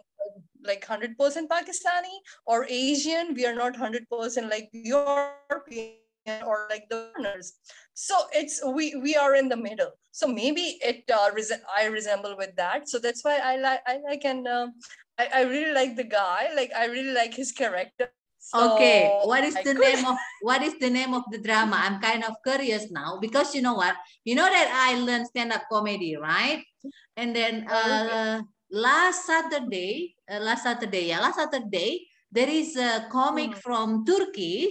like 0.63 0.85
100% 0.85 1.15
Pakistani 1.17 2.15
or 2.45 2.65
Asian. 2.69 3.33
We 3.33 3.45
are 3.45 3.55
not 3.55 3.75
100% 3.75 4.49
like 4.49 4.69
European 4.71 5.95
or 6.27 6.67
like 6.69 6.85
the 6.89 7.09
foreigners. 7.13 7.53
So 7.93 8.15
it's 8.33 8.61
we 8.63 8.95
we 8.95 9.15
are 9.15 9.35
in 9.35 9.49
the 9.49 9.57
middle. 9.57 9.91
So 10.11 10.27
maybe 10.27 10.77
it 10.81 11.03
uh, 11.09 11.31
res- 11.33 11.53
I 11.75 11.85
resemble 11.87 12.35
with 12.37 12.55
that. 12.57 12.89
So 12.89 12.99
that's 12.99 13.23
why 13.23 13.39
I 13.43 13.57
like 13.57 13.81
I 13.87 13.99
like 14.05 14.25
and 14.25 14.47
um, 14.47 14.73
I, 15.17 15.29
I 15.33 15.41
really 15.43 15.73
like 15.73 15.95
the 15.95 16.05
guy. 16.07 16.49
Like 16.55 16.71
I 16.75 16.85
really 16.85 17.13
like 17.13 17.33
his 17.33 17.51
character. 17.51 18.09
So 18.41 18.73
okay, 18.73 19.21
what 19.23 19.43
is 19.43 19.55
I 19.55 19.61
the 19.61 19.75
could... 19.77 19.85
name 19.85 20.05
of 20.05 20.17
what 20.41 20.61
is 20.63 20.73
the 20.79 20.89
name 20.89 21.13
of 21.13 21.23
the 21.29 21.37
drama? 21.37 21.77
I'm 21.77 22.01
kind 22.01 22.23
of 22.25 22.41
curious 22.43 22.89
now 22.89 23.19
because 23.21 23.53
you 23.53 23.61
know 23.61 23.75
what? 23.75 23.95
You 24.25 24.33
know 24.33 24.49
that 24.49 24.69
I 24.73 24.97
learned 24.97 25.27
stand-up 25.27 25.69
comedy, 25.71 26.17
right? 26.17 26.65
And 27.15 27.35
then 27.35 27.67
oh, 27.69 27.77
uh, 27.77 28.41
last 28.71 29.27
Saturday, 29.27 30.15
uh, 30.25 30.39
last 30.39 30.63
Saturday, 30.63 31.13
yeah, 31.13 31.19
last 31.19 31.37
Saturday, 31.37 32.07
there 32.31 32.49
is 32.49 32.75
a 32.75 33.07
comic 33.11 33.51
mm. 33.51 33.61
from 33.61 34.05
Turkey. 34.05 34.69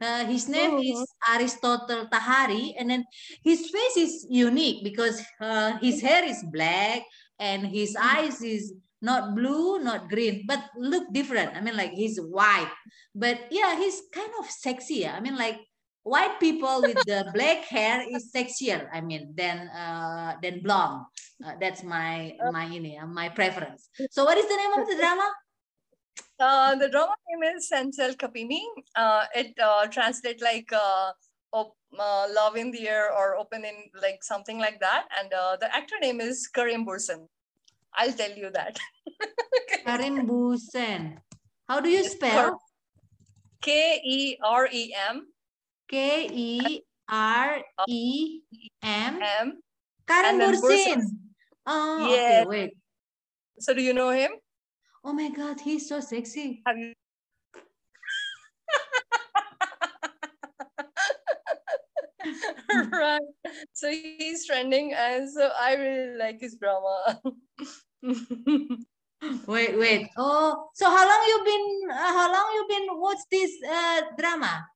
Uh, 0.00 0.24
his 0.26 0.48
name 0.48 0.72
mm. 0.72 0.82
is 0.82 0.98
mm-hmm. 0.98 1.34
Aristotle 1.34 2.08
Tahari, 2.10 2.74
and 2.78 2.90
then 2.90 3.04
his 3.44 3.70
face 3.70 3.96
is 3.96 4.26
unique 4.28 4.82
because 4.82 5.22
uh, 5.40 5.78
his 5.78 6.00
hair 6.00 6.24
is 6.24 6.42
black 6.50 7.02
and 7.38 7.66
his 7.66 7.96
eyes 7.96 8.42
is 8.42 8.74
not 9.00 9.34
blue, 9.34 9.78
not 9.78 10.08
green, 10.08 10.44
but 10.46 10.62
look 10.76 11.04
different. 11.12 11.56
I 11.56 11.60
mean, 11.60 11.76
like 11.76 11.92
he's 11.92 12.18
white, 12.18 12.70
but 13.14 13.46
yeah, 13.50 13.76
he's 13.76 14.02
kind 14.12 14.30
of 14.40 14.50
sexy. 14.50 15.06
I 15.06 15.20
mean, 15.20 15.36
like 15.36 15.58
white 16.02 16.40
people 16.40 16.82
with 16.82 16.98
the 17.06 17.30
black 17.34 17.64
hair 17.64 18.04
is 18.10 18.30
sexier 18.34 18.88
i 18.92 19.00
mean 19.00 19.32
than 19.36 19.68
uh 19.68 20.34
than 20.42 20.60
blonde 20.60 21.02
uh, 21.44 21.54
that's 21.60 21.82
my 21.82 22.34
my 22.50 22.66
uh, 23.00 23.06
my 23.06 23.28
preference 23.28 23.88
so 24.10 24.24
what 24.24 24.36
is 24.36 24.46
the 24.48 24.56
name 24.56 24.72
of 24.80 24.86
the 24.88 24.96
drama 25.00 25.30
uh 26.42 26.74
the 26.74 26.88
drama 26.88 27.14
name 27.28 27.56
is 27.56 27.68
Sen 27.68 27.90
Çal 27.90 28.14
Kapımı. 28.14 28.60
Uh, 28.96 29.24
it 29.34 29.58
uh, 29.58 29.86
translates 29.86 30.42
like 30.42 30.72
uh, 30.72 31.12
op, 31.52 31.76
uh, 31.98 32.26
love 32.34 32.56
in 32.56 32.72
the 32.72 32.88
air 32.88 33.12
or 33.12 33.36
open 33.36 33.64
in 33.64 33.76
like 34.02 34.24
something 34.24 34.58
like 34.58 34.80
that 34.80 35.06
and 35.20 35.32
uh, 35.32 35.56
the 35.60 35.74
actor 35.74 35.96
name 36.00 36.20
is 36.20 36.48
Kerem 36.54 36.84
Bürsin 36.86 37.28
I'll 37.94 38.12
tell 38.12 38.32
you 38.32 38.50
that 38.50 38.78
Kerem 39.86 40.26
Bürsin 40.26 41.18
how 41.68 41.80
do 41.80 41.90
you 41.90 42.04
spell 42.04 42.58
K 43.60 44.00
E 44.04 44.36
R 44.42 44.68
E 44.72 44.94
M 45.08 45.26
K 45.88 46.28
E 46.32 46.80
R 47.08 47.62
E 47.88 48.40
M. 48.82 49.20
M. 49.22 49.62
Kerem 50.08 50.38
Bürsin. 50.40 51.02
Oh, 51.64 52.08
yeah. 52.10 52.42
okay, 52.42 52.44
wait. 52.46 52.70
So 53.60 53.72
do 53.74 53.82
you 53.82 53.94
know 53.94 54.10
him? 54.10 54.30
Oh 55.04 55.12
my 55.12 55.30
God, 55.30 55.60
he's 55.60 55.88
so 55.88 56.00
sexy. 56.00 56.62
You? 56.66 56.92
right. 62.92 63.20
So 63.72 63.90
he's 63.90 64.46
trending, 64.46 64.92
and 64.94 65.28
so 65.30 65.50
I 65.58 65.74
really 65.74 66.16
like 66.16 66.40
his 66.40 66.56
drama. 66.56 67.20
wait, 69.46 69.78
wait. 69.78 70.08
Oh, 70.16 70.68
so 70.74 70.86
how 70.88 71.08
long 71.08 71.24
you 71.28 71.42
been? 71.44 71.90
Uh, 71.90 72.12
how 72.12 72.32
long 72.32 72.52
you 72.54 72.66
been 72.68 72.86
watch 73.00 73.18
this 73.30 73.50
uh, 73.68 74.02
drama? 74.18 74.66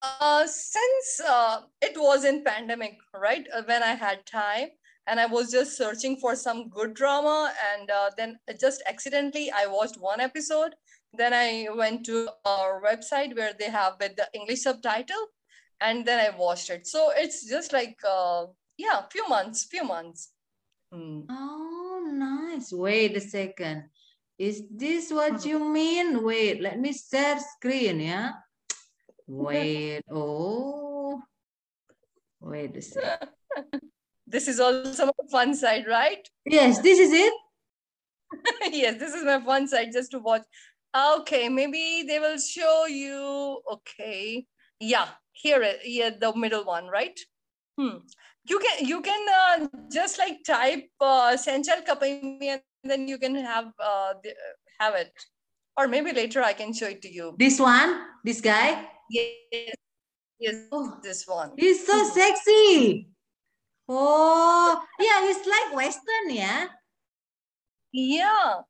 Uh, 0.00 0.46
since 0.46 1.20
uh, 1.26 1.62
it 1.82 1.96
was 1.96 2.24
in 2.24 2.44
pandemic, 2.44 2.98
right? 3.14 3.46
Uh, 3.54 3.62
when 3.66 3.82
I 3.82 3.94
had 3.94 4.24
time 4.26 4.68
and 5.08 5.18
I 5.18 5.26
was 5.26 5.50
just 5.50 5.76
searching 5.76 6.18
for 6.18 6.36
some 6.36 6.68
good 6.68 6.92
drama 6.94 7.50
and 7.72 7.90
uh, 7.90 8.10
then 8.16 8.38
just 8.60 8.82
accidentally 8.86 9.50
I 9.50 9.66
watched 9.66 9.96
one 9.98 10.20
episode. 10.20 10.74
Then 11.14 11.32
I 11.32 11.68
went 11.74 12.04
to 12.06 12.28
our 12.44 12.82
website 12.82 13.34
where 13.34 13.54
they 13.58 13.70
have 13.70 13.94
with 13.98 14.16
the 14.16 14.28
English 14.34 14.60
subtitle 14.60 15.24
and 15.80 16.04
then 16.04 16.20
I 16.20 16.36
watched 16.36 16.68
it. 16.68 16.86
So 16.86 17.10
it's 17.16 17.48
just 17.48 17.72
like 17.72 17.96
uh, 18.06 18.46
yeah, 18.76 19.02
few 19.10 19.26
months, 19.28 19.64
few 19.64 19.82
months. 19.82 20.30
Hmm. 20.92 21.22
Oh, 21.30 22.10
nice. 22.12 22.70
Wait 22.70 23.16
a 23.16 23.20
second. 23.20 23.84
Is 24.38 24.62
this 24.70 25.10
what 25.10 25.44
you 25.44 25.58
mean? 25.58 26.22
Wait, 26.22 26.60
let 26.60 26.78
me 26.78 26.92
share 26.92 27.38
screen, 27.56 28.00
yeah? 28.00 28.32
Wait, 29.26 30.02
oh. 30.10 31.20
Wait 32.40 32.76
a 32.76 32.82
second. 32.82 33.30
this 34.28 34.48
is 34.48 34.60
also 34.60 35.06
my 35.06 35.12
fun 35.30 35.54
side, 35.54 35.86
right? 35.88 36.28
Yes, 36.44 36.80
this 36.80 36.98
is 36.98 37.12
it. 37.12 37.32
yes, 38.72 38.98
this 38.98 39.14
is 39.14 39.24
my 39.24 39.40
fun 39.40 39.66
side 39.66 39.88
just 39.92 40.10
to 40.12 40.18
watch. 40.18 40.42
Okay, 40.96 41.48
maybe 41.48 42.04
they 42.06 42.18
will 42.18 42.38
show 42.38 42.86
you. 42.86 43.60
Okay, 43.72 44.46
yeah, 44.80 45.08
here, 45.32 45.74
yeah, 45.84 46.10
the 46.10 46.34
middle 46.36 46.64
one, 46.64 46.88
right? 46.88 47.18
Hmm. 47.78 48.04
You 48.44 48.58
can 48.58 48.86
you 48.86 49.02
can 49.02 49.26
uh, 49.28 49.68
just 49.92 50.18
like 50.18 50.44
type 50.44 50.88
uh, 51.00 51.36
Sen 51.36 51.62
Çal 51.62 51.84
Kapımı 51.84 52.40
and 52.52 52.62
then 52.84 53.08
you 53.08 53.18
can 53.18 53.34
have 53.34 53.72
uh, 53.78 54.14
the, 54.22 54.34
have 54.80 54.94
it. 54.94 55.12
Or 55.76 55.86
maybe 55.86 56.12
later 56.12 56.42
I 56.42 56.54
can 56.54 56.72
show 56.72 56.86
it 56.86 57.02
to 57.02 57.12
you. 57.12 57.36
This 57.38 57.60
one, 57.60 58.00
this 58.24 58.40
guy. 58.40 58.88
Yes, 59.10 59.74
yes, 60.40 60.54
oh, 60.72 60.98
this 61.02 61.24
one. 61.26 61.52
He's 61.56 61.86
so 61.86 62.02
sexy. 62.04 63.08
Oh, 63.88 64.84
yeah, 65.00 65.26
he's 65.26 65.46
like 65.46 65.74
Western, 65.74 66.28
yeah. 66.28 66.66
Yeah, 67.90 68.60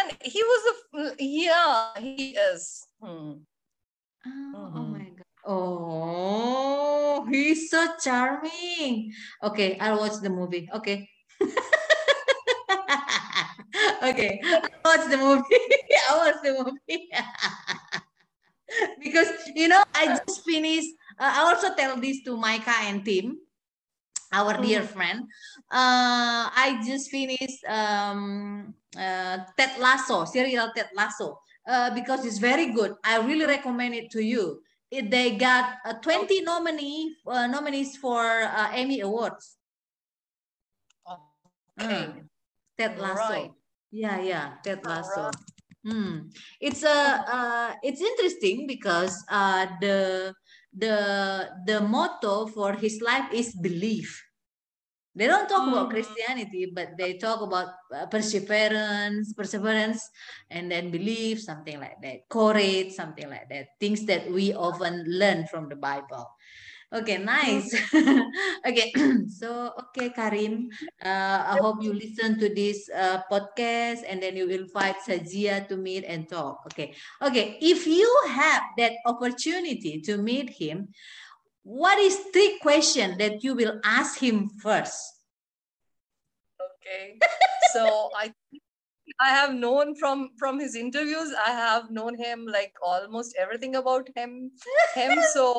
and 0.00 0.16
he 0.22 0.42
was 0.42 0.62
a 0.94 1.14
yeah, 1.22 1.90
he 1.98 2.32
is. 2.32 2.86
Hmm. 2.96 3.44
Oh, 4.24 4.30
mm 4.30 4.32
-hmm. 4.32 4.56
oh 4.56 4.64
mm-hmm. 4.72 4.92
my 4.92 5.04
god. 5.12 5.24
Oh, 5.44 7.28
he's 7.28 7.68
so 7.68 7.84
charming. 8.00 9.12
Okay, 9.44 9.76
I'll 9.76 10.00
watch 10.00 10.16
the 10.24 10.32
movie. 10.32 10.64
Okay. 10.72 11.04
okay, 14.08 14.40
I'll 14.40 14.64
watch 14.88 15.04
the 15.12 15.20
movie. 15.20 15.60
I'll 16.08 16.24
watch 16.24 16.40
the 16.40 16.52
movie. 16.56 17.12
because, 19.04 19.28
you 19.52 19.68
know, 19.68 19.84
I 19.92 20.16
just 20.16 20.40
finished, 20.48 20.96
uh, 21.20 21.28
I 21.28 21.52
also 21.52 21.76
tell 21.76 22.00
this 22.00 22.24
to 22.24 22.40
Micah 22.40 22.80
and 22.88 23.04
Tim, 23.04 23.36
our 24.34 24.60
dear 24.60 24.82
mm. 24.82 24.90
friend. 24.90 25.20
Uh, 25.70 26.50
I 26.50 26.82
just 26.84 27.10
finished 27.10 27.62
um, 27.70 28.74
uh, 28.98 29.38
Ted 29.56 29.78
Lasso, 29.78 30.24
serial 30.26 30.74
Ted 30.74 30.90
Lasso, 30.94 31.38
uh, 31.66 31.94
because 31.94 32.26
it's 32.26 32.38
very 32.38 32.74
good. 32.74 32.94
I 33.04 33.22
really 33.22 33.46
recommend 33.46 33.94
it 33.94 34.10
to 34.10 34.22
you 34.22 34.58
they 35.02 35.36
got 35.36 35.78
uh, 35.84 35.94
20 35.94 36.42
nominee 36.42 37.16
uh, 37.26 37.46
nominees 37.46 37.96
for 37.96 38.22
uh, 38.22 38.70
Emmy 38.72 39.00
Awards. 39.00 39.56
Okay. 41.80 42.06
Mm. 42.06 42.28
Ted 42.78 42.98
Lasso. 42.98 43.32
Right. 43.32 43.50
Yeah, 43.90 44.20
yeah, 44.20 44.52
Ted 44.62 44.84
Lasso. 44.84 45.24
Right. 45.24 45.34
Mm. 45.86 46.32
It's 46.60 46.82
a 46.82 46.98
uh, 47.28 47.70
it's 47.82 48.00
interesting 48.00 48.66
because 48.66 49.24
uh, 49.28 49.66
the 49.80 50.32
the 50.72 51.50
the 51.66 51.80
motto 51.80 52.46
for 52.46 52.72
his 52.72 53.02
life 53.02 53.30
is 53.32 53.54
belief. 53.54 54.23
They 55.14 55.26
don't 55.26 55.48
talk 55.48 55.68
about 55.68 55.88
mm. 55.88 55.90
Christianity, 55.94 56.72
but 56.74 56.98
they 56.98 57.14
talk 57.14 57.40
about 57.40 57.68
uh, 57.94 58.06
perseverance, 58.06 59.32
perseverance, 59.32 60.10
and 60.50 60.70
then 60.70 60.90
belief, 60.90 61.40
something 61.40 61.78
like 61.78 62.02
that. 62.02 62.28
Courage, 62.28 62.92
something 62.92 63.30
like 63.30 63.48
that. 63.48 63.78
Things 63.78 64.04
that 64.06 64.30
we 64.30 64.52
often 64.54 65.04
learn 65.06 65.46
from 65.46 65.68
the 65.68 65.76
Bible. 65.76 66.26
Okay, 66.94 67.18
nice. 67.18 67.74
okay, 68.66 68.94
so 69.26 69.74
okay, 69.90 70.10
Kerem. 70.14 70.70
Uh, 71.02 71.42
I 71.42 71.58
hope 71.58 71.82
you 71.82 71.90
listen 71.92 72.38
to 72.38 72.46
this 72.54 72.86
uh, 72.90 73.18
podcast, 73.26 74.06
and 74.06 74.22
then 74.22 74.36
you 74.38 74.46
will 74.46 74.62
invite 74.70 75.02
Sajia 75.02 75.66
to 75.66 75.76
meet 75.76 76.04
and 76.06 76.28
talk. 76.30 76.62
Okay, 76.70 76.94
okay. 77.18 77.58
If 77.58 77.86
you 77.86 78.06
have 78.30 78.62
that 78.78 78.94
opportunity 79.06 80.02
to 80.06 80.18
meet 80.18 80.50
him, 80.54 80.94
what 81.64 81.98
is 81.98 82.16
three 82.32 82.58
question 82.60 83.18
that 83.18 83.42
you 83.42 83.54
will 83.54 83.80
ask 83.84 84.18
him 84.18 84.48
first? 84.62 85.00
Okay. 86.60 87.18
so 87.72 88.10
I 88.16 88.32
I 89.20 89.30
have 89.30 89.54
known 89.54 89.96
from 89.96 90.30
from 90.38 90.60
his 90.60 90.76
interviews, 90.76 91.32
I 91.34 91.50
have 91.50 91.90
known 91.90 92.16
him 92.16 92.46
like 92.46 92.74
almost 92.82 93.34
everything 93.38 93.76
about 93.76 94.08
him. 94.14 94.50
Him 94.94 95.18
so 95.32 95.58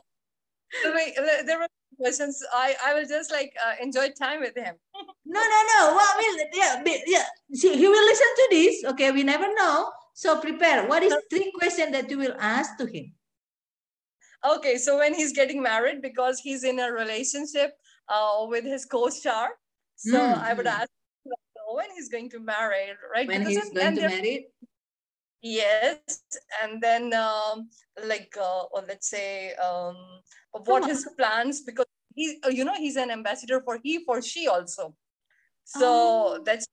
there 0.83 1.59
were 1.59 1.67
questions. 1.97 2.41
I 2.53 2.75
I 2.85 2.93
will 2.93 3.07
just 3.07 3.31
like 3.31 3.53
uh, 3.65 3.75
enjoy 3.81 4.09
time 4.11 4.41
with 4.41 4.55
him. 4.55 4.75
no, 5.25 5.41
no, 5.41 5.59
no. 5.73 5.95
Well, 5.97 6.05
I 6.05 6.17
mean, 6.21 6.47
yeah, 6.53 6.83
yeah. 7.07 7.25
See, 7.53 7.75
he 7.75 7.87
will 7.87 8.05
listen 8.05 8.27
to 8.35 8.47
this. 8.51 8.85
Okay, 8.93 9.11
we 9.11 9.23
never 9.23 9.53
know. 9.55 9.91
So 10.13 10.39
prepare. 10.39 10.87
What 10.87 11.03
is 11.03 11.15
three 11.29 11.51
question 11.57 11.91
that 11.91 12.09
you 12.09 12.17
will 12.17 12.35
ask 12.39 12.77
to 12.77 12.85
him? 12.85 13.13
Okay, 14.45 14.77
so 14.77 14.97
when 14.97 15.13
he's 15.13 15.33
getting 15.33 15.61
married, 15.61 16.01
because 16.01 16.39
he's 16.39 16.63
in 16.63 16.79
a 16.79 16.91
relationship 16.91 17.73
uh, 18.09 18.45
with 18.47 18.63
his 18.63 18.85
co-star, 18.85 19.49
so 19.95 20.19
mm. 20.19 20.37
I 20.37 20.53
would 20.53 20.67
ask 20.67 20.89
when 21.73 21.87
he's 21.95 22.09
going 22.09 22.29
to 22.29 22.39
marry, 22.39 22.93
right? 23.13 23.27
When 23.27 23.39
because 23.39 23.55
he's 23.55 23.73
going 23.73 23.95
to 23.95 24.01
marry. 24.01 24.47
Yes, 25.41 25.99
and 26.63 26.81
then 26.81 27.13
um, 27.13 27.69
like 28.07 28.33
uh, 28.39 28.63
or 28.71 28.83
let's 28.87 29.09
say 29.09 29.53
um, 29.55 29.95
what 30.51 30.85
his 30.85 31.07
plans 31.17 31.61
because 31.61 31.85
he 32.15 32.39
uh, 32.43 32.49
you 32.49 32.65
know 32.65 32.73
he's 32.73 32.95
an 32.95 33.11
ambassador 33.11 33.61
for 33.61 33.79
he 33.83 34.03
for 34.03 34.21
she 34.21 34.47
also, 34.47 34.95
so 35.63 35.85
oh. 35.85 36.43
that's 36.43 36.67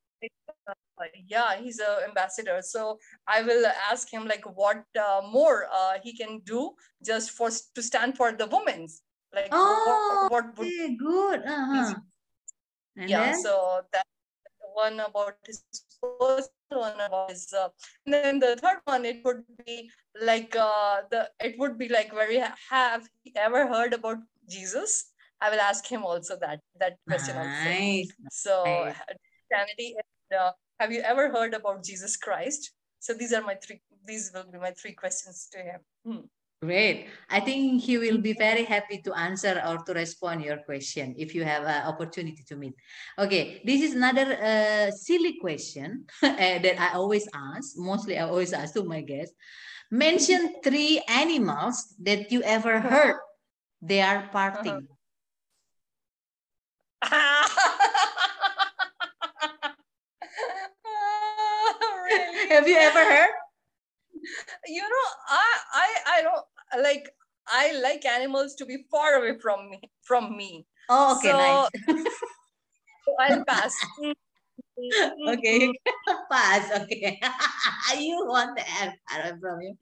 yeah 1.27 1.57
he's 1.57 1.79
an 1.79 2.09
ambassador 2.09 2.61
so 2.63 2.99
i 3.27 3.43
will 3.43 3.65
ask 3.91 4.13
him 4.13 4.27
like 4.27 4.45
what 4.57 4.85
uh, 4.99 5.21
more 5.31 5.67
uh, 5.73 5.95
he 6.03 6.17
can 6.17 6.41
do 6.45 6.71
just 7.05 7.31
for 7.31 7.51
to 7.75 7.83
stand 7.83 8.17
for 8.17 8.33
the 8.33 8.47
women's 8.47 9.03
like 9.35 9.49
oh 9.53 10.29
what, 10.31 10.47
what 10.59 10.67
okay, 10.67 10.97
good 10.97 11.41
uh-huh. 11.45 11.95
yeah 12.97 13.33
then? 13.33 13.43
so 13.43 13.81
that 13.93 14.07
one 14.75 15.01
about 15.01 15.37
his 15.47 15.63
first 16.01 16.51
one 16.69 16.99
about 17.01 17.31
his 17.31 17.53
uh, 17.53 17.69
and 18.07 18.15
then 18.15 18.39
the 18.39 18.57
third 18.57 18.81
one 18.85 19.05
it 19.05 19.21
would 19.25 19.43
be 19.65 19.91
like 20.21 20.55
uh 20.57 21.03
the 21.11 21.29
it 21.41 21.59
would 21.59 21.79
be 21.79 21.89
like 21.89 22.13
very 22.13 22.43
have 22.71 23.09
he 23.23 23.33
ever 23.37 23.67
heard 23.67 23.93
about 23.93 24.19
jesus 24.49 25.13
i 25.41 25.51
will 25.51 25.61
ask 25.61 25.87
him 25.87 26.05
also 26.05 26.37
that 26.41 26.61
that 26.81 26.97
question 27.07 27.37
nice. 27.37 28.09
also 28.09 28.29
so 28.31 28.65
nice. 28.65 28.97
christianity 29.49 29.95
and, 29.97 30.53
have 30.81 30.93
you 30.93 31.01
ever 31.01 31.31
heard 31.31 31.55
about 31.55 31.85
jesus 31.85 32.17
christ 32.17 32.73
so 32.99 33.15
these 33.15 33.33
are 33.33 33.43
my 33.43 33.55
three 33.55 33.81
these 34.07 34.31
will 34.35 34.51
be 34.51 34.59
my 34.59 34.73
three 34.73 34.93
questions 34.93 35.49
to 35.51 35.59
him 35.59 35.81
hmm. 36.05 36.27
Great. 36.63 37.09
I 37.29 37.41
think 37.41 37.83
he 37.83 37.99
will 37.99 38.19
be 38.19 38.35
very 38.35 38.63
happy 38.63 39.03
to 39.03 39.13
answer 39.15 39.61
or 39.67 39.79
to 39.79 39.93
respond 39.95 40.45
your 40.45 40.59
question 40.59 41.13
if 41.19 41.35
you 41.35 41.43
have 41.43 41.65
an 41.65 41.83
opportunity 41.89 42.45
to 42.47 42.55
meet. 42.55 42.75
Okay, 43.19 43.61
this 43.65 43.83
is 43.83 43.97
another 43.97 44.39
uh, 44.39 44.93
silly 44.93 45.39
question 45.41 46.05
uh, 46.23 46.29
that 46.63 46.81
I 46.81 46.95
always 46.95 47.27
ask. 47.35 47.75
Mostly 47.77 48.17
I 48.17 48.29
always 48.29 48.53
ask 48.53 48.75
to 48.75 48.85
my 48.85 49.01
guests. 49.01 49.35
Mention 49.91 50.63
three 50.63 51.03
animals 51.09 51.97
that 52.01 52.31
you 52.31 52.45
ever 52.45 52.79
heard 52.79 53.17
they 53.83 54.01
are 54.01 54.29
parting. 54.31 54.73
really? 54.73 54.92
Have 62.63 62.71
you 62.71 62.79
ever 62.79 63.03
heard? 63.03 63.35
You 64.71 64.87
know, 64.87 65.07
I 65.27 65.51
I 65.75 65.89
I 66.07 66.23
don't 66.23 66.47
like 66.79 67.11
I 67.51 67.75
like 67.83 68.07
animals 68.07 68.55
to 68.63 68.65
be 68.65 68.87
far 68.87 69.19
away 69.19 69.35
from 69.43 69.67
me 69.67 69.83
from 70.07 70.37
me. 70.37 70.63
Oh, 70.87 71.19
okay, 71.19 71.35
so, 71.35 71.43
nice. 71.43 72.07
I'll 73.19 73.43
pass. 73.43 73.75
okay, 75.35 75.75
pass. 76.31 76.71
Okay, 76.87 77.19
you 77.99 78.31
want 78.31 78.55
the 78.55 78.63
answer 78.79 79.35
from 79.43 79.59
you. 79.59 79.75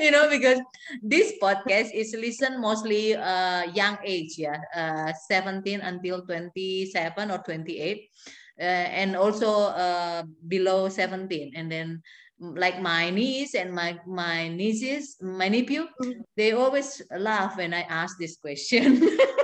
you 0.00 0.10
know, 0.10 0.24
because 0.32 0.64
this 1.04 1.36
podcast 1.36 1.92
is 1.92 2.16
listened 2.16 2.64
mostly 2.64 3.12
uh 3.12 3.68
young 3.76 4.00
age, 4.08 4.40
yeah, 4.40 4.56
uh 4.72 5.12
17 5.28 5.84
until 5.84 6.24
27 6.24 7.30
or 7.30 7.44
28. 7.44 8.08
Uh, 8.08 8.39
and 8.60 9.16
also 9.16 9.72
uh, 9.72 10.22
below 10.48 10.88
17 10.88 11.52
and 11.56 11.72
then 11.72 12.02
like 12.40 12.80
my 12.80 13.10
niece 13.10 13.54
and 13.54 13.72
my 13.72 13.98
my 14.06 14.48
nieces, 14.48 15.16
my 15.20 15.48
nephew, 15.48 15.84
mm-hmm. 16.00 16.20
they 16.36 16.52
always 16.52 17.02
laugh 17.16 17.56
when 17.56 17.74
I 17.74 17.82
ask 17.82 18.16
this 18.18 18.36
question. 18.36 18.96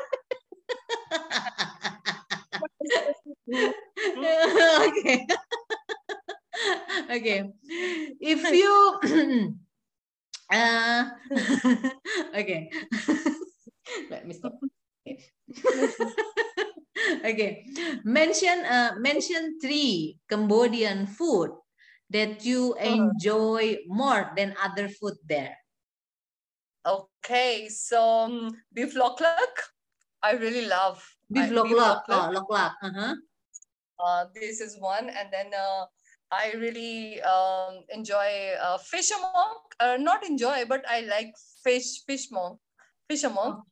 okay. 3.52 5.26
okay. 7.10 7.44
If 8.20 8.40
you 8.50 8.74
uh, 10.52 11.04
okay. 12.40 12.70
Okay. 17.26 17.66
Mention 18.06 18.62
uh, 18.62 18.94
mention 19.02 19.58
three 19.58 20.22
Cambodian 20.30 21.10
food 21.10 21.50
that 22.10 22.46
you 22.46 22.78
enjoy 22.78 23.82
more 23.90 24.30
than 24.38 24.54
other 24.62 24.86
food 24.86 25.18
there. 25.26 25.58
Okay, 26.86 27.66
so 27.66 28.30
um, 28.30 28.54
beef 28.70 28.94
lok 28.94 29.18
lok, 29.18 29.54
I 30.22 30.38
really 30.38 30.70
love. 30.70 31.02
Beef 31.26 31.50
lok 31.50 31.66
lok. 31.66 32.06
Oh, 32.06 32.30
lok 32.30 32.46
lok. 32.46 32.72
Uh-huh. 32.78 33.14
Uh, 33.98 34.22
this 34.30 34.62
is 34.62 34.78
one, 34.78 35.10
and 35.10 35.26
then 35.34 35.50
uh, 35.50 35.90
I 36.30 36.54
really 36.54 37.18
um, 37.26 37.82
enjoy 37.90 38.54
uh, 38.62 38.78
fish 38.78 39.10
amok. 39.10 39.74
Uh, 39.82 39.98
not 39.98 40.22
enjoy, 40.22 40.62
but 40.62 40.86
I 40.86 41.02
like 41.10 41.34
fish, 41.66 42.06
fish 42.06 42.30
monk, 42.30 42.62
fish 43.10 43.26
amok, 43.26 43.66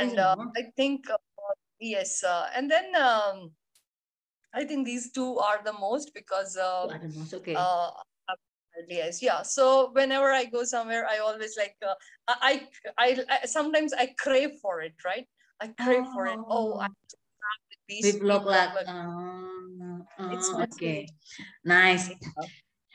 and 0.00 0.16
uh. 0.16 0.40
I 0.56 0.72
think 0.80 1.10
uh, 1.12 1.20
yes, 1.80 2.22
uh, 2.24 2.48
and 2.54 2.70
then 2.70 2.94
um, 2.96 3.52
I 4.52 4.64
think 4.64 4.86
these 4.86 5.12
two 5.12 5.38
are 5.38 5.62
the 5.62 5.72
most 5.72 6.12
because 6.14 6.56
Oh, 6.62 6.88
uh, 6.88 6.88
I. 6.88 6.98
It's 7.04 7.34
okay. 7.34 7.54
uh, 7.54 7.90
yes, 8.88 9.22
yeah. 9.22 9.42
So 9.42 9.90
whenever 9.92 10.32
I 10.32 10.44
go 10.46 10.64
somewhere, 10.64 11.06
I 11.08 11.18
always 11.18 11.56
like 11.56 11.76
uh, 11.86 11.94
I, 12.28 12.68
I 12.98 13.24
I 13.28 13.46
sometimes 13.46 13.92
I 13.92 14.14
crave 14.18 14.52
for 14.62 14.80
it, 14.82 14.94
right? 15.04 15.26
I 15.60 15.68
crave 15.68 16.06
for 16.12 16.26
it. 16.26 16.38
Oh, 16.50 16.78
I 16.78 16.82
Oh. 16.84 16.88
have 17.42 17.78
these 17.88 18.12
Beef 18.12 18.22
lok 18.22 18.44
beef 18.44 18.50
lok. 18.52 18.70
lok. 18.74 18.86
Uh, 18.88 20.32
It's 20.32 20.52
uh, 20.54 20.64
okay. 20.64 21.08
Nice. 21.64 22.10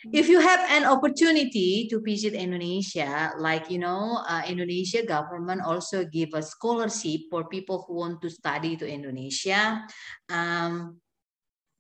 If 0.10 0.26
you 0.26 0.42
have 0.42 0.66
an 0.74 0.90
opportunity 0.90 1.86
to 1.94 2.02
visit 2.02 2.34
Indonesia, 2.34 3.38
like 3.38 3.70
you 3.70 3.78
know, 3.78 4.18
uh, 4.26 4.42
Indonesia 4.50 5.06
government 5.06 5.62
also 5.62 6.06
give 6.06 6.34
a 6.34 6.42
scholarship 6.42 7.30
for 7.30 7.46
people 7.46 7.86
who 7.86 8.02
want 8.02 8.22
to 8.26 8.30
study 8.30 8.74
to 8.82 8.90
Indonesia. 8.90 9.86
Um, 10.26 10.98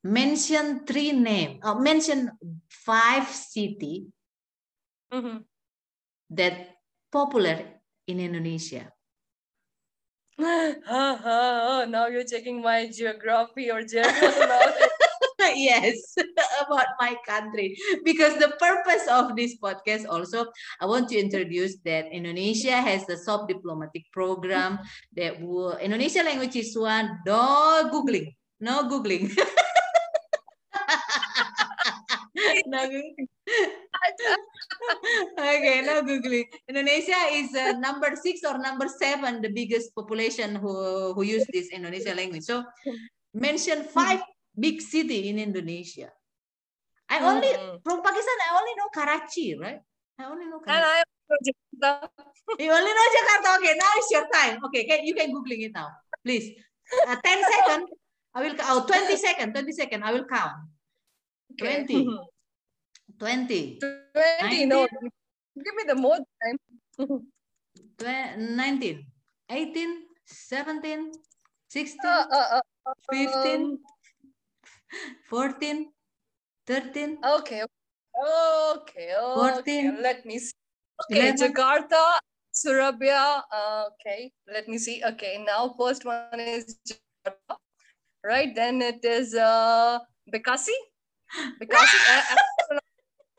mention 0.05 0.85
three 0.85 1.17
name. 1.17 1.57
Uh, 1.65 1.81
mention 1.81 2.29
five 2.69 3.25
city 3.25 4.05
Mhm. 5.09 5.43
that 6.29 6.77
popular 7.09 7.81
in 8.05 8.21
Indonesia. 8.21 8.93
now 10.41 12.07
you're 12.07 12.23
checking 12.23 12.61
my 12.61 12.87
geography 12.87 13.69
or 13.69 13.81
geography. 13.83 14.85
yes, 15.55 16.15
about 16.61 16.87
my 16.99 17.15
country. 17.27 17.77
Because 18.05 18.37
the 18.37 18.53
purpose 18.59 19.07
of 19.09 19.35
this 19.35 19.57
podcast 19.57 20.05
also, 20.07 20.45
I 20.79 20.85
want 20.85 21.09
to 21.09 21.17
introduce 21.17 21.77
that 21.85 22.11
Indonesia 22.11 22.77
has 22.77 23.05
the 23.05 23.17
soft 23.17 23.49
diplomatic 23.49 24.05
program 24.13 24.79
that 25.17 25.41
will, 25.41 25.77
Indonesia 25.77 26.23
language 26.23 26.55
is 26.55 26.77
one, 26.77 27.19
no 27.25 27.89
Googling, 27.91 28.35
no 28.59 28.87
Googling. 28.89 29.33
no 32.65 32.79
Googling. 32.89 33.27
okay, 35.39 35.81
no 35.85 36.01
Googling. 36.05 36.45
Indonesia 36.69 37.17
is 37.33 37.55
uh, 37.55 37.73
number 37.79 38.13
six 38.15 38.41
or 38.45 38.57
number 38.57 38.87
seven, 38.87 39.41
the 39.41 39.49
biggest 39.49 39.95
population 39.95 40.55
who, 40.55 41.13
who 41.13 41.23
use 41.23 41.45
this 41.51 41.69
Indonesia 41.69 42.13
language. 42.13 42.43
So 42.43 42.63
mention 43.33 43.83
five 43.83 44.21
big 44.57 44.81
city 44.81 45.29
in 45.29 45.39
Indonesia. 45.39 46.11
I 47.11 47.19
only 47.19 47.51
Mhm. 47.51 47.83
from 47.83 47.99
Pakistan. 48.01 48.37
I 48.47 48.51
only 48.55 48.73
know 48.79 48.89
Karachi, 48.93 49.55
right? 49.59 49.81
I 50.19 50.23
only 50.31 50.47
know 50.47 50.59
and 50.63 50.67
Karachi. 50.67 50.87
I 50.87 50.97
am 51.03 51.39
Jakarta. 51.43 51.91
You 52.59 52.71
only 52.71 52.91
know 52.95 53.07
Jakarta. 53.15 53.47
Okay, 53.59 53.73
now 53.75 53.91
it's 53.99 54.11
your 54.11 54.27
time. 54.31 54.55
Okay, 54.67 54.83
can, 54.87 55.03
you 55.03 55.13
can 55.15 55.31
googling 55.31 55.67
it 55.67 55.73
now, 55.75 55.91
please. 56.23 56.55
Uh, 57.07 57.15
10 57.19 57.39
seconds. 57.53 57.87
I 58.33 58.37
will. 58.47 58.55
Oh, 58.63 58.85
20 58.87 59.17
seconds. 59.19 59.51
20 59.51 59.71
seconds. 59.75 60.03
I 60.07 60.11
will 60.15 60.23
count. 60.27 60.71
Okay. 61.59 61.83
20. 61.83 62.07
20. 63.19 63.79
20, 63.79 64.65
no. 64.71 64.87
Give 64.87 65.75
me 65.75 65.83
the 65.83 65.95
more 65.95 66.15
time. 66.39 66.57
twe- 67.99 68.33
19. 68.55 69.03
18. 69.51 69.91
17. 70.25 71.11
16. 71.67 71.99
Uh, 72.07 72.25
uh, 72.31 72.61
uh, 72.87 72.93
15. 73.11 73.79
Um, 74.91 75.15
14. 75.29 75.91
13. 76.67 77.17
okay. 77.23 77.63
Okay. 77.63 77.67
Okay. 78.75 79.13
14, 79.15 80.01
Let 80.01 80.25
me 80.25 80.39
see. 80.39 80.53
Okay. 81.09 81.33
11. 81.33 81.53
Jakarta, 81.53 82.19
Surabaya. 82.51 83.41
Uh, 83.51 83.89
okay. 83.95 84.31
Let 84.47 84.67
me 84.67 84.77
see. 84.77 85.01
Okay. 85.03 85.43
Now, 85.43 85.73
first 85.79 86.05
one 86.05 86.39
is 86.39 86.77
Jakarta. 86.85 87.57
Right. 88.23 88.53
Then 88.53 88.81
it 88.81 89.03
is 89.03 89.33
uh, 89.33 89.99
Bekasi. 90.29 90.75
Bekasi. 91.57 91.97
uh, 92.11 92.23
uh, 92.35 92.79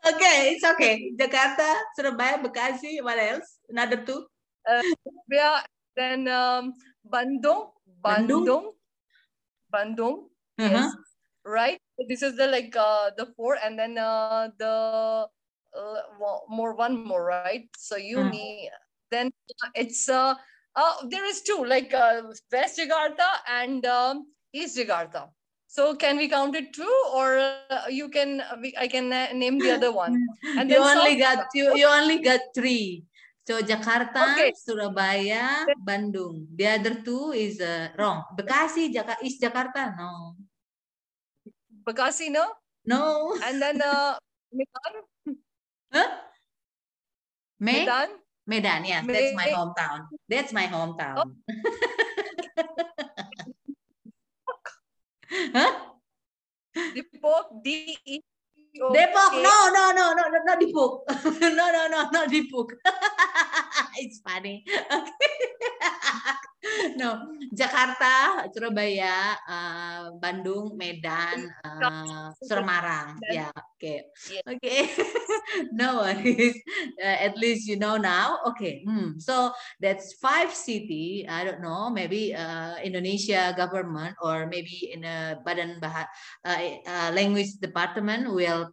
Okay, 0.03 0.59
it's 0.59 0.66
okay. 0.66 1.14
Jakarta, 1.14 1.62
Surabaya, 1.94 2.34
Bekasi. 2.42 2.98
What 3.07 3.22
else? 3.22 3.62
Another 3.70 4.03
two. 4.03 4.26
Surabaya. 4.66 5.62
Then 5.94 6.26
um, 6.26 6.74
Bandung. 7.07 7.70
Bandung? 8.03 8.42
Bandung. 8.42 8.64
Bandung. 9.70 10.16
Uh-huh. 10.59 10.90
Yes. 10.90 11.11
Right. 11.45 11.80
This 12.09 12.22
is 12.22 12.36
the 12.36 12.47
like 12.47 12.74
uh, 12.76 13.11
the 13.16 13.26
four, 13.34 13.59
and 13.59 13.78
then 13.78 13.99
uh, 13.99 14.49
the 14.59 15.26
uh, 15.74 16.01
more 16.49 16.74
one 16.74 17.03
more, 17.05 17.24
right? 17.24 17.66
So 17.76 17.97
Mm. 17.97 18.30
uni. 18.30 18.70
Then 19.11 19.30
it's 19.74 20.09
uh, 20.09 20.34
uh 20.76 20.95
there 21.11 21.26
is 21.26 21.43
two 21.43 21.64
like 21.66 21.93
uh, 21.93 22.22
West 22.51 22.78
Jakarta 22.78 23.45
and 23.49 23.84
um, 23.84 24.32
East 24.55 24.78
Jakarta. 24.78 25.28
So 25.66 25.97
can 25.97 26.20
we 26.20 26.28
count 26.28 26.55
it 26.55 26.76
two, 26.76 26.95
or 27.16 27.40
uh, 27.40 27.88
you 27.88 28.12
can 28.12 28.45
uh, 28.45 28.61
we, 28.61 28.76
I 28.76 28.88
can 28.88 29.09
uh, 29.09 29.32
name 29.32 29.57
the 29.59 29.72
other 29.72 29.93
one? 29.93 30.20
And 30.61 30.68
you 30.68 30.76
then 30.76 30.84
only 30.84 31.16
South 31.16 31.24
got 31.24 31.40
you, 31.57 31.66
you 31.74 31.86
only 31.88 32.18
got 32.20 32.40
three. 32.55 33.05
So 33.49 33.59
Jakarta, 33.59 34.36
Okay. 34.36 34.53
Surabaya, 34.55 35.66
Bandung. 35.80 36.47
The 36.55 36.78
other 36.78 36.95
two 37.03 37.32
is 37.34 37.59
uh, 37.59 37.90
wrong. 37.99 38.22
Bekasi, 38.38 38.95
Jaka 38.95 39.18
is 39.24 39.40
Jakarta. 39.40 39.97
No. 39.99 40.36
Bekasi, 41.83 42.30
no? 42.30 42.47
No. 42.87 43.35
And 43.43 43.62
then 43.62 43.83
uh, 43.83 44.14
Medan, 44.53 45.03
Huh? 45.93 46.09
Me? 47.61 47.72
Medan. 47.85 48.09
Medan, 48.47 48.85
yes, 48.85 49.07
that's 49.07 49.35
my 49.37 49.47
hometown. 49.55 50.07
That's 50.28 50.53
my 50.53 50.66
hometown. 50.66 51.37
huh? 55.55 55.72
Depok, 56.74 57.62
D 57.62 57.97
E 58.05 58.20
O 58.80 58.91
Depok, 58.91 59.33
no, 59.37 59.68
no, 59.68 59.93
no, 59.93 60.14
no, 60.16 60.28
no, 60.33 60.39
not 60.49 60.59
Depok. 60.59 61.05
no, 61.41 61.70
no, 61.70 61.89
no, 61.93 62.09
not 62.11 62.28
Depok. 62.28 62.72
it's 64.01 64.20
funny. 64.24 64.64
no, 67.00 67.34
Jakarta, 67.50 68.46
Surabaya, 68.54 69.34
uh, 69.48 70.14
Bandung, 70.22 70.78
Medan, 70.78 71.50
uh, 71.66 72.30
Semarang. 72.38 73.18
Yeah, 73.26 73.50
okay. 73.76 74.06
Yeah. 74.30 74.46
Okay. 74.46 74.86
no 75.74 76.06
worries. 76.06 76.54
Uh, 77.02 77.18
at 77.26 77.34
least 77.36 77.66
you 77.66 77.76
know 77.76 77.98
now. 77.98 78.38
Okay. 78.54 78.86
Hmm. 78.86 79.18
So 79.18 79.50
that's 79.82 80.14
five 80.22 80.54
city. 80.54 81.26
I 81.26 81.42
don't 81.42 81.60
know. 81.60 81.90
Maybe 81.90 82.34
uh, 82.34 82.78
Indonesia 82.78 83.54
government 83.58 84.14
or 84.22 84.46
maybe 84.46 84.94
in 84.94 85.02
a 85.02 85.42
Badan 85.42 85.82
Bahasa 85.82 86.06
uh, 86.46 86.58
uh, 86.86 87.10
language 87.10 87.58
department 87.58 88.30
will 88.30 88.70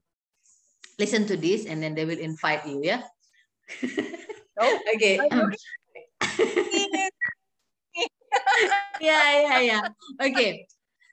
listen 0.99 1.25
to 1.25 1.37
this 1.37 1.65
and 1.65 1.81
then 1.81 1.95
they 1.95 2.03
will 2.03 2.19
invite 2.19 2.67
you 2.67 2.83
yeah 2.83 3.01
Oh, 4.59 4.75
okay 4.93 5.15
I 5.23 5.27
know. 5.31 5.47
Yeah 9.01 9.41
yeah 9.41 9.59
yeah 9.59 9.83
okay 10.21 10.65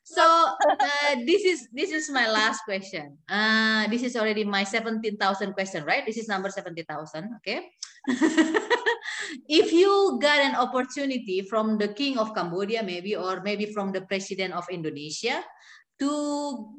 so 0.07 0.23
uh, 0.23 1.19
this 1.27 1.43
is 1.43 1.67
this 1.75 1.91
is 1.91 2.07
my 2.07 2.31
last 2.31 2.63
question. 2.63 3.19
Uh 3.27 3.91
this 3.91 4.07
is 4.07 4.15
already 4.15 4.47
my 4.47 4.63
17,000 4.63 5.19
question 5.51 5.83
right? 5.83 6.07
This 6.07 6.15
is 6.15 6.31
number 6.31 6.47
70,000 6.47 6.87
okay? 7.43 7.67
If 9.51 9.75
you 9.75 10.17
got 10.21 10.39
an 10.39 10.55
opportunity 10.55 11.43
from 11.43 11.75
the 11.75 11.91
king 11.91 12.15
of 12.17 12.31
cambodia 12.31 12.83
maybe 12.83 13.19
or 13.19 13.43
maybe 13.43 13.67
from 13.67 13.91
the 13.91 14.07
president 14.07 14.55
of 14.55 14.63
indonesia 14.71 15.43
to 15.99 16.11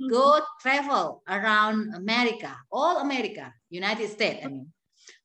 go 0.09 0.41
travel 0.63 1.21
around 1.29 1.93
america 1.95 2.55
all 2.73 3.03
america 3.05 3.53
united 3.69 4.09
states 4.09 4.41
i 4.45 4.49
mean 4.49 4.73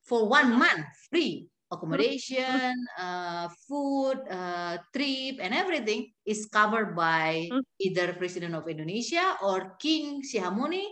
for 0.03 0.27
one 0.27 0.57
month 0.57 0.85
free 1.07 1.47
accommodation 1.73 2.73
uh, 2.97 3.49
food 3.67 4.21
uh, 4.29 4.77
trip 4.93 5.41
and 5.41 5.53
everything 5.53 6.13
is 6.25 6.45
covered 6.47 6.95
by 6.95 7.49
Mm. 7.51 7.61
either 7.81 8.13
president 8.15 8.53
of 8.55 8.69
indonesia 8.69 9.35
or 9.41 9.75
king 9.81 10.21
sihamoni 10.21 10.85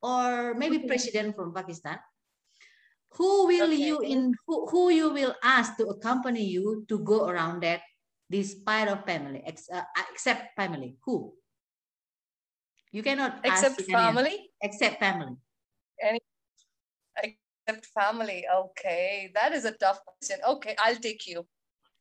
or 0.00 0.54
maybe 0.54 0.86
president 0.86 1.34
from 1.36 1.52
pakistan 1.52 1.98
who 3.18 3.46
will 3.50 3.68
Okay. 3.74 3.82
you 3.90 4.00
in 4.00 4.32
who, 4.46 4.66
who 4.70 4.88
you 4.90 5.10
will 5.10 5.34
ask 5.42 5.76
to 5.76 5.86
accompany 5.90 6.46
you 6.46 6.86
to 6.88 7.02
go 7.02 7.26
around 7.26 7.62
that 7.62 7.82
despite 8.30 8.86
of 8.86 9.02
family, 9.04 9.42
ex, 9.44 9.66
uh, 9.66 9.82
except 10.14 10.54
family. 10.54 10.94
Who? 11.04 11.34
You 12.92 13.02
cannot 13.02 13.42
except 13.42 13.82
family. 13.90 14.54
Except 14.62 15.02
family. 15.02 15.34
Any 15.98 16.22
except 17.66 17.86
family. 17.86 18.44
Okay, 18.52 19.30
that 19.34 19.52
is 19.52 19.64
a 19.64 19.72
tough 19.72 20.00
question. 20.04 20.38
Okay, 20.46 20.76
I'll 20.78 20.96
take 20.96 21.26
you. 21.26 21.46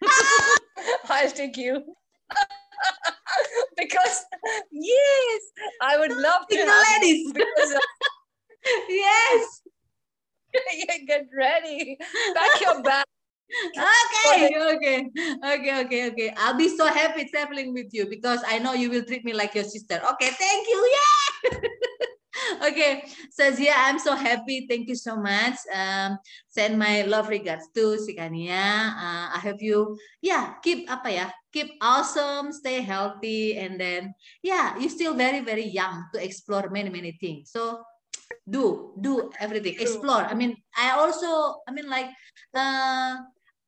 I'll 1.09 1.31
take 1.31 1.57
you. 1.57 1.83
because 3.77 4.25
yes, 4.71 5.41
I 5.81 5.97
would 5.97 6.11
love 6.11 6.47
to. 6.49 6.55
Single 6.55 6.75
ladies. 7.01 7.33
Because, 7.33 7.71
uh, 7.73 7.79
yes. 8.89 9.61
Get 11.07 11.27
ready. 11.37 11.97
Pack 12.35 12.61
your 12.61 12.81
bag. 12.81 13.05
Okay, 13.49 14.53
okay, 14.75 15.09
okay, 15.43 15.81
okay, 15.81 16.11
okay. 16.11 16.33
I'll 16.37 16.57
be 16.57 16.69
so 16.69 16.85
happy 16.85 17.25
traveling 17.25 17.73
with 17.73 17.87
you 17.91 18.05
because 18.07 18.41
I 18.47 18.59
know 18.59 18.73
you 18.73 18.89
will 18.89 19.03
treat 19.03 19.25
me 19.25 19.33
like 19.33 19.55
your 19.55 19.63
sister. 19.63 20.01
Okay, 20.13 20.29
thank 20.29 20.67
you. 20.67 20.97
Yeah. 21.51 21.59
okay, 22.67 23.03
Sazia, 23.31 23.73
I'm 23.75 23.99
so 23.99 24.15
happy. 24.15 24.65
Thank 24.69 24.87
you 24.87 24.95
so 24.95 25.17
much. 25.17 25.55
Um, 25.73 26.17
send 26.47 26.79
my 26.79 27.03
love 27.03 27.29
regards 27.29 27.67
to 27.75 27.97
Sikania. 27.99 28.93
Uh, 28.95 29.27
I 29.35 29.39
hope 29.41 29.61
you, 29.61 29.97
yeah, 30.21 30.55
keep 30.63 30.89
apa 30.89 31.09
ya, 31.09 31.25
keep 31.51 31.75
awesome, 31.81 32.51
stay 32.51 32.81
healthy, 32.81 33.57
and 33.57 33.79
then 33.79 34.13
yeah, 34.43 34.77
you're 34.77 34.93
still 34.93 35.15
very 35.15 35.41
very 35.41 35.65
young 35.67 36.07
to 36.13 36.17
explore 36.21 36.69
many 36.69 36.89
many 36.89 37.17
things. 37.17 37.51
So 37.51 37.83
do 38.45 38.93
do 38.99 39.29
everything, 39.39 39.77
explore. 39.79 40.25
I 40.25 40.33
mean, 40.33 40.57
I 40.77 40.97
also, 40.97 41.61
I 41.67 41.71
mean 41.71 41.89
like, 41.89 42.09
uh, 42.53 43.17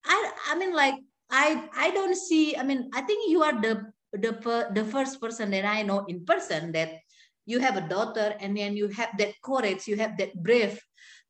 I 0.05 0.17
I 0.49 0.53
mean 0.57 0.73
like 0.73 0.95
I 1.29 1.69
I 1.75 1.91
don't 1.91 2.15
see. 2.15 2.57
I 2.57 2.63
mean, 2.63 2.89
I 2.93 3.01
think 3.01 3.29
you 3.29 3.43
are 3.43 3.55
the 3.55 3.89
the 4.11 4.35
the 4.75 4.85
first 4.85 5.21
person 5.21 5.51
that 5.51 5.65
I 5.65 5.83
know 5.83 6.05
in 6.07 6.25
person 6.25 6.71
that 6.73 6.99
you 7.45 7.59
have 7.59 7.77
a 7.77 7.87
daughter 7.87 8.35
and 8.39 8.55
then 8.57 8.75
you 8.75 8.87
have 8.89 9.17
that 9.17 9.33
courage, 9.41 9.87
you 9.87 9.97
have 9.97 10.17
that 10.17 10.33
brave 10.35 10.79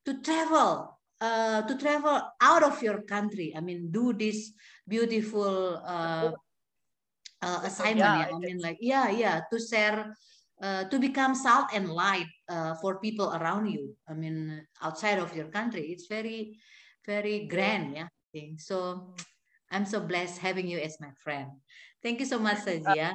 to 0.06 0.22
travel, 0.22 1.00
uh, 1.22 1.62
to 1.64 1.78
travel 1.78 2.22
out 2.42 2.64
of 2.64 2.82
your 2.82 3.02
country. 3.04 3.54
I 3.56 3.62
mean, 3.62 3.92
do 3.92 4.14
this 4.14 4.52
beautiful 4.88 5.82
uh, 5.86 6.32
uh, 7.42 7.60
assignment. 7.64 7.98
Yeah, 7.98 8.28
I 8.36 8.40
mean, 8.40 8.60
like, 8.60 8.78
yeah, 8.82 9.10
yeah, 9.10 9.42
to 9.52 9.60
share, 9.60 10.14
uh, 10.62 10.84
to 10.86 11.00
become 11.00 11.34
salt 11.36 11.68
and 11.74 11.90
light 11.90 12.28
uh, 12.50 12.76
for 12.76 13.00
people 13.00 13.34
around 13.34 13.68
you. 13.68 13.96
I 14.08 14.14
mean, 14.14 14.66
outside 14.82 15.20
of 15.20 15.36
your 15.36 15.48
country, 15.48 15.92
it's 15.92 16.08
very, 16.08 16.60
very 17.06 17.48
grand. 17.48 17.96
Yeah. 17.96 18.08
So 18.58 19.16
I'm 19.72 19.86
so 19.86 20.00
blessed 20.00 20.40
having 20.40 20.68
you 20.68 20.80
as 20.80 21.00
my 21.00 21.12
friend. 21.24 21.50
Thank 22.04 22.20
you 22.20 22.26
so 22.26 22.40
much, 22.40 22.60
Sajia. 22.60 23.14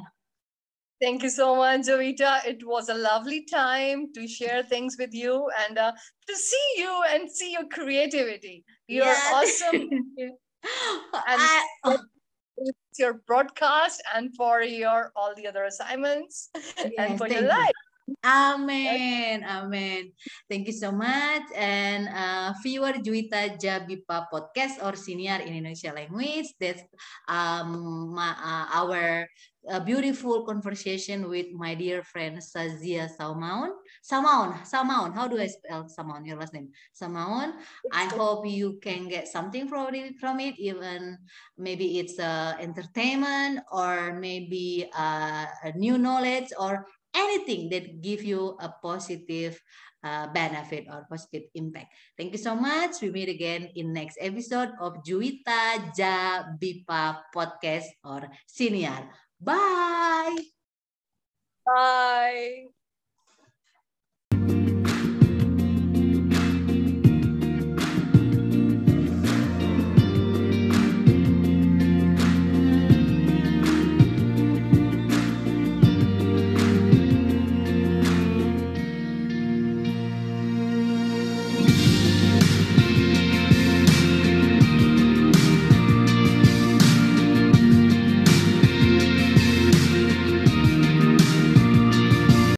Thank 1.01 1.22
you 1.22 1.30
so 1.30 1.57
much, 1.57 1.82
Juwita. 1.82 2.47
It 2.47 2.66
was 2.66 2.88
a 2.88 2.94
lovely 2.94 3.44
time 3.44 4.12
to 4.14 4.26
share 4.26 4.62
things 4.62 4.97
with 4.99 5.12
you 5.12 5.49
and 5.68 5.76
uh, 5.76 5.92
to 5.92 6.34
see 6.34 6.68
you 6.78 7.03
and 7.11 7.30
see 7.30 7.53
your 7.53 7.66
creativity. 7.68 8.64
You're 8.88 9.05
yeah. 9.05 9.32
awesome. 9.34 9.88
and 10.18 11.40
I, 11.40 11.66
oh. 11.84 11.99
your 12.99 13.20
broadcast 13.26 14.03
and 14.14 14.34
for 14.36 14.62
your 14.62 15.12
all 15.14 15.34
the 15.36 15.47
other 15.47 15.64
assignments 15.64 16.49
yes, 16.55 16.92
and 16.97 17.18
for 17.18 17.28
your 17.28 17.42
life. 17.42 17.76
Amen, 18.24 19.42
amen. 19.42 20.14
Thank 20.49 20.70
you 20.70 20.72
so 20.72 20.92
much. 20.92 21.42
And 21.55 22.07
uh, 22.07 22.55
viewer 22.62 22.94
Juwita 23.03 23.59
Jabipa 23.59 24.30
podcast 24.30 24.78
or 24.78 24.94
senior 24.94 25.42
in 25.42 25.59
Indonesia 25.59 25.90
language. 25.90 26.55
That's 26.59 26.82
um, 27.26 28.14
my, 28.14 28.30
uh, 28.30 28.66
our 28.78 29.26
uh, 29.68 29.80
beautiful 29.80 30.44
conversation 30.44 31.28
with 31.28 31.46
my 31.52 31.74
dear 31.74 32.02
friend 32.02 32.38
Sazia 32.38 33.08
Salmaun. 33.18 33.70
Salmaun, 34.02 34.62
Salmaun. 34.64 35.14
How 35.14 35.26
do 35.26 35.40
I 35.40 35.46
spell 35.46 35.86
Salmaun? 35.86 36.26
Your 36.26 36.38
last 36.38 36.54
name, 36.54 36.70
Salmaun. 36.94 37.54
I 37.92 38.04
hope 38.06 38.46
you 38.46 38.78
can 38.82 39.08
get 39.08 39.28
something 39.28 39.68
from 39.68 39.94
it. 39.94 40.18
From 40.18 40.40
it, 40.40 40.58
even 40.58 41.18
maybe 41.58 41.98
it's 41.98 42.18
uh, 42.18 42.54
entertainment 42.60 43.60
or 43.72 44.14
maybe 44.14 44.88
uh, 44.96 45.46
a 45.64 45.72
new 45.74 45.98
knowledge 45.98 46.52
or 46.58 46.86
anything 47.14 47.68
that 47.70 48.00
give 48.02 48.22
you 48.22 48.56
a 48.60 48.68
positive 48.82 49.60
uh, 50.04 50.28
benefit 50.30 50.86
or 50.86 51.06
positive 51.08 51.50
impact. 51.54 51.90
Thank 52.16 52.32
you 52.32 52.38
so 52.38 52.54
much. 52.54 53.02
We 53.02 53.10
meet 53.10 53.28
again 53.28 53.68
in 53.74 53.92
next 53.92 54.18
episode 54.20 54.70
of 54.78 55.02
Juwita 55.02 55.90
Ja 55.96 56.44
Bipa 56.54 57.26
podcast 57.34 57.90
or 58.04 58.28
senior. 58.46 59.10
Bye. 59.41 60.37
Bye. 61.64 62.68